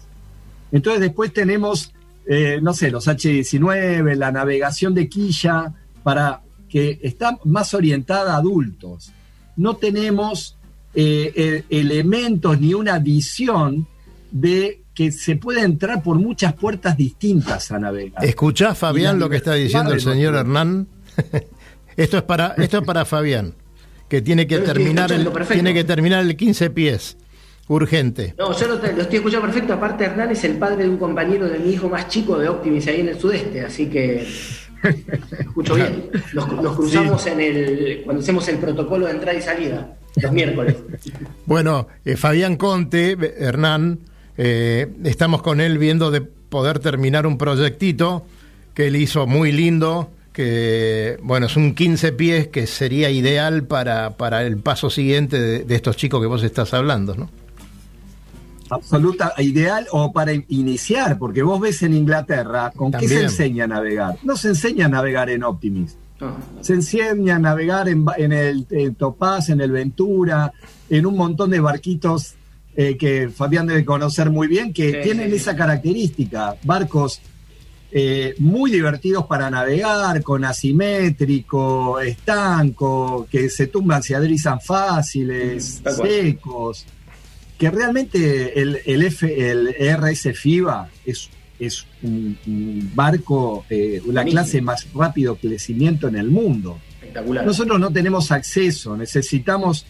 Entonces 0.71 1.01
después 1.01 1.34
tenemos, 1.34 1.93
eh, 2.26 2.59
no 2.61 2.74
sé, 2.74 2.91
los 2.91 3.07
H19, 3.07 4.15
la 4.15 4.32
navegación 4.32 4.93
de 4.93 5.09
quilla, 5.09 5.74
para 6.01 6.41
que 6.69 6.99
está 7.03 7.38
más 7.45 7.74
orientada 7.74 8.34
a 8.34 8.38
adultos. 8.38 9.11
No 9.55 9.76
tenemos 9.76 10.57
eh, 10.94 11.64
elementos 11.70 12.60
ni 12.60 12.74
una 12.74 13.00
visión 13.00 13.88
de 14.32 14.82
que 14.94 15.12
se 15.12 15.36
puede 15.36 15.62
entrar 15.62 16.04
por 16.04 16.18
muchas 16.18 16.54
puertas 16.54 16.96
distintas 16.96 17.72
a 17.72 17.80
navegar. 17.80 18.24
¿Escuchás, 18.24 18.78
Fabián, 18.78 19.20
lo 19.20 19.30
que 19.30 19.38
está 19.38 19.54
diciendo 19.54 19.94
el 19.94 20.02
señor 20.02 20.36
Hernán? 20.36 20.88
esto, 21.98 22.18
es 22.18 22.24
para, 22.24 22.56
esto 22.58 22.80
es 22.80 22.84
para 22.84 23.06
Fabián, 23.06 23.56
que 24.08 24.22
tiene 24.22 24.46
que, 24.46 24.60
terminar 24.60 25.12
el, 25.12 25.30
tiene 25.52 25.74
que 25.74 25.84
terminar 25.84 26.24
el 26.24 26.36
15 26.36 26.70
pies. 26.70 27.18
Urgente. 27.70 28.36
No, 28.38 28.52
yo 28.60 28.68
lo, 28.68 28.76
lo, 28.76 29.02
estoy 29.04 29.16
escuchando 29.16 29.46
perfecto. 29.46 29.74
Aparte, 29.74 30.04
Hernán 30.04 30.32
es 30.32 30.44
el 30.44 30.58
padre 30.58 30.84
de 30.84 30.89
un 30.89 30.98
compañero 30.98 31.48
de 31.48 31.60
mi 31.60 31.72
hijo 31.72 31.88
más 31.88 32.10
chico 32.10 32.38
de 32.38 32.50
Optimis 32.50 32.86
ahí 32.88 33.00
en 33.00 33.08
el 33.08 33.18
sudeste, 33.18 33.62
así 33.62 33.89
que 33.89 34.28
Escucho 35.39 35.76
bien. 35.76 36.10
Nos, 36.34 36.76
cruzamos 36.76 37.26
en 37.28 37.39
el, 37.39 38.02
cuando 38.04 38.22
hacemos 38.22 38.48
el 38.50 38.58
protocolo 38.58 39.06
de 39.06 39.14
entrada 39.14 39.38
y 39.38 39.41
salida, 39.41 39.98
los 40.16 40.32
miércoles. 40.32 40.76
Bueno, 41.45 41.88
eh, 42.05 42.16
Fabián 42.16 42.55
Conte, 42.55 43.18
Hernán, 43.38 43.99
eh, 44.38 44.91
estamos 45.03 45.41
con 45.41 45.61
él 45.61 45.78
viendo 45.78 46.11
de 46.11 46.22
poder 46.22 46.80
terminar 46.80 47.28
un 47.28 47.38
proyectito 47.38 48.26
que 48.74 48.88
él 48.88 48.95
hizo 48.95 49.28
muy 49.28 49.51
lindo, 49.51 50.11
que 50.32 51.18
bueno, 51.22 51.45
es 51.47 51.55
un 51.55 51.76
15 51.76 52.11
pies 52.14 52.47
que 52.47 52.68
sería 52.68 53.09
ideal 53.09 53.64
para, 53.66 54.11
para 54.18 54.43
el 54.43 54.57
paso 54.57 54.89
siguiente 54.89 55.39
de, 55.39 55.64
de 55.64 55.76
estos 55.76 55.97
chicos 55.97 56.22
que 56.22 56.28
vos 56.28 56.43
estás 56.43 56.74
hablando, 56.74 57.16
¿no? 57.16 57.30
absoluta, 58.74 59.34
ideal 59.38 59.88
o 59.91 60.11
para 60.11 60.34
iniciar, 60.34 61.18
porque 61.18 61.43
vos 61.43 61.59
ves 61.59 61.84
en 61.84 61.93
Inglaterra, 61.93 62.72
¿con 62.76 62.91
qué 62.91 63.07
se 63.07 63.24
enseña 63.24 63.66
a 63.66 63.68
navegar? 63.68 64.18
No 64.24 64.36
se 64.36 64.49
enseña 64.49 64.86
a 64.88 64.89
navegar 64.89 65.30
en 65.30 65.43
Optimist. 65.43 65.97
Se 66.61 66.74
enseña 66.74 67.36
a 67.36 67.39
navegar 67.39 67.88
en, 67.89 68.32
el 68.32 68.95
Topaz, 68.97 69.49
en 69.49 69.61
el 69.61 69.71
Ventura, 69.71 70.51
en 70.89 71.05
un 71.05 71.15
montón 71.15 71.49
de 71.49 71.59
barquitos 71.59 72.36
eh, 72.76 72.97
que 72.97 73.30
Fabián 73.30 73.67
debe 73.67 73.86
conocer 73.86 74.30
muy 74.30 74.47
bien, 74.47 74.74
que 74.74 75.01
tienen 75.03 75.34
esa 75.34 75.55
característica, 75.55 76.55
barcos 76.63 77.21
eh, 77.91 78.34
muy 78.39 78.71
divertidos 78.71 79.26
para 79.28 79.49
navegar, 79.49 80.24
con 80.24 80.43
asimétrico, 80.43 81.99
estanco, 81.99 83.28
que 83.30 83.49
se 83.49 83.67
tumban, 83.67 84.01
se 84.01 84.15
adrizan 84.15 84.59
fáciles, 84.59 85.82
secos 85.84 86.86
que 87.63 87.71
realmente 87.71 88.59
el, 88.61 88.82
el, 88.86 89.03
F, 89.03 89.49
el 89.51 89.74
RS 89.80 90.34
FIBA 90.34 90.89
es, 91.05 91.30
es 91.60 91.86
un, 92.01 92.38
barco, 92.95 93.66
eh, 93.70 94.01
la 94.08 94.24
clase 94.26 94.62
más 94.62 94.88
rápido 94.93 95.36
crecimiento 95.36 96.08
en 96.08 96.16
el 96.16 96.30
mundo. 96.30 96.80
Espectacular. 96.95 97.45
Nosotros 97.45 97.80
no 97.80 97.91
tenemos 97.91 98.32
acceso, 98.32 98.97
necesitamos, 98.97 99.86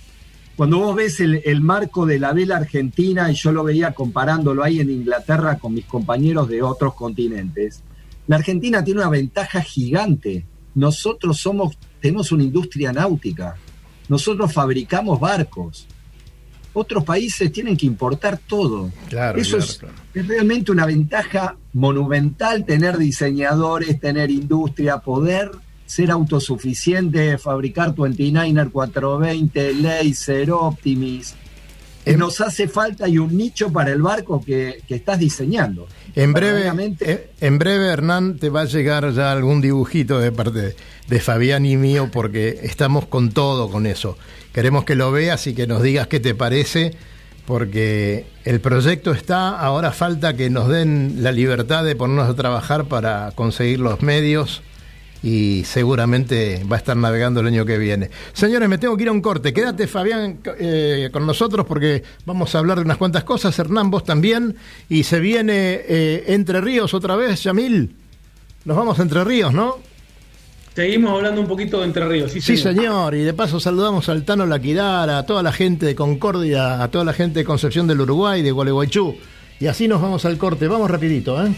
cuando 0.56 0.80
vos 0.80 0.96
ves 0.96 1.20
el, 1.20 1.42
el, 1.46 1.62
marco 1.62 2.06
de 2.06 2.20
la 2.20 2.34
vela 2.34 2.58
argentina, 2.58 3.32
y 3.32 3.36
yo 3.36 3.52
lo 3.52 3.64
veía 3.64 3.94
comparándolo 3.94 4.64
ahí 4.64 4.80
en 4.80 4.90
Inglaterra 4.90 5.58
con 5.58 5.74
mis 5.74 5.86
compañeros 5.86 6.48
de 6.50 6.62
otros 6.62 6.94
continentes, 6.94 7.84
la 8.28 8.38
Argentina 8.38 8.84
tiene 8.84 9.02
una 9.02 9.10
ventaja 9.10 9.62
gigante. 9.62 10.46
Nosotros 10.76 11.40
somos, 11.40 11.78
tenemos 12.00 12.32
una 12.32 12.44
industria 12.44 12.94
náutica. 12.94 13.56
Nosotros 14.08 14.54
fabricamos 14.54 15.20
barcos 15.20 15.88
otros 16.74 17.04
países 17.04 17.52
tienen 17.52 17.78
que 17.78 17.86
importar 17.86 18.40
todo. 18.48 18.92
Claro, 19.10 19.40
Eso 19.40 19.58
es, 19.58 19.80
realmente 20.14 20.72
una 20.72 20.86
ventaja 20.86 21.56
monumental 21.74 22.66
tener 22.66 22.98
diseñadores, 22.98 24.00
tener 24.00 24.30
industria, 24.32 24.98
poder 24.98 25.52
ser 25.86 26.12
autosuficiente, 26.12 27.38
fabricar 27.38 27.94
29er 27.94 28.72
420, 28.72 29.74
Laser, 29.76 30.52
Optimis. 30.52 31.36
En, 32.06 32.20
nos 32.20 32.42
hace 32.42 32.68
falta 32.68 33.08
y 33.08 33.18
un 33.18 33.38
nicho 33.38 33.72
para 33.72 33.92
el 33.92 34.02
barco 34.02 34.44
que, 34.44 34.82
estás 34.90 35.20
diseñando. 35.20 35.88
En 36.16 36.34
breve, 36.34 36.70
eh, 37.00 37.32
en 37.40 37.58
breve, 37.60 37.88
Hernán, 37.88 38.38
te 38.38 38.50
va 38.50 38.62
a 38.62 38.66
llegar 38.66 39.10
ya 39.14 39.32
algún 39.32 39.62
dibujito 39.62 40.20
de 40.20 40.32
parte 40.32 40.76
de 41.08 41.20
Fabián 41.20 41.66
y 41.66 41.78
mío, 41.78 42.10
porque 42.12 42.60
estamos 42.64 43.06
con 43.06 43.32
todo 43.32 43.70
con 43.70 43.86
eso. 43.86 44.18
Queremos 44.54 44.86
que 44.86 44.96
lo 44.96 45.12
veas 45.12 45.48
y 45.48 45.56
que 45.56 45.66
nos 45.66 45.82
digas 45.82 46.08
qué 46.08 46.20
te 46.20 46.36
parece, 46.36 46.94
porque 47.46 48.28
el 48.46 48.62
proyecto 48.62 49.12
está, 49.12 49.60
ahora 49.60 49.92
falta 49.92 50.36
que 50.36 50.50
nos 50.50 50.70
den 50.70 51.18
la 51.24 51.32
libertad 51.32 51.84
de 51.84 51.96
ponernos 51.96 52.30
a 52.30 52.36
trabajar 52.36 52.86
para 52.86 53.32
conseguir 53.32 53.80
los 53.80 54.02
medios 54.02 54.62
y 55.24 55.64
seguramente 55.66 56.64
va 56.72 56.76
a 56.76 56.80
estar 56.80 56.98
navegando 56.98 57.40
el 57.40 57.48
año 57.48 57.66
que 57.66 57.78
viene. 57.78 58.12
Señores, 58.34 58.70
me 58.70 58.78
tengo 58.78 58.96
que 58.96 59.04
ir 59.04 59.10
a 59.10 59.14
un 59.14 59.22
corte. 59.22 59.54
Quédate, 59.54 59.88
Fabián, 59.88 60.40
eh, 60.60 61.10
con 61.12 61.26
nosotros 61.26 61.66
porque 61.66 62.04
vamos 62.26 62.54
a 62.54 62.60
hablar 62.60 62.78
de 62.78 62.84
unas 62.84 62.98
cuantas 62.98 63.24
cosas. 63.24 63.58
Hernán, 63.58 63.90
vos 63.90 64.04
también. 64.04 64.58
Y 64.90 65.04
se 65.04 65.22
viene 65.22 65.82
eh, 65.88 66.26
Entre 66.28 66.60
Ríos 66.60 66.94
otra 66.94 67.16
vez, 67.16 67.42
Yamil. 67.42 67.96
Nos 68.66 68.78
vamos 68.78 69.00
Entre 69.00 69.24
Ríos, 69.24 69.54
¿no? 69.54 69.80
Seguimos 70.76 71.12
hablando 71.12 71.40
un 71.40 71.48
poquito 71.48 71.80
de 71.80 71.86
Entre 71.86 72.08
Ríos. 72.08 72.32
Sí, 72.32 72.58
señor. 72.58 73.14
Y 73.14 73.22
de 73.22 73.34
paso 73.34 73.60
saludamos 73.60 74.10
al 74.10 74.24
Tano 74.24 74.46
Laquidara, 74.48 75.20
a 75.20 75.26
toda 75.26 75.44
la 75.44 75.52
gente 75.52 75.86
de 75.86 75.94
Concordia, 75.94 76.82
a 76.82 76.88
toda 76.90 77.04
la 77.06 77.14
gente 77.14 77.40
de 77.40 77.46
Concepción 77.46 77.86
del 77.86 78.02
Uruguay, 78.02 78.42
de 78.42 78.52
Gualeguaychú. 78.52 79.16
Y 79.60 79.68
así 79.68 79.88
nos 79.88 80.02
vamos 80.02 80.26
al 80.26 80.38
corte. 80.38 80.68
Vamos 80.68 80.90
rapidito, 80.90 81.46
¿eh? 81.46 81.54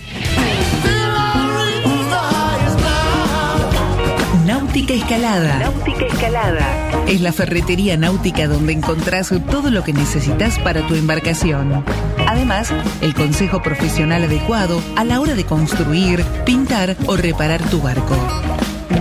Náutica 4.46 4.94
Escalada. 4.94 5.60
Náutica 5.60 6.06
Escalada. 6.06 7.06
Es 7.08 7.22
la 7.22 7.32
ferretería 7.32 7.96
náutica 7.96 8.48
donde 8.48 8.74
encontrás 8.74 9.34
todo 9.50 9.72
lo 9.72 9.84
que 9.84 9.94
necesitas 9.94 10.60
para 10.60 10.86
tu 10.88 10.96
embarcación. 10.96 11.86
Además, 12.28 12.74
el 13.02 13.14
consejo 13.14 13.64
profesional 13.64 14.26
adecuado 14.26 14.82
a 14.98 15.06
la 15.06 15.22
hora 15.22 15.36
de 15.36 15.46
construir, 15.46 16.24
pintar 16.46 16.98
o 17.08 17.16
reparar 17.16 17.62
tu 17.70 17.82
barco. 17.82 18.18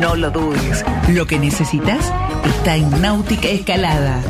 No 0.01 0.17
lo 0.17 0.31
dudes. 0.31 0.85
Lo 1.09 1.27
que 1.27 1.39
necesitas 1.39 2.11
está 2.45 2.77
en 2.77 2.91
Náutica 3.01 3.49
Escalada. 3.49 4.21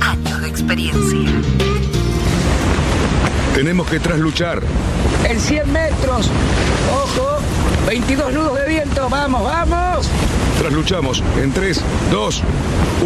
Años 0.02 0.42
de 0.42 0.48
experiencia. 0.48 1.30
Tenemos 3.54 3.88
que 3.88 4.00
trasluchar. 4.00 4.62
En 5.28 5.40
100 5.40 5.72
metros. 5.72 6.30
Ojo. 6.94 7.40
22 7.88 8.34
nudos 8.34 8.56
de 8.56 8.68
viento. 8.68 9.10
Vamos, 9.10 9.44
vamos. 9.44 10.08
Trasluchamos 10.60 11.24
en 11.42 11.52
3, 11.52 11.82
2, 12.12 12.44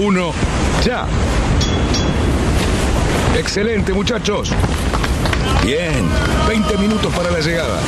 1, 0.02 0.32
ya. 0.84 1.06
Excelente, 3.38 3.94
muchachos. 3.94 4.52
Bien, 5.64 6.06
20 6.48 6.78
minutos 6.78 7.14
para 7.14 7.32
la 7.32 7.40
llegada. 7.40 7.80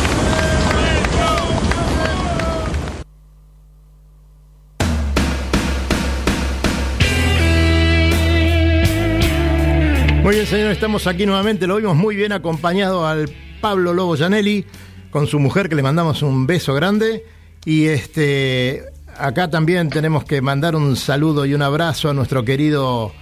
Bien, 10.35 10.47
señor, 10.47 10.71
estamos 10.71 11.07
aquí 11.07 11.25
nuevamente. 11.25 11.65
Lo 11.65 11.77
vimos 11.77 11.95
muy 11.95 12.13
bien 12.13 12.33
acompañado 12.33 13.07
al 13.07 13.29
Pablo 13.61 13.93
Lobo 13.93 14.17
Janelli 14.17 14.65
con 15.09 15.27
su 15.27 15.39
mujer, 15.39 15.69
que 15.69 15.75
le 15.75 15.81
mandamos 15.81 16.21
un 16.23 16.45
beso 16.45 16.73
grande. 16.73 17.23
Y 17.63 17.85
este 17.85 18.83
acá 19.17 19.49
también 19.49 19.89
tenemos 19.89 20.25
que 20.25 20.41
mandar 20.41 20.75
un 20.75 20.97
saludo 20.97 21.45
y 21.45 21.53
un 21.53 21.61
abrazo 21.61 22.09
a 22.09 22.13
nuestro 22.13 22.43
querido 22.43 23.13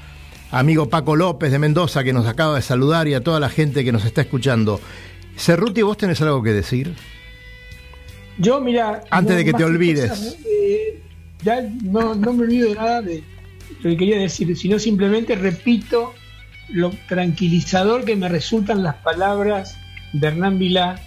amigo 0.49 0.89
Paco 0.89 1.15
López 1.15 1.51
de 1.51 1.59
Mendoza, 1.59 2.03
que 2.03 2.13
nos 2.13 2.25
acaba 2.25 2.55
de 2.55 2.63
saludar, 2.63 3.07
y 3.07 3.13
a 3.13 3.21
toda 3.23 3.39
la 3.39 3.49
gente 3.49 3.83
que 3.83 3.91
nos 3.91 4.05
está 4.05 4.21
escuchando. 4.21 4.81
Cerruti, 5.37 5.83
¿vos 5.83 5.97
tenés 5.97 6.19
algo 6.21 6.41
que 6.41 6.51
decir? 6.51 6.95
Yo, 8.39 8.59
mira. 8.59 9.03
Antes 9.11 9.35
de 9.35 9.45
que 9.45 9.53
te 9.53 9.63
olvides. 9.63 10.09
cosas, 10.09 10.37
eh, 10.47 10.99
ya 11.43 11.61
no, 11.83 12.15
no 12.15 12.33
me 12.33 12.45
olvido 12.45 12.69
de 12.69 12.75
nada 12.75 13.01
de 13.03 13.23
lo 13.83 13.89
que 13.91 13.97
quería 13.97 14.17
decir, 14.17 14.57
sino 14.57 14.79
simplemente 14.79 15.35
repito 15.35 16.15
lo 16.69 16.91
tranquilizador 17.07 18.05
que 18.05 18.15
me 18.15 18.29
resultan 18.29 18.83
las 18.83 18.95
palabras 18.95 19.77
de 20.13 20.27
Hernán 20.27 20.59
Vilá, 20.59 20.99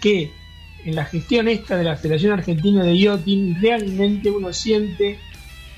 que 0.00 0.30
en 0.84 0.94
la 0.96 1.04
gestión 1.04 1.48
esta 1.48 1.76
de 1.76 1.84
la 1.84 1.96
Federación 1.96 2.32
Argentina 2.32 2.82
de 2.82 2.98
Yachting 2.98 3.60
realmente 3.60 4.30
uno 4.30 4.52
siente 4.52 5.18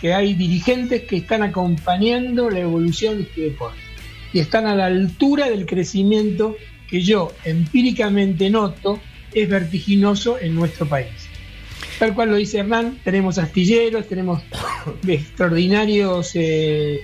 que 0.00 0.14
hay 0.14 0.34
dirigentes 0.34 1.02
que 1.02 1.16
están 1.16 1.42
acompañando 1.42 2.50
la 2.50 2.60
evolución 2.60 3.18
de 3.18 3.22
este 3.24 3.40
deporte 3.42 3.78
y 4.32 4.40
están 4.40 4.66
a 4.66 4.74
la 4.74 4.86
altura 4.86 5.48
del 5.48 5.66
crecimiento 5.66 6.56
que 6.88 7.02
yo 7.02 7.32
empíricamente 7.44 8.50
noto 8.50 9.00
es 9.32 9.48
vertiginoso 9.48 10.38
en 10.38 10.54
nuestro 10.54 10.86
país. 10.86 11.28
Tal 11.98 12.14
cual 12.14 12.30
lo 12.30 12.36
dice 12.36 12.58
Hernán, 12.58 12.98
tenemos 13.04 13.38
astilleros, 13.38 14.08
tenemos 14.08 14.42
extraordinarios 15.06 16.32
eh, 16.34 17.00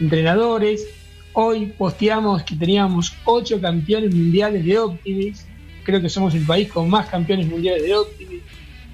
entrenadores. 0.00 0.86
Hoy 1.32 1.66
posteamos 1.78 2.42
que 2.42 2.56
teníamos 2.56 3.14
ocho 3.24 3.60
campeones 3.60 4.14
mundiales 4.14 4.64
de 4.64 4.78
Optimis. 4.78 5.46
Creo 5.84 6.00
que 6.00 6.08
somos 6.08 6.34
el 6.34 6.44
país 6.44 6.70
con 6.70 6.88
más 6.90 7.06
campeones 7.06 7.46
mundiales 7.46 7.82
de 7.82 7.94
Optimis. 7.94 8.42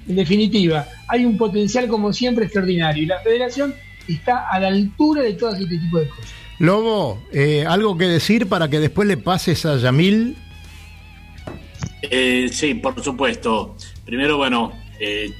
En 0.07 0.15
definitiva, 0.15 0.87
hay 1.07 1.25
un 1.25 1.37
potencial 1.37 1.87
como 1.87 2.13
siempre 2.13 2.45
extraordinario 2.45 3.03
y 3.03 3.05
la 3.07 3.19
federación 3.19 3.73
está 4.07 4.47
a 4.49 4.59
la 4.59 4.67
altura 4.67 5.23
de 5.23 5.33
todo 5.33 5.53
este 5.53 5.67
tipo 5.67 5.99
de 5.99 6.07
cosas. 6.07 6.33
Lobo, 6.59 7.21
eh, 7.31 7.65
¿algo 7.67 7.97
que 7.97 8.05
decir 8.05 8.47
para 8.47 8.69
que 8.69 8.79
después 8.79 9.07
le 9.07 9.17
pases 9.17 9.65
a 9.65 9.77
Yamil? 9.77 10.35
Eh, 12.01 12.49
sí, 12.51 12.75
por 12.75 13.03
supuesto. 13.03 13.75
Primero, 14.05 14.37
bueno, 14.37 14.71
eh, 14.99 15.31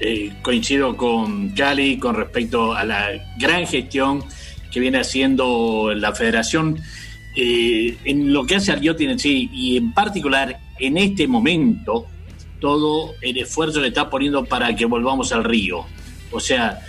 eh, 0.00 0.32
coincido 0.42 0.96
con 0.96 1.50
Cali 1.50 1.98
con 1.98 2.14
respecto 2.14 2.74
a 2.74 2.84
la 2.84 3.10
gran 3.38 3.66
gestión 3.66 4.24
que 4.76 4.80
viene 4.80 4.98
haciendo 4.98 5.94
la 5.94 6.12
federación 6.12 6.78
eh, 7.34 7.96
en 8.04 8.30
lo 8.30 8.44
que 8.44 8.56
hace 8.56 8.72
al 8.72 8.86
en 8.86 9.18
sí 9.18 9.48
y 9.50 9.78
en 9.78 9.94
particular 9.94 10.60
en 10.78 10.98
este 10.98 11.26
momento 11.26 12.04
todo 12.60 13.14
el 13.22 13.38
esfuerzo 13.38 13.80
que 13.80 13.86
está 13.86 14.10
poniendo 14.10 14.44
para 14.44 14.76
que 14.76 14.84
volvamos 14.84 15.32
al 15.32 15.44
río. 15.44 15.86
O 16.30 16.40
sea, 16.40 16.82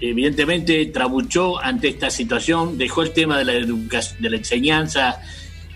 evidentemente 0.00 0.86
trabuchó 0.86 1.60
ante 1.60 1.88
esta 1.88 2.10
situación, 2.10 2.78
dejó 2.78 3.02
el 3.02 3.10
tema 3.10 3.38
de 3.38 3.44
la 3.44 3.54
educación, 3.54 4.22
de 4.22 4.30
la 4.30 4.36
enseñanza 4.36 5.20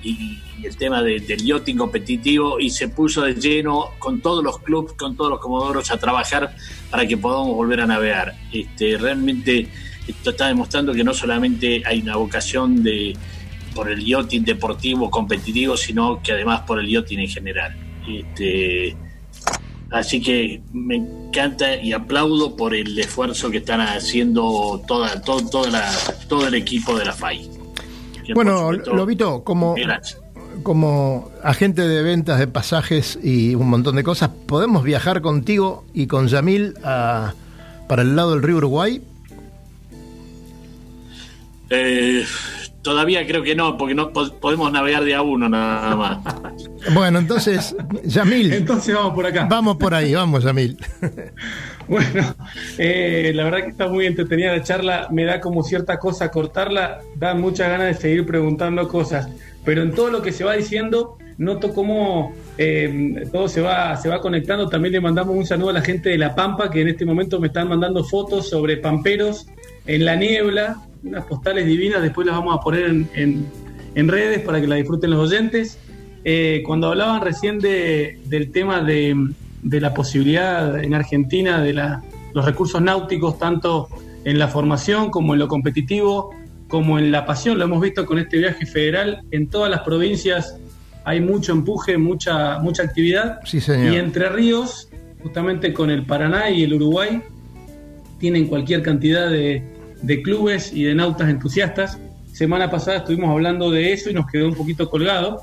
y, 0.02 0.38
el 0.62 0.76
tema 0.76 1.02
de- 1.02 1.20
del 1.20 1.42
yachting 1.42 1.76
competitivo 1.76 2.60
y 2.60 2.68
se 2.68 2.88
puso 2.88 3.22
de 3.22 3.34
lleno 3.34 3.92
con 3.98 4.20
todos 4.20 4.44
los 4.44 4.58
clubes, 4.58 4.92
con 4.92 5.16
todos 5.16 5.30
los 5.30 5.40
comodoros 5.40 5.90
a 5.90 5.96
trabajar 5.96 6.54
para 6.90 7.06
que 7.06 7.16
podamos 7.16 7.54
volver 7.56 7.80
a 7.80 7.86
navegar. 7.86 8.34
Este, 8.52 8.98
realmente 8.98 9.68
esto 10.06 10.30
está 10.30 10.48
demostrando 10.48 10.92
que 10.92 11.02
no 11.02 11.14
solamente 11.14 11.82
hay 11.86 12.00
una 12.00 12.16
vocación 12.16 12.82
de 12.82 13.16
por 13.74 13.90
el 13.90 14.04
yachting 14.04 14.44
deportivo 14.44 15.10
competitivo, 15.10 15.76
sino 15.76 16.20
que 16.22 16.32
además 16.32 16.62
por 16.66 16.78
el 16.78 16.88
yachting 16.88 17.20
en 17.20 17.28
general. 17.28 17.76
Este, 18.06 18.96
Así 19.90 20.20
que 20.20 20.60
me 20.72 20.96
encanta 20.96 21.74
y 21.74 21.92
aplaudo 21.92 22.54
por 22.54 22.76
el 22.76 22.96
esfuerzo 22.96 23.50
que 23.50 23.56
están 23.58 23.80
haciendo 23.80 24.80
toda, 24.86 25.20
todo, 25.20 25.48
toda 25.50 25.68
la, 25.70 25.92
todo 26.28 26.46
el 26.46 26.54
equipo 26.54 26.96
de 26.96 27.06
la 27.06 27.12
FAI. 27.12 27.50
Que, 28.30 28.34
Bueno, 28.34 28.72
Lobito, 28.72 29.42
como, 29.44 29.74
como 30.62 31.30
agente 31.42 31.86
de 31.86 32.02
ventas 32.02 32.38
de 32.38 32.46
pasajes 32.46 33.18
y 33.22 33.54
un 33.54 33.68
montón 33.68 33.96
de 33.96 34.02
cosas, 34.04 34.30
¿podemos 34.46 34.84
viajar 34.84 35.20
contigo 35.20 35.84
y 35.94 36.06
con 36.06 36.28
Yamil 36.28 36.74
a- 36.84 37.34
para 37.88 38.02
el 38.02 38.14
lado 38.16 38.30
del 38.32 38.42
río 38.42 38.56
Uruguay? 38.58 39.02
Eh, 41.70 42.24
todavía 42.82 43.26
creo 43.26 43.42
que 43.42 43.54
no, 43.54 43.76
porque 43.76 43.94
no 43.94 44.10
po- 44.12 44.32
podemos 44.40 44.72
navegar 44.72 45.04
de 45.04 45.14
a 45.14 45.22
uno 45.22 45.48
nada 45.48 45.94
más. 45.96 46.18
Bueno, 46.94 47.18
entonces, 47.20 47.74
Yamil. 48.04 48.52
Entonces 48.52 48.94
vamos 48.94 49.14
por 49.14 49.26
acá. 49.26 49.46
Vamos 49.48 49.76
por 49.76 49.94
ahí, 49.94 50.14
vamos, 50.14 50.42
Yamil. 50.44 50.76
Bueno, 51.90 52.36
eh, 52.78 53.32
la 53.34 53.42
verdad 53.42 53.64
que 53.64 53.70
está 53.70 53.88
muy 53.88 54.06
entretenida 54.06 54.52
la 54.52 54.62
charla, 54.62 55.08
me 55.10 55.24
da 55.24 55.40
como 55.40 55.64
cierta 55.64 55.98
cosa 55.98 56.30
cortarla, 56.30 57.00
da 57.16 57.34
muchas 57.34 57.68
ganas 57.68 57.88
de 57.88 57.94
seguir 57.94 58.24
preguntando 58.24 58.86
cosas, 58.86 59.28
pero 59.64 59.82
en 59.82 59.90
todo 59.90 60.08
lo 60.08 60.22
que 60.22 60.30
se 60.30 60.44
va 60.44 60.54
diciendo, 60.54 61.18
noto 61.36 61.74
cómo 61.74 62.32
eh, 62.58 63.26
todo 63.32 63.48
se 63.48 63.60
va, 63.60 63.96
se 63.96 64.08
va 64.08 64.20
conectando. 64.20 64.68
También 64.68 64.92
le 64.92 65.00
mandamos 65.00 65.34
un 65.36 65.44
saludo 65.44 65.70
a 65.70 65.72
la 65.72 65.82
gente 65.82 66.10
de 66.10 66.18
La 66.18 66.36
Pampa, 66.36 66.70
que 66.70 66.80
en 66.80 66.88
este 66.88 67.04
momento 67.04 67.40
me 67.40 67.48
están 67.48 67.68
mandando 67.68 68.04
fotos 68.04 68.48
sobre 68.48 68.76
pamperos 68.76 69.48
en 69.86 70.04
la 70.04 70.14
niebla, 70.14 70.76
unas 71.02 71.24
postales 71.24 71.66
divinas, 71.66 72.02
después 72.02 72.24
las 72.24 72.36
vamos 72.36 72.56
a 72.56 72.60
poner 72.60 72.84
en, 73.14 74.08
redes 74.08 74.42
para 74.42 74.60
que 74.60 74.68
la 74.68 74.76
disfruten 74.76 75.10
los 75.10 75.28
oyentes. 75.28 75.76
Eh, 76.22 76.62
cuando 76.64 76.86
hablaban 76.86 77.20
recién 77.20 77.58
de- 77.58 78.20
del 78.26 78.52
tema 78.52 78.80
de, 78.80 79.16
de 79.62 79.80
la 79.80 79.92
posibilidad 79.94 80.82
en 80.82 80.94
Argentina 80.94 81.60
de 81.62 81.72
la- 81.74 82.02
los 82.34 82.44
recursos 82.44 82.80
náuticos, 82.80 83.38
tanto 83.38 83.88
en 84.24 84.38
la 84.38 84.48
formación 84.48 85.10
como 85.10 85.34
en 85.34 85.40
lo 85.40 85.48
competitivo, 85.48 86.30
como 86.68 86.98
en 86.98 87.10
la 87.10 87.26
pasión, 87.26 87.58
lo 87.58 87.64
hemos 87.64 87.80
visto 87.80 88.06
con 88.06 88.18
este 88.18 88.38
viaje 88.38 88.64
federal, 88.66 89.22
en 89.32 89.48
todas 89.48 89.70
las 89.70 89.80
provincias 89.80 90.56
hay 91.04 91.20
mucho 91.20 91.52
empuje, 91.52 91.98
mucha, 91.98 92.58
mucha 92.60 92.82
actividad. 92.84 93.40
Sí, 93.44 93.60
señor. 93.60 93.94
Y 93.94 93.96
Entre 93.96 94.28
Ríos, 94.28 94.88
justamente 95.22 95.72
con 95.72 95.90
el 95.90 96.04
Paraná 96.04 96.50
y 96.50 96.62
el 96.62 96.74
Uruguay, 96.74 97.22
tienen 98.18 98.46
cualquier 98.46 98.82
cantidad 98.82 99.28
de, 99.30 99.62
de 100.02 100.22
clubes 100.22 100.72
y 100.72 100.84
de 100.84 100.94
nautas 100.94 101.28
entusiastas. 101.30 101.98
Semana 102.32 102.70
pasada 102.70 102.98
estuvimos 102.98 103.30
hablando 103.30 103.70
de 103.70 103.92
eso 103.92 104.10
y 104.10 104.14
nos 104.14 104.26
quedó 104.30 104.46
un 104.48 104.54
poquito 104.54 104.88
colgado. 104.88 105.42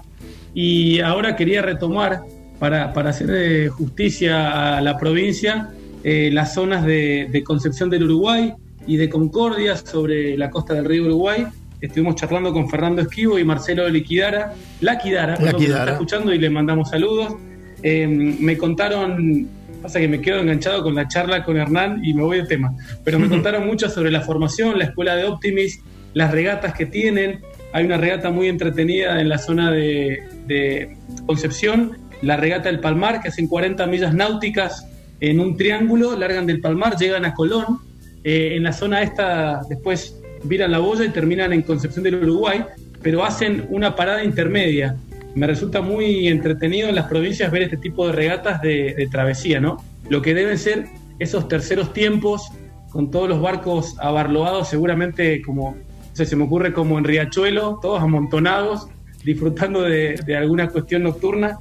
Y 0.54 1.00
ahora 1.02 1.36
quería 1.36 1.62
retomar, 1.62 2.22
para, 2.60 2.94
para 2.94 3.12
hacer 3.12 3.30
eh, 3.32 3.68
justicia 3.70 4.78
a 4.78 4.82
la 4.82 4.98
provincia, 4.98 5.70
eh, 6.04 6.30
las 6.32 6.54
zonas 6.54 6.86
de, 6.86 7.28
de 7.32 7.44
Concepción 7.44 7.90
del 7.90 8.04
Uruguay 8.04 8.54
y 8.88 8.98
de 8.98 9.10
Concordia 9.10 9.76
sobre 9.76 10.38
la 10.38 10.50
costa 10.50 10.74
del 10.74 10.86
río 10.86 11.04
Uruguay. 11.04 11.46
Estuvimos 11.82 12.16
charlando 12.16 12.52
con 12.54 12.70
Fernando 12.70 13.02
Esquivo 13.02 13.38
y 13.38 13.44
Marcelo 13.44 13.88
Liquidara, 13.88 14.54
Laquidara, 14.82 15.36
perdón, 15.36 15.62
que 15.62 15.68
nos 15.68 15.80
está 15.80 15.92
escuchando 15.92 16.34
y 16.34 16.40
le 16.40 16.50
mandamos 16.50 16.90
saludos. 16.90 17.36
Eh, 17.84 18.08
me 18.08 18.58
contaron, 18.58 19.48
pasa 19.84 20.00
que 20.00 20.08
me 20.08 20.20
quedo 20.20 20.40
enganchado 20.40 20.82
con 20.82 20.96
la 20.96 21.08
charla 21.08 21.44
con 21.44 21.58
Hernán 21.58 22.04
y 22.04 22.16
me 22.16 22.24
voy 22.24 22.38
de 22.38 22.48
tema, 22.48 22.74
pero 23.04 23.20
me 23.20 23.30
contaron 23.30 23.68
mucho 23.68 23.90
sobre 23.90 24.10
la 24.10 24.22
formación, 24.22 24.80
la 24.80 24.86
escuela 24.86 25.16
de 25.16 25.26
Optimis, 25.26 25.82
las 26.14 26.32
regatas 26.32 26.74
que 26.74 26.88
tienen. 26.88 27.42
Hay 27.74 27.86
una 27.86 27.98
regata 27.98 28.32
muy 28.32 28.48
entretenida 28.48 29.22
en 29.22 29.30
la 29.30 29.38
zona 29.38 29.72
de, 29.72 30.24
de 30.48 30.98
Concepción, 31.28 32.07
la 32.22 32.38
regata 32.38 32.70
del 32.70 32.80
Palmar, 32.80 33.22
que 33.22 33.30
hacen 33.30 33.48
40 33.48 33.86
millas 33.88 34.14
náuticas 34.14 34.88
en 35.20 35.40
un 35.40 35.58
triángulo, 35.58 36.16
largan 36.18 36.46
del 36.46 36.62
Palmar, 36.62 36.96
llegan 36.98 37.26
a 37.26 37.34
Colón. 37.34 37.80
Eh, 38.24 38.56
en 38.56 38.64
la 38.64 38.74
zona 38.74 39.02
esta, 39.02 39.62
después 39.70 40.20
viran 40.44 40.72
la 40.72 40.80
boya 40.80 41.06
y 41.06 41.10
terminan 41.10 41.54
en 41.54 41.62
Concepción 41.62 42.04
del 42.04 42.16
Uruguay. 42.16 42.64
pero 43.02 43.24
hacen 43.24 43.68
una 43.70 43.96
parada 43.96 44.24
intermedia. 44.24 44.98
Me 45.36 45.46
resulta 45.46 45.82
muy 45.82 46.28
entretenido 46.28 46.90
en 46.90 46.96
las 46.96 47.06
provincias 47.06 47.52
ver 47.52 47.62
este 47.62 47.78
tipo 47.78 48.08
de 48.08 48.14
regatas 48.14 48.60
de, 48.62 49.08
travesía, 49.12 49.60
¿no? 49.60 49.78
Lo 50.10 50.22
que 50.22 50.34
deben 50.34 50.58
ser 50.58 50.88
esos 51.20 51.48
terceros 51.48 51.94
tiempos 51.94 52.50
con 52.90 53.12
todos 53.12 53.30
los 53.30 53.40
barcos 53.40 53.96
abarloados, 54.00 54.70
seguramente 54.70 55.42
como, 55.44 55.78
se 56.14 56.36
me 56.36 56.44
ocurre 56.46 56.74
como 56.74 56.98
en 56.98 57.04
Riachuelo, 57.04 57.80
todos 57.82 58.02
amontonados, 58.02 58.88
disfrutando 59.24 59.84
de, 59.84 60.20
de 60.26 60.36
alguna 60.36 60.70
cuestión 60.70 61.04
nocturna. 61.04 61.60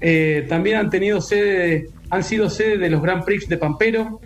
Eh, 0.00 0.46
también 0.48 0.76
han 0.76 0.90
tenido 0.90 1.20
sede, 1.20 1.88
han 2.10 2.22
sido 2.22 2.50
sede 2.50 2.78
de 2.78 2.90
los 2.90 3.02
Grand 3.02 3.24
Prix 3.24 3.48
de 3.48 3.56
Pampero 3.56 4.20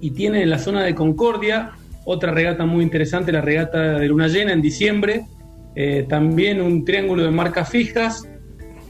y 0.00 0.10
tienen 0.10 0.42
en 0.42 0.50
la 0.50 0.58
zona 0.58 0.82
de 0.82 0.94
Concordia 0.94 1.72
otra 2.04 2.32
regata 2.32 2.64
muy 2.64 2.82
interesante, 2.82 3.32
la 3.32 3.42
regata 3.42 3.98
de 3.98 4.08
Luna 4.08 4.28
Llena 4.28 4.52
en 4.52 4.62
diciembre. 4.62 5.26
Eh, 5.76 6.06
también 6.08 6.60
un 6.60 6.84
triángulo 6.84 7.22
de 7.22 7.30
marcas 7.30 7.68
fijas. 7.68 8.26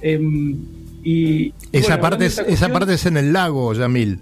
em, 0.00 0.56
y 1.02 1.52
Esa, 1.72 1.96
bueno, 1.96 2.00
parte 2.00 2.26
es, 2.26 2.38
esa 2.38 2.68
parte 2.68 2.94
es 2.94 3.06
en 3.06 3.16
el 3.16 3.32
lago, 3.32 3.72
Yamil. 3.72 4.20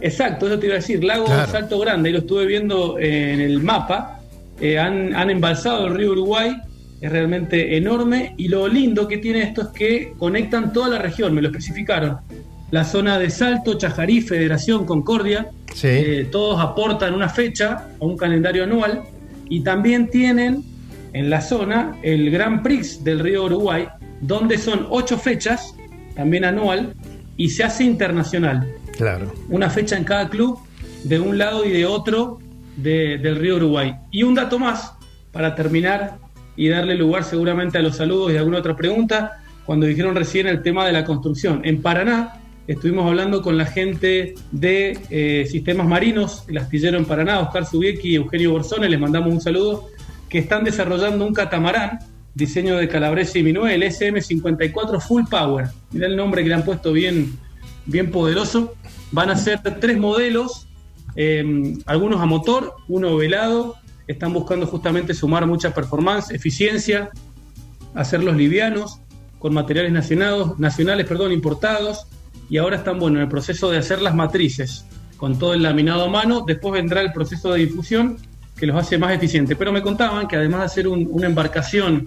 Exacto, 0.00 0.46
eso 0.46 0.58
te 0.58 0.66
iba 0.66 0.74
a 0.74 0.78
decir. 0.78 1.02
Lago 1.04 1.26
Claro. 1.26 1.50
Salto 1.50 1.78
Grande, 1.78 2.08
ahí 2.08 2.12
lo 2.12 2.20
estuve 2.20 2.46
viendo 2.46 2.98
en 2.98 3.40
el 3.40 3.62
mapa. 3.62 4.20
Eh, 4.60 4.78
han, 4.78 5.14
han 5.14 5.30
embalsado 5.30 5.86
el 5.86 5.94
río 5.94 6.12
Uruguay, 6.12 6.56
es 7.00 7.10
realmente 7.12 7.76
enorme. 7.76 8.34
Y 8.36 8.48
lo 8.48 8.68
lindo 8.68 9.06
que 9.08 9.18
tiene 9.18 9.42
esto 9.42 9.62
es 9.62 9.68
que 9.68 10.12
conectan 10.18 10.72
toda 10.72 10.88
la 10.88 10.98
región, 10.98 11.34
me 11.34 11.42
lo 11.42 11.48
especificaron. 11.48 12.18
La 12.70 12.84
zona 12.84 13.18
de 13.18 13.30
Salto, 13.30 13.78
Chajarí, 13.78 14.20
Federación, 14.20 14.84
Concordia, 14.84 15.48
Sí. 15.74 15.86
eh, 15.88 16.28
todos 16.30 16.60
aportan 16.60 17.14
una 17.14 17.28
fecha 17.28 17.86
a 18.00 18.04
un 18.04 18.16
calendario 18.16 18.64
anual. 18.64 19.02
Y 19.48 19.60
también 19.60 20.08
tienen 20.10 20.62
en 21.14 21.30
la 21.30 21.40
zona 21.40 21.96
el 22.02 22.30
Grand 22.30 22.62
Prix 22.62 23.02
del 23.02 23.20
río 23.20 23.44
Uruguay, 23.44 23.86
donde 24.20 24.58
son 24.58 24.86
ocho 24.90 25.16
fechas, 25.16 25.74
también 26.14 26.44
anual, 26.44 26.92
y 27.36 27.48
se 27.50 27.64
hace 27.64 27.84
internacional 27.84 28.68
Claro. 28.96 29.32
una 29.48 29.70
fecha 29.70 29.96
en 29.96 30.04
cada 30.04 30.28
club 30.28 30.58
de 31.04 31.18
un 31.20 31.38
lado 31.38 31.64
y 31.64 31.70
de 31.70 31.86
otro 31.86 32.38
de- 32.76 33.16
del 33.18 33.36
río 33.36 33.56
Uruguay. 33.56 33.94
Y 34.10 34.24
un 34.24 34.34
dato 34.34 34.58
más 34.58 34.92
para 35.32 35.54
terminar 35.54 36.18
y 36.58 36.68
darle 36.68 36.96
lugar 36.96 37.22
seguramente 37.22 37.78
a 37.78 37.82
los 37.82 37.96
saludos 37.96 38.32
y 38.32 38.36
alguna 38.36 38.58
otra 38.58 38.74
pregunta, 38.74 39.38
cuando 39.64 39.86
dijeron 39.86 40.16
recién 40.16 40.48
el 40.48 40.60
tema 40.60 40.84
de 40.84 40.92
la 40.92 41.04
construcción. 41.04 41.60
En 41.62 41.80
Paraná 41.80 42.40
estuvimos 42.66 43.06
hablando 43.06 43.42
con 43.42 43.56
la 43.56 43.64
gente 43.64 44.34
de 44.50 44.98
eh, 45.08 45.46
Sistemas 45.48 45.86
Marinos, 45.86 46.44
el 46.48 46.58
astillero 46.58 46.98
en 46.98 47.04
Paraná, 47.04 47.38
Oscar 47.38 47.64
Zubiecki 47.64 48.08
y 48.08 48.14
Eugenio 48.16 48.50
Borzone, 48.50 48.88
les 48.88 48.98
mandamos 48.98 49.32
un 49.32 49.40
saludo, 49.40 49.86
que 50.28 50.38
están 50.38 50.64
desarrollando 50.64 51.24
un 51.24 51.32
catamarán, 51.32 52.00
diseño 52.34 52.76
de 52.76 52.88
Calabrese 52.88 53.38
y 53.38 53.44
Minué, 53.44 53.76
el 53.76 53.84
SM54 53.84 55.00
Full 55.00 55.26
Power. 55.30 55.66
Mirá 55.92 56.08
el 56.08 56.16
nombre 56.16 56.42
que 56.42 56.48
le 56.48 56.56
han 56.56 56.64
puesto 56.64 56.92
bien, 56.92 57.38
bien 57.86 58.10
poderoso. 58.10 58.74
Van 59.12 59.30
a 59.30 59.36
ser 59.36 59.60
tres 59.78 59.96
modelos, 59.96 60.66
eh, 61.14 61.74
algunos 61.86 62.20
a 62.20 62.26
motor, 62.26 62.74
uno 62.88 63.16
velado. 63.16 63.76
Están 64.08 64.32
buscando 64.32 64.66
justamente 64.66 65.14
sumar 65.14 65.46
mucha 65.46 65.72
performance, 65.72 66.30
eficiencia, 66.32 67.10
hacerlos 67.94 68.36
livianos, 68.36 69.00
con 69.38 69.54
materiales 69.54 69.92
nacionados, 69.92 70.58
nacionales 70.58 71.06
perdón, 71.06 71.30
importados. 71.30 72.06
Y 72.50 72.56
ahora 72.56 72.76
están 72.78 72.98
bueno, 72.98 73.18
en 73.18 73.22
el 73.24 73.28
proceso 73.28 73.70
de 73.70 73.78
hacer 73.78 74.02
las 74.02 74.14
matrices 74.14 74.84
con 75.18 75.38
todo 75.38 75.54
el 75.54 75.62
laminado 75.62 76.04
a 76.04 76.08
mano. 76.08 76.42
Después 76.46 76.72
vendrá 76.72 77.02
el 77.02 77.12
proceso 77.12 77.52
de 77.52 77.60
difusión 77.60 78.16
que 78.56 78.66
los 78.66 78.76
hace 78.76 78.98
más 78.98 79.12
eficientes. 79.12 79.56
Pero 79.56 79.70
me 79.72 79.82
contaban 79.82 80.26
que 80.26 80.36
además 80.36 80.60
de 80.60 80.66
hacer 80.66 80.88
un- 80.88 81.06
una 81.10 81.26
embarcación 81.26 82.06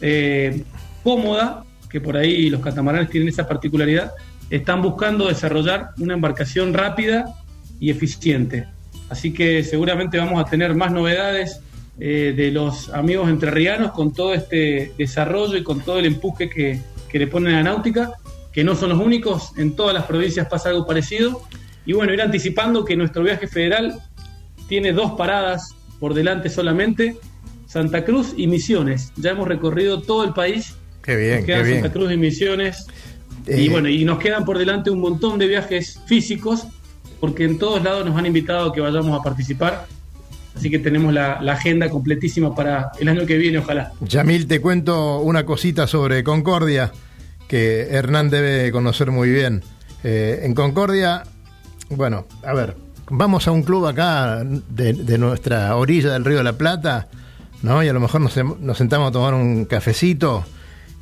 eh, 0.00 0.62
cómoda, 1.02 1.64
que 1.90 2.00
por 2.00 2.16
ahí 2.16 2.50
los 2.50 2.60
catamaranes 2.60 3.08
tienen 3.10 3.30
esa 3.30 3.48
particularidad, 3.48 4.12
están 4.50 4.80
buscando 4.82 5.26
desarrollar 5.26 5.90
una 5.98 6.14
embarcación 6.14 6.72
rápida 6.74 7.34
y 7.80 7.90
eficiente. 7.90 8.68
Así 9.08 9.32
que 9.32 9.64
seguramente 9.64 10.18
vamos 10.18 10.40
a 10.40 10.44
tener 10.44 10.74
más 10.74 10.92
novedades 10.92 11.60
eh, 11.98 12.34
de 12.36 12.50
los 12.50 12.90
amigos 12.90 13.28
entrerrianos 13.28 13.92
con 13.92 14.12
todo 14.12 14.34
este 14.34 14.92
desarrollo 14.98 15.56
y 15.56 15.62
con 15.64 15.80
todo 15.80 15.98
el 15.98 16.06
empuje 16.06 16.48
que, 16.48 16.80
que 17.08 17.18
le 17.18 17.26
ponen 17.26 17.54
a 17.54 17.56
la 17.58 17.70
náutica, 17.70 18.12
que 18.52 18.62
no 18.64 18.74
son 18.74 18.90
los 18.90 18.98
únicos, 18.98 19.52
en 19.56 19.74
todas 19.74 19.94
las 19.94 20.04
provincias 20.04 20.46
pasa 20.48 20.68
algo 20.68 20.86
parecido. 20.86 21.42
Y 21.86 21.94
bueno, 21.94 22.12
ir 22.12 22.20
anticipando 22.20 22.84
que 22.84 22.96
nuestro 22.96 23.22
viaje 23.22 23.48
federal 23.48 23.98
tiene 24.68 24.92
dos 24.92 25.12
paradas 25.12 25.74
por 25.98 26.14
delante 26.14 26.50
solamente, 26.50 27.16
Santa 27.66 28.04
Cruz 28.04 28.34
y 28.36 28.46
Misiones. 28.46 29.12
Ya 29.16 29.30
hemos 29.30 29.48
recorrido 29.48 30.02
todo 30.02 30.24
el 30.24 30.32
país. 30.32 30.74
Qué 31.02 31.16
bien, 31.16 31.36
Nos 31.38 31.46
quedan 31.46 31.62
qué 31.62 31.68
bien. 31.68 31.82
Santa 31.82 31.92
Cruz 31.98 32.12
y 32.12 32.16
Misiones. 32.16 32.86
Eh, 33.46 33.62
Y 33.62 33.68
bueno, 33.70 33.88
y 33.88 34.04
nos 34.04 34.18
quedan 34.18 34.44
por 34.44 34.58
delante 34.58 34.90
un 34.90 35.00
montón 35.00 35.38
de 35.38 35.46
viajes 35.48 36.00
físicos, 36.06 36.66
porque 37.20 37.44
en 37.44 37.58
todos 37.58 37.82
lados 37.82 38.04
nos 38.06 38.16
han 38.16 38.26
invitado 38.26 38.70
a 38.70 38.72
que 38.72 38.80
vayamos 38.80 39.18
a 39.18 39.22
participar. 39.22 39.86
Así 40.56 40.70
que 40.70 40.78
tenemos 40.78 41.12
la, 41.12 41.34
agenda 41.34 41.88
completísima 41.88 42.54
para 42.54 42.90
el 42.98 43.08
año 43.08 43.24
que 43.26 43.36
viene, 43.36 43.58
ojalá. 43.58 43.92
Yamil, 44.00 44.48
te 44.48 44.60
cuento 44.60 45.20
una 45.20 45.46
cosita 45.46 45.86
sobre 45.86 46.24
Concordia 46.24 46.92
que 47.46 47.88
Hernán 47.90 48.28
debe 48.28 48.72
conocer 48.72 49.10
muy 49.10 49.30
bien. 49.30 49.62
Eh, 50.02 50.40
en 50.42 50.54
Concordia, 50.54 51.22
bueno, 51.90 52.26
a 52.44 52.52
ver, 52.54 52.76
vamos 53.08 53.46
a 53.46 53.52
un 53.52 53.62
club 53.62 53.86
acá 53.86 54.42
de, 54.44 55.18
nuestra 55.18 55.76
orilla 55.76 56.12
del 56.12 56.24
Río 56.24 56.38
de 56.38 56.44
la 56.44 56.54
Plata, 56.54 57.08
¿no? 57.62 57.82
Y 57.82 57.88
a 57.88 57.92
lo 57.92 58.00
mejor 58.00 58.20
nos, 58.20 58.36
nos 58.36 58.76
sentamos 58.76 59.08
a 59.08 59.12
tomar 59.12 59.34
un 59.34 59.64
cafecito, 59.64 60.44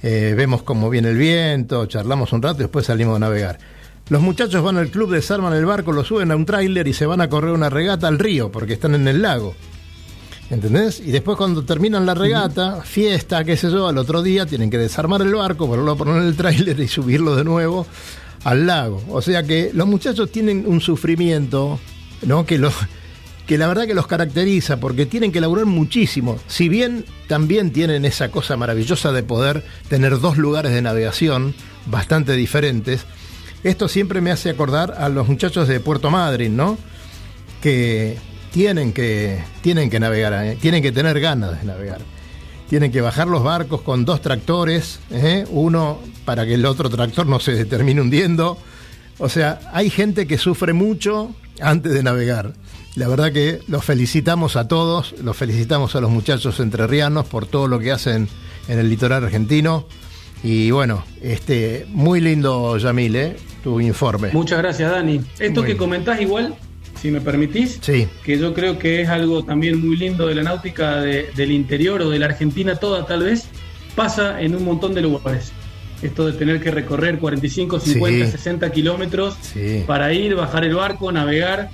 eh, 0.03 0.35
vemos 0.37 0.63
cómo 0.63 0.91
viene 0.91 1.09
el 1.09 1.17
viento, 1.17 1.87
charlamos 1.87 2.33
un 2.33 2.43
rato 2.43 2.59
y 2.59 2.63
después 2.65 2.87
salimos 2.87 3.17
a 3.17 3.19
navegar. 3.19 3.59
Los 4.09 4.23
muchachos 4.23 4.63
van 4.63 4.77
al 4.77 4.91
club, 4.91 5.11
desarman 5.11 5.53
el 5.53 5.67
barco, 5.67 5.91
lo 5.91 6.05
suben 6.05 6.31
a 6.31 6.37
un 6.37 6.47
tráiler 6.47 6.87
y 6.87 6.93
se 6.93 7.07
van 7.07 7.21
a 7.21 7.29
correr 7.29 7.51
una 7.51 7.71
regata 7.71 8.07
al 8.07 8.21
río 8.21 8.53
porque 8.53 8.75
están 8.75 8.95
en 8.95 9.09
el 9.09 9.21
lago. 9.21 9.55
¿Entendés? 10.49 11.01
Y 11.01 11.11
después 11.11 11.37
cuando 11.37 11.65
terminan 11.65 12.07
la 12.07 12.15
regata, 12.15 12.83
fiesta, 12.83 13.43
qué 13.43 13.57
sé 13.57 13.69
yo, 13.69 13.89
al 13.89 13.99
otro 13.99 14.23
día 14.23 14.47
tienen 14.47 14.71
que 14.71 14.79
desarmar 14.79 15.23
el 15.23 15.35
barco, 15.35 15.67
volverlo 15.67 15.93
a 15.93 15.97
poner 15.97 16.17
en 16.19 16.29
el 16.29 16.37
tráiler 16.37 16.79
y 16.79 16.87
subirlo 16.87 17.35
de 17.35 17.43
nuevo 17.43 17.85
al 18.45 18.67
lago. 18.67 19.03
O 19.11 19.21
sea 19.21 19.43
que 19.43 19.73
los 19.75 19.89
muchachos 19.89 20.31
tienen 20.31 20.65
un 20.69 20.81
sufrimiento, 20.81 21.81
¿no? 22.23 22.47
Que 22.47 22.59
los 22.59 22.75
que 23.49 23.59
la 23.59 23.69
verdad 23.69 23.87
que 23.87 23.95
los 23.95 24.07
caracteriza 24.07 24.79
porque 24.79 25.07
tienen 25.07 25.33
que 25.33 25.41
laburar 25.41 25.67
muchísimo. 25.67 26.39
Si 26.47 26.69
bien 26.69 27.05
también 27.27 27.73
tienen 27.73 28.05
esa 28.05 28.31
cosa 28.31 28.57
maravillosa 28.57 29.11
de 29.11 29.23
poder 29.25 29.65
tener 29.89 30.21
dos 30.21 30.37
lugares 30.37 30.73
de 30.73 30.83
navegación 30.83 31.55
bastante 31.87 32.33
diferentes, 32.33 33.05
esto 33.67 33.89
siempre 33.89 34.21
me 34.21 34.31
hace 34.31 34.51
acordar 34.51 34.95
a 34.99 35.09
los 35.09 35.29
muchachos 35.29 35.67
de 35.67 35.81
Puerto 35.81 36.11
Madryn, 36.11 36.57
¿no? 36.57 36.79
Que 37.61 38.17
tienen 38.53 38.93
que, 38.93 39.43
tienen 39.61 39.91
que 39.91 39.99
navegar, 39.99 40.33
¿eh? 40.45 40.57
tienen 40.61 40.83
que 40.83 40.93
tener 40.93 41.19
ganas 41.21 41.59
de 41.61 41.67
navegar. 41.67 42.01
Tienen 42.69 42.93
que 42.93 43.01
bajar 43.01 43.27
los 43.27 43.43
barcos 43.43 43.83
con 43.83 44.05
dos 44.05 44.23
tractores, 44.23 45.01
¿eh? 45.11 45.45
uno 45.51 45.99
para 46.25 46.47
que 46.47 46.55
el 46.55 46.65
otro 46.65 46.89
tractor 46.89 47.27
no 47.27 47.41
se 47.41 47.65
termine 47.65 48.01
hundiendo. 48.01 48.57
O 49.19 49.29
sea, 49.29 49.61
hay 49.73 49.91
gente 49.91 50.27
que 50.27 50.39
sufre 50.39 50.73
mucho 50.73 51.35
antes 51.61 51.93
de 51.93 52.03
navegar. 52.03 52.53
La 52.95 53.09
verdad 53.09 53.33
que 53.33 53.61
los 53.67 53.85
felicitamos 53.85 54.57
a 54.57 54.69
todos, 54.69 55.15
los 55.23 55.37
felicitamos 55.37 55.97
a 55.97 56.01
los 56.01 56.11
muchachos 56.11 56.61
entrerrianos 56.61 57.27
por 57.27 57.47
todo 57.47 57.67
lo 57.67 57.79
que 57.79 57.93
hacen 57.93 58.29
en 58.69 58.79
el 58.79 58.89
litoral 58.89 59.25
argentino. 59.25 59.87
Y 60.43 60.71
bueno, 60.71 61.05
este 61.21 61.87
muy 61.91 62.21
lindo, 62.21 62.79
Yamil, 62.79 63.17
¿eh? 63.17 63.37
Tu 63.67 63.81
informe. 63.81 64.29
Muchas 64.33 64.59
gracias, 64.59 64.89
Dani. 64.93 65.21
Esto 65.41 65.65
que 65.65 65.77
comentás 65.77 66.21
igual, 66.21 66.55
si 67.03 67.11
me 67.11 67.21
permitís, 67.21 67.81
Sí, 67.83 68.07
que 68.25 68.39
yo 68.39 68.55
creo 68.55 68.79
que 68.79 69.03
es 69.03 69.09
algo 69.09 69.43
también 69.45 69.85
muy 69.85 69.97
lindo 69.97 70.29
de 70.29 70.37
la 70.37 70.45
náutica 70.45 71.01
de- 71.01 71.31
del 71.35 71.51
interior 71.51 72.01
o 72.03 72.11
de 72.11 72.21
la 72.21 72.27
Argentina 72.27 72.77
toda 72.77 73.05
tal 73.07 73.25
vez, 73.25 73.49
pasa 73.97 74.41
en 74.41 74.55
un 74.55 74.65
montón 74.65 74.95
de 74.95 75.03
lugares. 75.03 75.51
Esto 76.01 76.27
de 76.27 76.35
tener 76.35 76.61
que 76.61 76.71
recorrer 76.71 77.19
45, 77.19 77.81
50, 77.81 78.27
Sí. 78.27 78.31
60 78.31 78.71
kilómetros 78.71 79.37
sí. 79.41 79.83
para 79.85 80.13
ir, 80.13 80.37
bajar 80.37 80.65
el 80.65 80.77
barco, 80.77 81.11
navegar, 81.11 81.71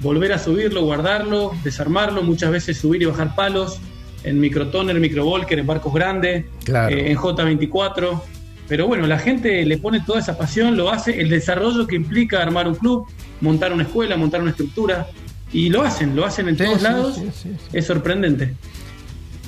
volver 0.00 0.32
a 0.32 0.40
subirlo, 0.40 0.82
guardarlo, 0.82 1.52
desarmarlo, 1.62 2.24
muchas 2.24 2.50
veces 2.50 2.76
subir 2.76 3.02
y 3.02 3.04
bajar 3.04 3.36
palos 3.36 3.78
en 4.24 4.40
microtoner, 4.40 4.98
microvolker, 4.98 5.60
en 5.60 5.66
barcos 5.68 5.94
grandes, 5.94 6.44
Claro. 6.64 6.92
eh, 6.96 7.12
en 7.12 7.16
J24. 7.16 8.20
Pero 8.68 8.86
bueno, 8.86 9.06
la 9.06 9.18
gente 9.18 9.64
le 9.64 9.78
pone 9.78 10.00
toda 10.00 10.18
esa 10.20 10.36
pasión, 10.36 10.76
lo 10.76 10.90
hace, 10.90 11.20
el 11.20 11.28
desarrollo 11.28 11.86
que 11.86 11.94
implica 11.96 12.42
armar 12.42 12.66
un 12.66 12.74
club, 12.74 13.06
montar 13.40 13.72
una 13.72 13.84
escuela, 13.84 14.16
montar 14.16 14.42
una 14.42 14.50
estructura, 14.50 15.06
y 15.52 15.68
lo 15.68 15.82
hacen, 15.82 16.16
lo 16.16 16.24
hacen 16.26 16.48
en 16.48 16.58
Sí, 16.58 16.64
todos 16.64 16.78
sí, 16.78 16.82
lados, 16.84 17.20
sí, 17.42 17.50
es 17.72 17.86
sorprendente. 17.86 18.54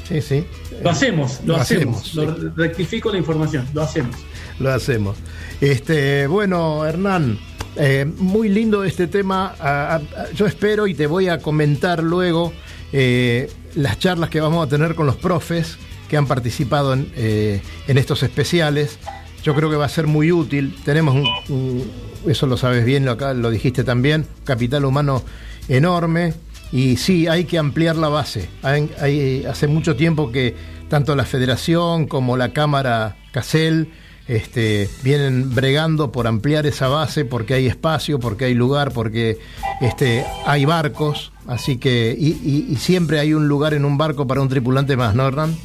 Sí, 0.09 0.23
sí. 0.23 0.45
Lo 0.83 0.91
hacemos, 0.91 1.41
lo, 1.45 1.55
Lo 1.57 1.61
hacemos, 1.61 2.01
hacemos, 2.07 2.15
lo 2.15 2.55
rectifico 2.55 3.11
la 3.11 3.19
información, 3.19 3.67
lo 3.75 3.83
hacemos. 3.83 4.17
Lo 4.61 4.73
hacemos. 4.73 5.17
Este, 5.61 6.27
bueno, 6.29 6.87
Hernán, 6.87 7.39
eh, 7.77 8.07
muy 8.19 8.49
lindo 8.49 8.85
este 8.85 9.07
tema. 9.09 9.55
A- 9.59 9.95
a- 9.95 9.97
a- 9.97 10.31
yo 10.35 10.47
espero 10.47 10.87
y 10.87 10.95
te 10.95 11.07
voy 11.07 11.29
a 11.29 11.39
comentar 11.39 12.03
luego 12.03 12.53
eh, 12.93 13.51
las 13.75 13.99
charlas 13.99 14.31
que 14.31 14.41
vamos 14.41 14.67
a 14.67 14.69
tener 14.71 14.95
con 14.95 15.05
los 15.07 15.17
profes 15.17 15.77
que 16.09 16.17
han 16.17 16.27
participado 16.27 16.93
en, 16.95 17.11
eh, 17.17 17.61
en 17.87 17.99
estos 17.99 18.23
especiales. 18.23 18.99
Yo 19.43 19.55
creo 19.55 19.71
que 19.71 19.77
va 19.77 19.85
a 19.87 19.89
ser 19.89 20.07
muy 20.07 20.33
útil. 20.33 20.77
Tenemos 20.85 21.15
un, 21.49 21.85
eso 22.27 22.47
lo 22.47 22.57
sabes 22.57 22.85
bien, 22.85 23.05
lo, 23.05 23.51
dijiste 23.51 23.85
también, 23.85 24.27
capital 24.45 24.85
humano 24.85 25.23
enorme. 25.69 26.35
Y 26.73 26.97
sí, 26.97 27.29
hay 27.29 27.45
que 27.45 27.57
ampliar 27.59 27.97
la 27.97 28.09
base. 28.09 28.49
Hace 29.49 29.67
mucho 29.69 29.97
tiempo 29.97 30.31
que 30.33 30.55
tanto 30.89 31.15
la 31.17 31.25
Federación 31.25 32.07
como 32.07 32.37
la 32.37 32.53
Cámara 32.53 33.17
Casel 33.33 33.91
este, 34.27 34.91
vienen 35.03 35.55
bregando 35.55 36.13
por 36.13 36.27
ampliar 36.27 36.67
esa 36.67 36.89
base 36.89 37.25
porque 37.25 37.55
hay 37.55 37.67
espacio, 37.67 38.19
porque 38.21 38.47
hay 38.47 38.55
lugar, 38.55 38.93
porque 38.93 39.39
este, 39.81 40.27
hay 40.47 40.67
barcos. 40.67 41.33
Así 41.47 41.79
que, 41.79 42.15
y- 42.19 42.67
y 42.71 42.77
siempre 42.77 43.19
hay 43.21 43.33
un 43.33 43.49
lugar 43.49 43.73
en 43.73 43.87
un 43.87 43.97
barco 43.97 44.27
para 44.27 44.43
un 44.43 44.51
tripulante 44.51 44.97
más, 44.99 45.15
¿no, 45.15 45.27
Hernán? 45.27 45.57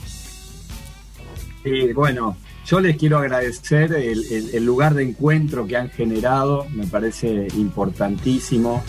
Y 1.63 1.93
bueno, 1.93 2.37
yo 2.65 2.79
les 2.79 2.97
quiero 2.97 3.17
agradecer 3.17 3.93
el, 3.93 4.65
lugar 4.65 4.93
de 4.93 5.03
encuentro 5.03 5.67
que 5.67 5.77
han 5.77 5.89
generado, 5.89 6.67
me 6.73 6.85
parece 6.87 7.47
importantísimo. 7.55 8.83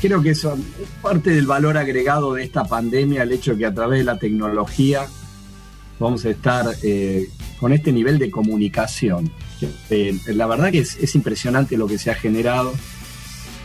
Creo 0.00 0.22
que 0.22 0.30
eso 0.30 0.54
es 0.54 0.88
parte 1.00 1.30
del 1.30 1.46
valor 1.46 1.78
agregado 1.78 2.34
de 2.34 2.44
esta 2.44 2.64
pandemia, 2.64 3.22
el 3.22 3.32
hecho 3.32 3.52
de 3.52 3.58
que 3.58 3.66
a 3.66 3.74
través 3.74 4.00
de 4.00 4.04
la 4.04 4.18
tecnología 4.18 5.06
vamos 5.98 6.24
a 6.24 6.30
estar 6.30 6.66
eh, 6.82 7.28
con 7.58 7.72
este 7.72 7.92
nivel 7.92 8.18
de 8.18 8.30
comunicación. 8.30 9.30
Eh, 9.88 10.18
la 10.26 10.46
verdad 10.46 10.70
que 10.70 10.80
es, 10.80 10.96
es 10.96 11.14
impresionante 11.14 11.76
lo 11.76 11.86
que 11.86 11.98
se 11.98 12.10
ha 12.10 12.14
generado. 12.14 12.72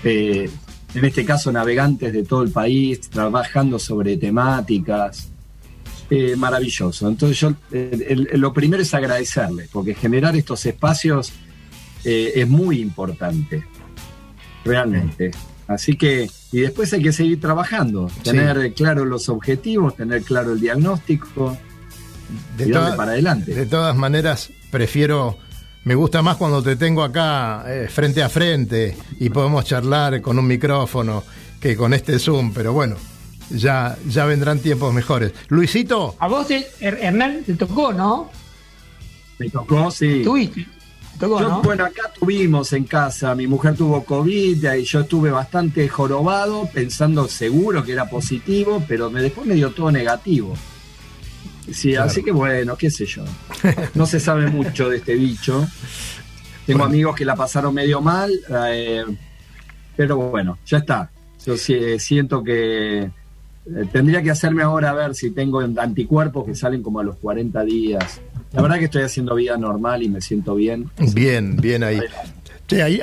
Eh, 0.03 0.49
en 0.93 1.05
este 1.05 1.25
caso, 1.25 1.51
navegantes 1.51 2.13
de 2.13 2.23
todo 2.23 2.41
el 2.41 2.51
país, 2.51 3.01
trabajando 3.09 3.77
sobre 3.77 4.17
temáticas, 4.17 5.29
eh, 6.09 6.35
maravilloso. 6.35 7.07
Entonces 7.07 7.39
yo 7.39 7.53
el- 7.71 8.27
el- 8.31 8.39
lo 8.41 8.51
primero 8.53 8.81
es 8.81 8.93
agradecerle, 8.93 9.67
porque 9.71 9.93
generar 9.95 10.35
estos 10.35 10.65
espacios 10.65 11.31
eh, 12.05 12.31
es 12.35 12.47
muy 12.47 12.79
importante, 12.79 13.63
realmente. 14.63 15.31
Así 15.67 15.95
que, 15.97 16.29
y 16.51 16.61
después 16.61 16.91
hay 16.93 17.01
que 17.03 17.11
seguir 17.13 17.39
trabajando, 17.39 18.09
Sí. 18.09 18.21
tener 18.23 18.73
claro 18.73 19.05
los 19.05 19.29
objetivos, 19.29 19.95
tener 19.95 20.23
claro 20.23 20.53
el 20.53 20.59
diagnóstico 20.59 21.57
De 22.57 22.67
y 22.67 22.71
darle 22.71 22.87
toda- 22.87 22.97
para 22.97 23.11
adelante. 23.11 23.53
De 23.53 23.65
todas 23.65 23.95
maneras, 23.95 24.49
prefiero, 24.71 25.37
me 25.83 25.93
gusta 25.95 26.21
más 26.21 26.37
cuando 26.37 26.63
te 26.63 26.75
tengo 26.75 27.03
acá 27.03 27.63
eh, 27.67 27.87
frente 27.87 28.23
a 28.23 28.29
frente 28.29 28.97
y 29.19 29.29
podemos 29.29 29.65
charlar 29.65 30.21
con 30.21 30.39
un 30.39 30.47
micrófono 30.47 31.23
que 31.59 31.75
con 31.75 31.93
este 31.93 32.17
Zoom, 32.17 32.51
pero 32.53 32.73
bueno, 32.73 32.95
ya, 33.49 33.97
ya 34.07 34.25
vendrán 34.25 34.59
tiempos 34.59 34.93
mejores. 34.93 35.33
Luisito, 35.49 36.15
A 36.19 36.27
vos, 36.27 36.47
Hernán, 36.79 37.43
te 37.45 37.53
tocó, 37.55 37.93
¿no? 37.93 38.29
Me 39.37 39.49
tocó, 39.49 39.89
sí. 39.91 40.21
Tuviste. 40.23 40.65
Te 41.13 41.19
tocó, 41.19 41.39
Yo, 41.41 41.49
¿no? 41.49 41.61
Bueno, 41.61 41.85
acá 41.85 42.11
tuvimos 42.17 42.71
en 42.73 42.83
casa, 42.85 43.35
mi 43.35 43.47
mujer 43.47 43.75
tuvo 43.75 44.03
COVID 44.05 44.73
y 44.73 44.83
yo 44.83 45.01
estuve 45.01 45.31
bastante 45.31 45.87
jorobado, 45.89 46.69
pensando 46.73 47.27
seguro 47.27 47.83
que 47.83 47.91
era 47.93 48.09
positivo, 48.09 48.83
pero 48.87 49.09
me, 49.09 49.21
después 49.21 49.45
me 49.47 49.55
dio 49.55 49.71
todo 49.71 49.91
negativo. 49.91 50.53
Sí, 51.71 51.91
Claro. 51.91 52.05
así 52.09 52.23
que 52.23 52.31
bueno, 52.31 52.75
qué 52.77 52.89
sé 52.89 53.05
yo. 53.05 53.23
No 53.93 54.05
se 54.05 54.19
sabe 54.19 54.47
mucho 54.47 54.89
de 54.89 54.97
este 54.97 55.13
bicho. 55.15 55.67
Tengo 56.65 56.83
amigos 56.83 57.15
que 57.15 57.25
la 57.25 57.35
pasaron 57.35 57.73
medio 57.73 57.99
mal, 58.01 58.31
eh, 58.71 59.03
pero 59.95 60.17
bueno, 60.17 60.57
ya 60.65 60.77
está. 60.79 61.09
Yo 61.45 61.57
sí- 61.57 61.99
siento 61.99 62.43
que 62.43 62.99
eh, 63.03 63.11
tendría 63.91 64.21
que 64.21 64.31
hacerme 64.31 64.63
ahora 64.63 64.91
a 64.91 64.93
ver 64.93 65.15
si 65.15 65.31
tengo 65.31 65.59
anticuerpos 65.59 66.45
que 66.45 66.55
salen 66.55 66.81
como 66.81 66.99
a 66.99 67.03
los 67.03 67.17
40 67.17 67.63
días. 67.63 68.21
La 68.53 68.61
verdad 68.61 68.79
que 68.79 68.85
estoy 68.85 69.03
haciendo 69.03 69.35
vida 69.35 69.57
normal 69.57 70.01
y 70.01 70.09
me 70.09 70.21
siento 70.21 70.55
bien. 70.55 70.89
bien, 71.13 71.55
bien 71.57 71.83
ahí, 71.83 71.99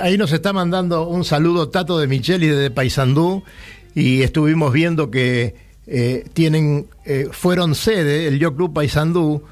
ahí 0.00 0.18
nos 0.18 0.32
está 0.32 0.52
mandando 0.52 1.08
un 1.08 1.24
saludo 1.24 1.68
Tato 1.68 1.98
de 1.98 2.06
Micheli 2.06 2.48
de 2.48 2.70
Paysandú 2.70 3.42
y 3.94 4.22
estuvimos 4.22 4.72
viendo 4.72 5.10
que 5.10 5.54
eh, 5.86 6.24
tienen, 6.32 6.86
eh, 7.04 7.28
fueron 7.30 7.74
sede, 7.74 8.26
el 8.26 8.38
Yo 8.38 8.54
Club 8.54 8.72
Paysandú, 8.72 9.42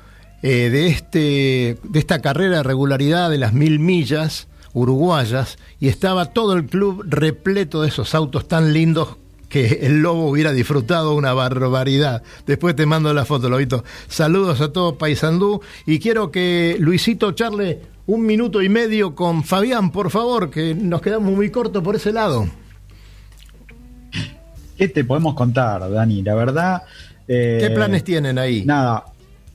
eh, 0.43 0.69
de, 0.71 0.89
este, 0.89 1.79
de 1.83 1.99
esta 1.99 2.21
carrera 2.21 2.59
de 2.59 2.63
regularidad 2.63 3.31
de 3.31 3.39
las 3.39 3.53
mil 3.53 3.79
millas 3.79 4.49
uruguayas 4.73 5.59
y 5.81 5.89
estaba 5.89 6.27
todo 6.27 6.55
el 6.55 6.67
club 6.67 7.05
repleto 7.07 7.83
de 7.83 7.89
esos 7.89 8.15
autos 8.15 8.47
tan 8.49 8.73
lindos 8.73 9.17
que 9.55 9.87
el 9.87 10.03
lobo 10.03 10.31
hubiera 10.31 10.51
disfrutado 10.53 11.15
una 11.15 11.33
barbaridad. 11.33 12.25
Después 12.45 12.75
te 12.75 12.87
mando 12.87 13.15
la 13.15 13.25
foto, 13.25 13.49
Lobito. 13.49 13.85
Saludos 14.09 14.61
a 14.61 14.73
todo 14.73 14.99
Paysandú 14.99 15.61
y 15.87 16.01
quiero 16.01 16.33
que 16.33 16.75
Luisito 16.81 17.31
charle 17.31 17.81
un 18.07 18.27
minuto 18.27 18.63
y 18.63 18.69
medio 18.69 19.15
con 19.15 19.45
Fabián, 19.45 19.93
por 19.93 20.11
favor, 20.11 20.51
que 20.51 20.75
nos 20.75 21.01
quedamos 21.01 21.33
muy 21.33 21.51
cortos 21.51 21.85
por 21.85 21.95
ese 21.95 22.13
lado. 22.13 22.49
¿Qué 24.77 24.89
te 24.89 25.05
podemos 25.05 25.35
contar, 25.35 25.89
Dani? 25.89 26.23
La 26.25 26.35
verdad. 26.35 26.83
eh, 27.29 27.59
¿Qué 27.61 27.71
planes 27.71 28.03
tienen 28.03 28.39
ahí? 28.41 28.65
Nada. 28.67 29.05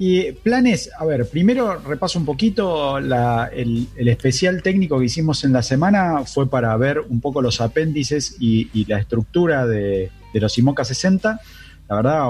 Y 0.02 0.32
planes, 0.32 0.90
a 0.98 1.04
ver, 1.06 1.28
primero 1.30 1.78
repaso 1.78 2.18
un 2.20 2.26
poquito 2.26 3.02
la- 3.02 3.50
el, 3.54 3.86
el 3.98 4.08
especial 4.08 4.64
técnico 4.64 4.98
que 4.98 5.06
hicimos 5.06 5.44
en 5.44 5.52
la 5.52 5.62
semana 5.62 6.24
fue 6.26 6.50
para 6.50 6.76
ver 6.78 7.02
un 7.02 7.20
poco 7.20 7.42
los 7.42 7.60
apéndices 7.60 8.38
y, 8.40 8.70
y 8.74 8.86
la 8.86 8.98
estructura 8.98 9.68
de, 9.68 10.10
de 10.34 10.40
los 10.40 10.58
IMOCA 10.58 10.86
60. 10.86 11.42
La 11.90 11.96
verdad, 11.98 12.30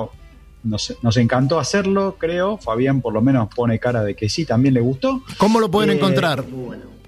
nos, 0.63 0.95
nos 1.03 1.17
encantó 1.17 1.59
hacerlo, 1.59 2.15
creo. 2.17 2.57
Fabián 2.57 3.01
por 3.01 3.13
lo 3.13 3.21
menos 3.21 3.49
pone 3.53 3.77
cara 3.77 4.03
de 4.03 4.15
que 4.15 4.29
sí, 4.29 4.45
también 4.45 4.73
le 4.73 4.81
gustó. 4.81 5.21
¿Cómo 5.37 5.59
lo 5.59 5.69
pueden 5.69 5.91
Eh, 5.91 5.93
encontrar? 5.93 6.43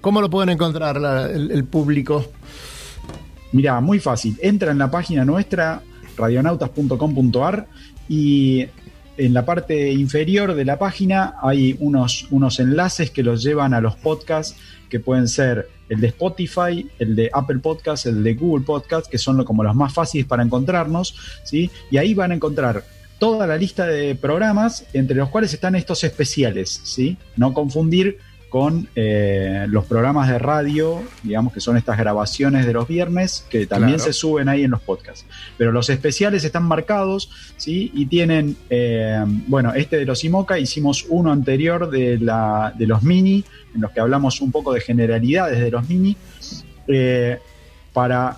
¿Cómo 0.00 0.20
lo 0.20 0.30
pueden 0.30 0.50
encontrar 0.50 1.00
la- 1.00 1.26
el, 1.28 1.50
el 1.50 1.64
público? 1.64 2.24
Mira, 3.50 3.80
muy 3.80 3.98
fácil. 3.98 4.38
Entra 4.40 4.70
en 4.70 4.78
la 4.78 4.90
página 4.92 5.24
nuestra, 5.24 5.82
radionautas.com.ar, 6.16 7.66
y 8.08 8.66
en 9.16 9.34
la 9.34 9.44
parte 9.44 9.92
inferior 9.92 10.54
de 10.54 10.64
la 10.64 10.78
página 10.78 11.34
hay 11.42 11.76
unos, 11.80 12.26
unos 12.30 12.60
enlaces 12.60 13.10
que 13.10 13.22
los 13.22 13.42
llevan 13.42 13.74
a 13.74 13.80
los 13.80 13.96
podcasts 13.96 14.56
que 14.88 15.00
pueden 15.00 15.28
ser 15.28 15.68
el 15.88 16.00
de 16.00 16.08
Spotify, 16.08 16.86
el 16.98 17.16
de 17.16 17.30
Apple 17.32 17.58
Podcasts, 17.58 18.06
el 18.06 18.22
de 18.22 18.34
Google 18.34 18.64
Podcasts, 18.64 19.08
que 19.08 19.18
son 19.18 19.42
como 19.44 19.62
los 19.62 19.74
más 19.74 19.92
fáciles 19.92 20.26
para 20.26 20.42
encontrarnos, 20.42 21.14
¿sí? 21.44 21.70
Y 21.90 21.98
ahí 21.98 22.14
van 22.14 22.32
a 22.32 22.34
encontrar 22.34 22.84
toda 23.18 23.46
la 23.46 23.56
lista 23.56 23.86
de 23.86 24.14
programas, 24.14 24.84
entre 24.92 25.16
los 25.16 25.28
cuales 25.28 25.52
están 25.54 25.74
estos 25.76 26.02
especiales, 26.04 26.80
¿sí? 26.84 27.16
No 27.36 27.54
confundir 27.54 28.18
con 28.52 28.86
eh, 28.96 29.64
los 29.70 29.86
programas 29.86 30.28
de 30.28 30.38
radio, 30.38 31.02
digamos 31.22 31.54
que 31.54 31.60
son 31.60 31.78
estas 31.78 31.96
grabaciones 31.96 32.66
de 32.66 32.74
los 32.74 32.86
viernes, 32.86 33.46
que 33.48 33.66
también 33.66 33.96
Claro. 33.96 34.12
se 34.12 34.18
suben 34.18 34.50
ahí 34.50 34.62
en 34.62 34.72
los 34.72 34.82
podcasts. 34.82 35.24
Pero 35.56 35.72
los 35.72 35.88
especiales 35.88 36.44
están 36.44 36.64
marcados, 36.64 37.30
¿sí? 37.56 37.90
Y 37.94 38.04
tienen, 38.04 38.54
eh, 38.68 39.24
bueno, 39.46 39.72
este 39.72 39.96
de 39.96 40.04
los 40.04 40.22
IMOCA, 40.22 40.58
hicimos 40.58 41.06
uno 41.08 41.32
anterior 41.32 41.88
de, 41.88 42.18
la, 42.18 42.74
de 42.76 42.86
los 42.86 43.02
mini, 43.02 43.42
en 43.74 43.80
los 43.80 43.90
que 43.90 44.00
hablamos 44.00 44.42
un 44.42 44.52
poco 44.52 44.74
de 44.74 44.82
generalidades 44.82 45.58
de 45.58 45.70
los 45.70 45.88
mini. 45.88 46.14
Eh, 46.88 47.38
para 47.94 48.36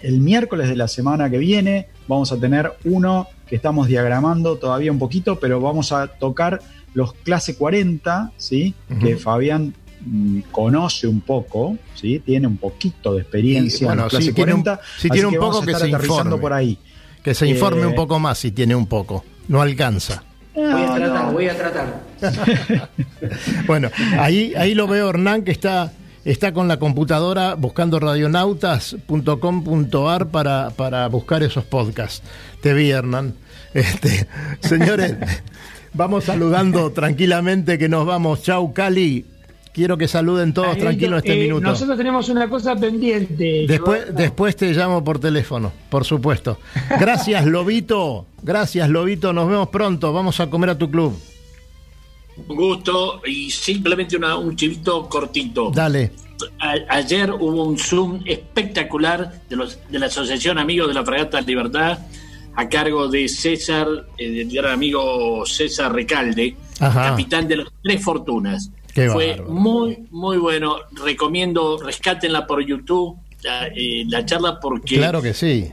el 0.00 0.20
miércoles 0.20 0.68
de 0.68 0.76
la 0.76 0.86
semana 0.86 1.28
que 1.28 1.38
viene 1.38 1.88
vamos 2.06 2.30
a 2.30 2.38
tener 2.38 2.72
uno 2.84 3.26
que 3.48 3.56
estamos 3.56 3.88
diagramando 3.88 4.58
todavía 4.58 4.92
un 4.92 5.00
poquito, 5.00 5.40
pero 5.40 5.60
vamos 5.60 5.90
a 5.90 6.06
tocar 6.06 6.60
los 6.94 7.12
clase 7.12 7.56
40, 7.56 8.32
¿sí? 8.36 8.74
Que 9.00 9.16
Fabián 9.16 9.74
mm, 10.00 10.40
conoce 10.52 11.06
un 11.06 11.20
poco, 11.20 11.76
¿sí? 11.94 12.20
Tiene 12.24 12.46
un 12.46 12.56
poquito 12.56 13.14
de 13.14 13.20
experiencia 13.22 13.84
Y, 13.84 13.86
bueno, 13.86 14.02
en 14.02 14.04
los 14.04 14.10
clase 14.10 14.26
si 14.26 14.32
tiene 14.32 14.54
un- 14.54 14.62
40. 14.62 14.82
si 14.98 15.08
así 15.08 15.10
tiene 15.10 15.26
un 15.26 15.32
que 15.32 15.38
vamos 15.38 15.54
poco 15.56 15.66
que 15.66 15.72
se 15.72 15.76
aterrizando 15.78 16.12
informe. 16.22 16.38
por 16.40 16.52
ahí. 16.52 16.78
Que 17.22 17.34
se 17.34 17.46
informe 17.46 17.82
Eh, 17.82 17.86
un 17.86 17.94
poco 17.94 18.18
más 18.18 18.38
si 18.38 18.50
tiene 18.52 18.74
un 18.74 18.86
poco. 18.86 19.24
No 19.48 19.60
alcanza. 19.62 20.22
Voy 20.54 20.82
a 20.84 20.94
tratar, 20.94 21.32
voy 21.32 21.48
a 21.48 21.56
tratar. 21.56 22.02
Bueno, 23.66 23.90
ahí, 24.18 24.52
ahí 24.56 24.74
lo 24.74 24.86
veo 24.86 25.08
Hernán 25.10 25.42
que 25.42 25.50
está, 25.50 25.92
está 26.24 26.52
con 26.52 26.68
la 26.68 26.78
computadora 26.78 27.54
buscando 27.54 27.98
radionautas.com.ar 27.98 30.28
para, 30.28 30.70
para 30.70 31.08
buscar 31.08 31.42
esos 31.42 31.64
podcasts. 31.64 32.22
Te 32.60 32.72
vi, 32.74 32.90
Hernán. 32.90 33.34
Este, 33.72 34.28
señores, 34.60 35.14
vamos 35.94 36.24
saludando 36.24 36.90
tranquilamente 36.94 37.78
que 37.78 37.88
nos 37.88 38.04
vamos. 38.06 38.42
Chau, 38.42 38.72
Cali. 38.72 39.24
Quiero 39.72 39.98
que 39.98 40.06
saluden 40.06 40.54
todos 40.54 40.78
tranquilos 40.78 41.18
este 41.18 41.34
eh, 41.34 41.42
minuto. 41.46 41.66
Nosotros 41.66 41.98
tenemos 41.98 42.28
una 42.28 42.48
cosa 42.48 42.76
pendiente. 42.76 43.66
Después, 43.66 44.54
te 44.54 44.72
llamo 44.72 45.02
por 45.02 45.18
teléfono, 45.18 45.72
por 45.88 46.04
supuesto. 46.04 46.58
Gracias, 47.00 47.44
Lobito. 47.44 48.26
Gracias, 48.42 48.88
Lobito. 48.88 49.32
Nos 49.32 49.48
vemos 49.48 49.68
pronto. 49.70 50.12
Vamos 50.12 50.38
a 50.38 50.48
comer 50.48 50.70
a 50.70 50.78
tu 50.78 50.88
club. 50.88 51.18
Un 52.46 52.56
gusto 52.56 53.20
y 53.26 53.50
simplemente 53.50 54.16
una- 54.16 54.36
un 54.36 54.54
chivito 54.54 55.08
cortito. 55.08 55.72
Dale. 55.74 56.12
A- 56.60 56.96
ayer 56.96 57.32
hubo 57.32 57.64
un 57.64 57.76
Zoom 57.76 58.20
espectacular 58.26 59.40
de, 59.48 59.56
los, 59.56 59.78
de 59.90 59.98
la 59.98 60.06
Asociación 60.06 60.58
Amigos 60.58 60.86
de 60.88 60.94
la 60.94 61.04
Fragata 61.04 61.40
Libertad 61.40 61.98
a 62.56 62.68
cargo 62.68 63.08
de 63.08 63.28
César, 63.28 63.86
eh, 64.18 64.30
del 64.30 64.50
gran 64.52 64.72
amigo 64.72 65.44
César 65.46 65.92
Recalde, 65.92 66.56
Ajá. 66.80 67.10
capitán 67.10 67.48
de 67.48 67.56
las 67.56 67.68
Tres 67.82 68.02
Fortunas. 68.02 68.70
Qué 68.94 69.08
Fue 69.10 69.30
bárbaro. 69.36 69.50
muy, 69.52 69.98
muy 70.10 70.36
bueno. 70.38 70.76
Recomiendo, 70.92 71.78
rescátenla 71.78 72.46
por 72.46 72.64
YouTube, 72.64 73.16
la, 73.42 73.66
eh, 73.68 74.04
la 74.06 74.24
charla, 74.24 74.60
porque 74.60 74.96
Claro 74.96 75.20
que 75.20 75.34
sí. 75.34 75.68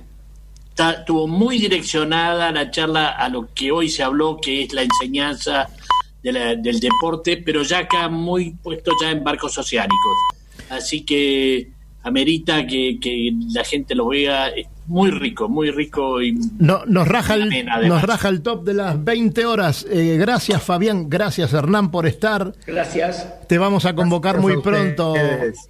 está- 0.70 0.92
estuvo 0.94 1.28
muy 1.28 1.60
direccionada 1.60 2.52
la 2.52 2.72
charla 2.72 3.10
a 3.10 3.30
lo 3.30 3.48
que 3.54 3.72
hoy 3.72 3.90
se 3.90 4.02
habló, 4.02 4.40
que 4.42 4.64
es 4.64 4.74
la 4.74 4.82
enseñanza 4.82 5.68
de 6.24 6.32
la- 6.32 6.56
del 6.56 6.80
deporte, 6.80 7.38
pero 7.38 7.62
ya 7.64 7.80
acá 7.80 8.10
muy 8.10 8.52
puesto 8.52 8.92
ya 9.02 9.12
en 9.12 9.24
barcos 9.24 9.56
oceánicos. 9.58 10.18
Así 10.70 11.02
que 11.02 11.70
amerita 12.04 12.66
que, 12.66 12.98
que 13.00 13.32
la 13.54 13.64
gente 13.64 13.94
lo 13.94 14.08
vea. 14.08 14.52
Muy 14.92 15.10
rico, 15.10 15.48
muy 15.48 15.72
rico 15.72 16.22
y 16.22 16.38
No, 16.60 16.84
nos, 16.86 17.08
raja 17.08 17.36
el, 17.36 17.66
nos 17.88 18.02
raja 18.02 18.28
el 18.28 18.42
top 18.42 18.66
de 18.66 18.74
las 18.74 19.02
20 19.02 19.46
horas. 19.46 19.88
Eh, 19.90 20.18
gracias 20.20 20.62
Fabián, 20.62 21.10
gracias 21.10 21.54
Hernán 21.54 21.92
por 21.92 22.06
estar. 22.06 22.52
Gracias. 22.68 23.48
Te 23.48 23.58
vamos 23.58 23.86
a 23.86 23.96
convocar 23.96 24.34
Gracias 24.34 24.54
muy 24.54 24.60
a 24.60 24.64
pronto. 24.64 25.14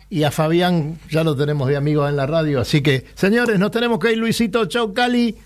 Y 0.10 0.24
a 0.24 0.32
Fabián 0.32 0.98
ya 1.12 1.24
lo 1.24 1.36
tenemos 1.36 1.70
de 1.70 1.78
amigo 1.78 2.10
en 2.10 2.16
la 2.16 2.26
radio. 2.26 2.62
Así 2.62 2.82
que, 2.82 3.06
señores, 3.14 3.60
nos 3.60 3.70
tenemos 3.70 4.00
que 4.00 4.12
ir, 4.12 4.18
Luisito. 4.18 4.66
Chau, 4.66 4.92
Cali. 4.92 5.38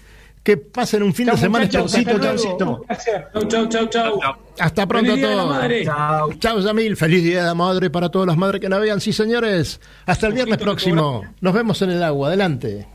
Que 0.42 0.56
pasen 0.56 1.04
un 1.04 1.14
fin 1.14 1.26
Chau, 1.26 1.36
de 1.36 1.42
semana 1.42 1.70
luego. 1.70 1.88
Chau. 1.90 2.86
Chau, 3.34 3.48
chau, 3.50 3.68
chau, 3.68 3.88
chau. 3.90 4.20
Hasta 4.58 4.88
pronto 4.88 5.16
a 5.16 5.18
todos. 5.18 6.40
Chao, 6.40 6.60
Yamil. 6.62 6.96
Feliz 6.96 7.26
Día 7.26 7.40
de 7.40 7.48
la 7.48 7.56
Madre 7.56 7.90
para 7.90 8.08
todas 8.08 8.28
las 8.28 8.38
madres 8.38 8.62
que 8.62 8.70
navegan. 8.70 9.02
Sí, 9.02 9.12
señores. 9.12 9.82
Hasta 10.06 10.28
el 10.28 10.34
viernes 10.34 10.60
próximo. 10.60 11.26
Nos 11.42 11.54
vemos 11.54 11.82
en 11.82 11.90
el 11.90 12.02
agua. 12.02 12.30
Adelante. 12.30 12.95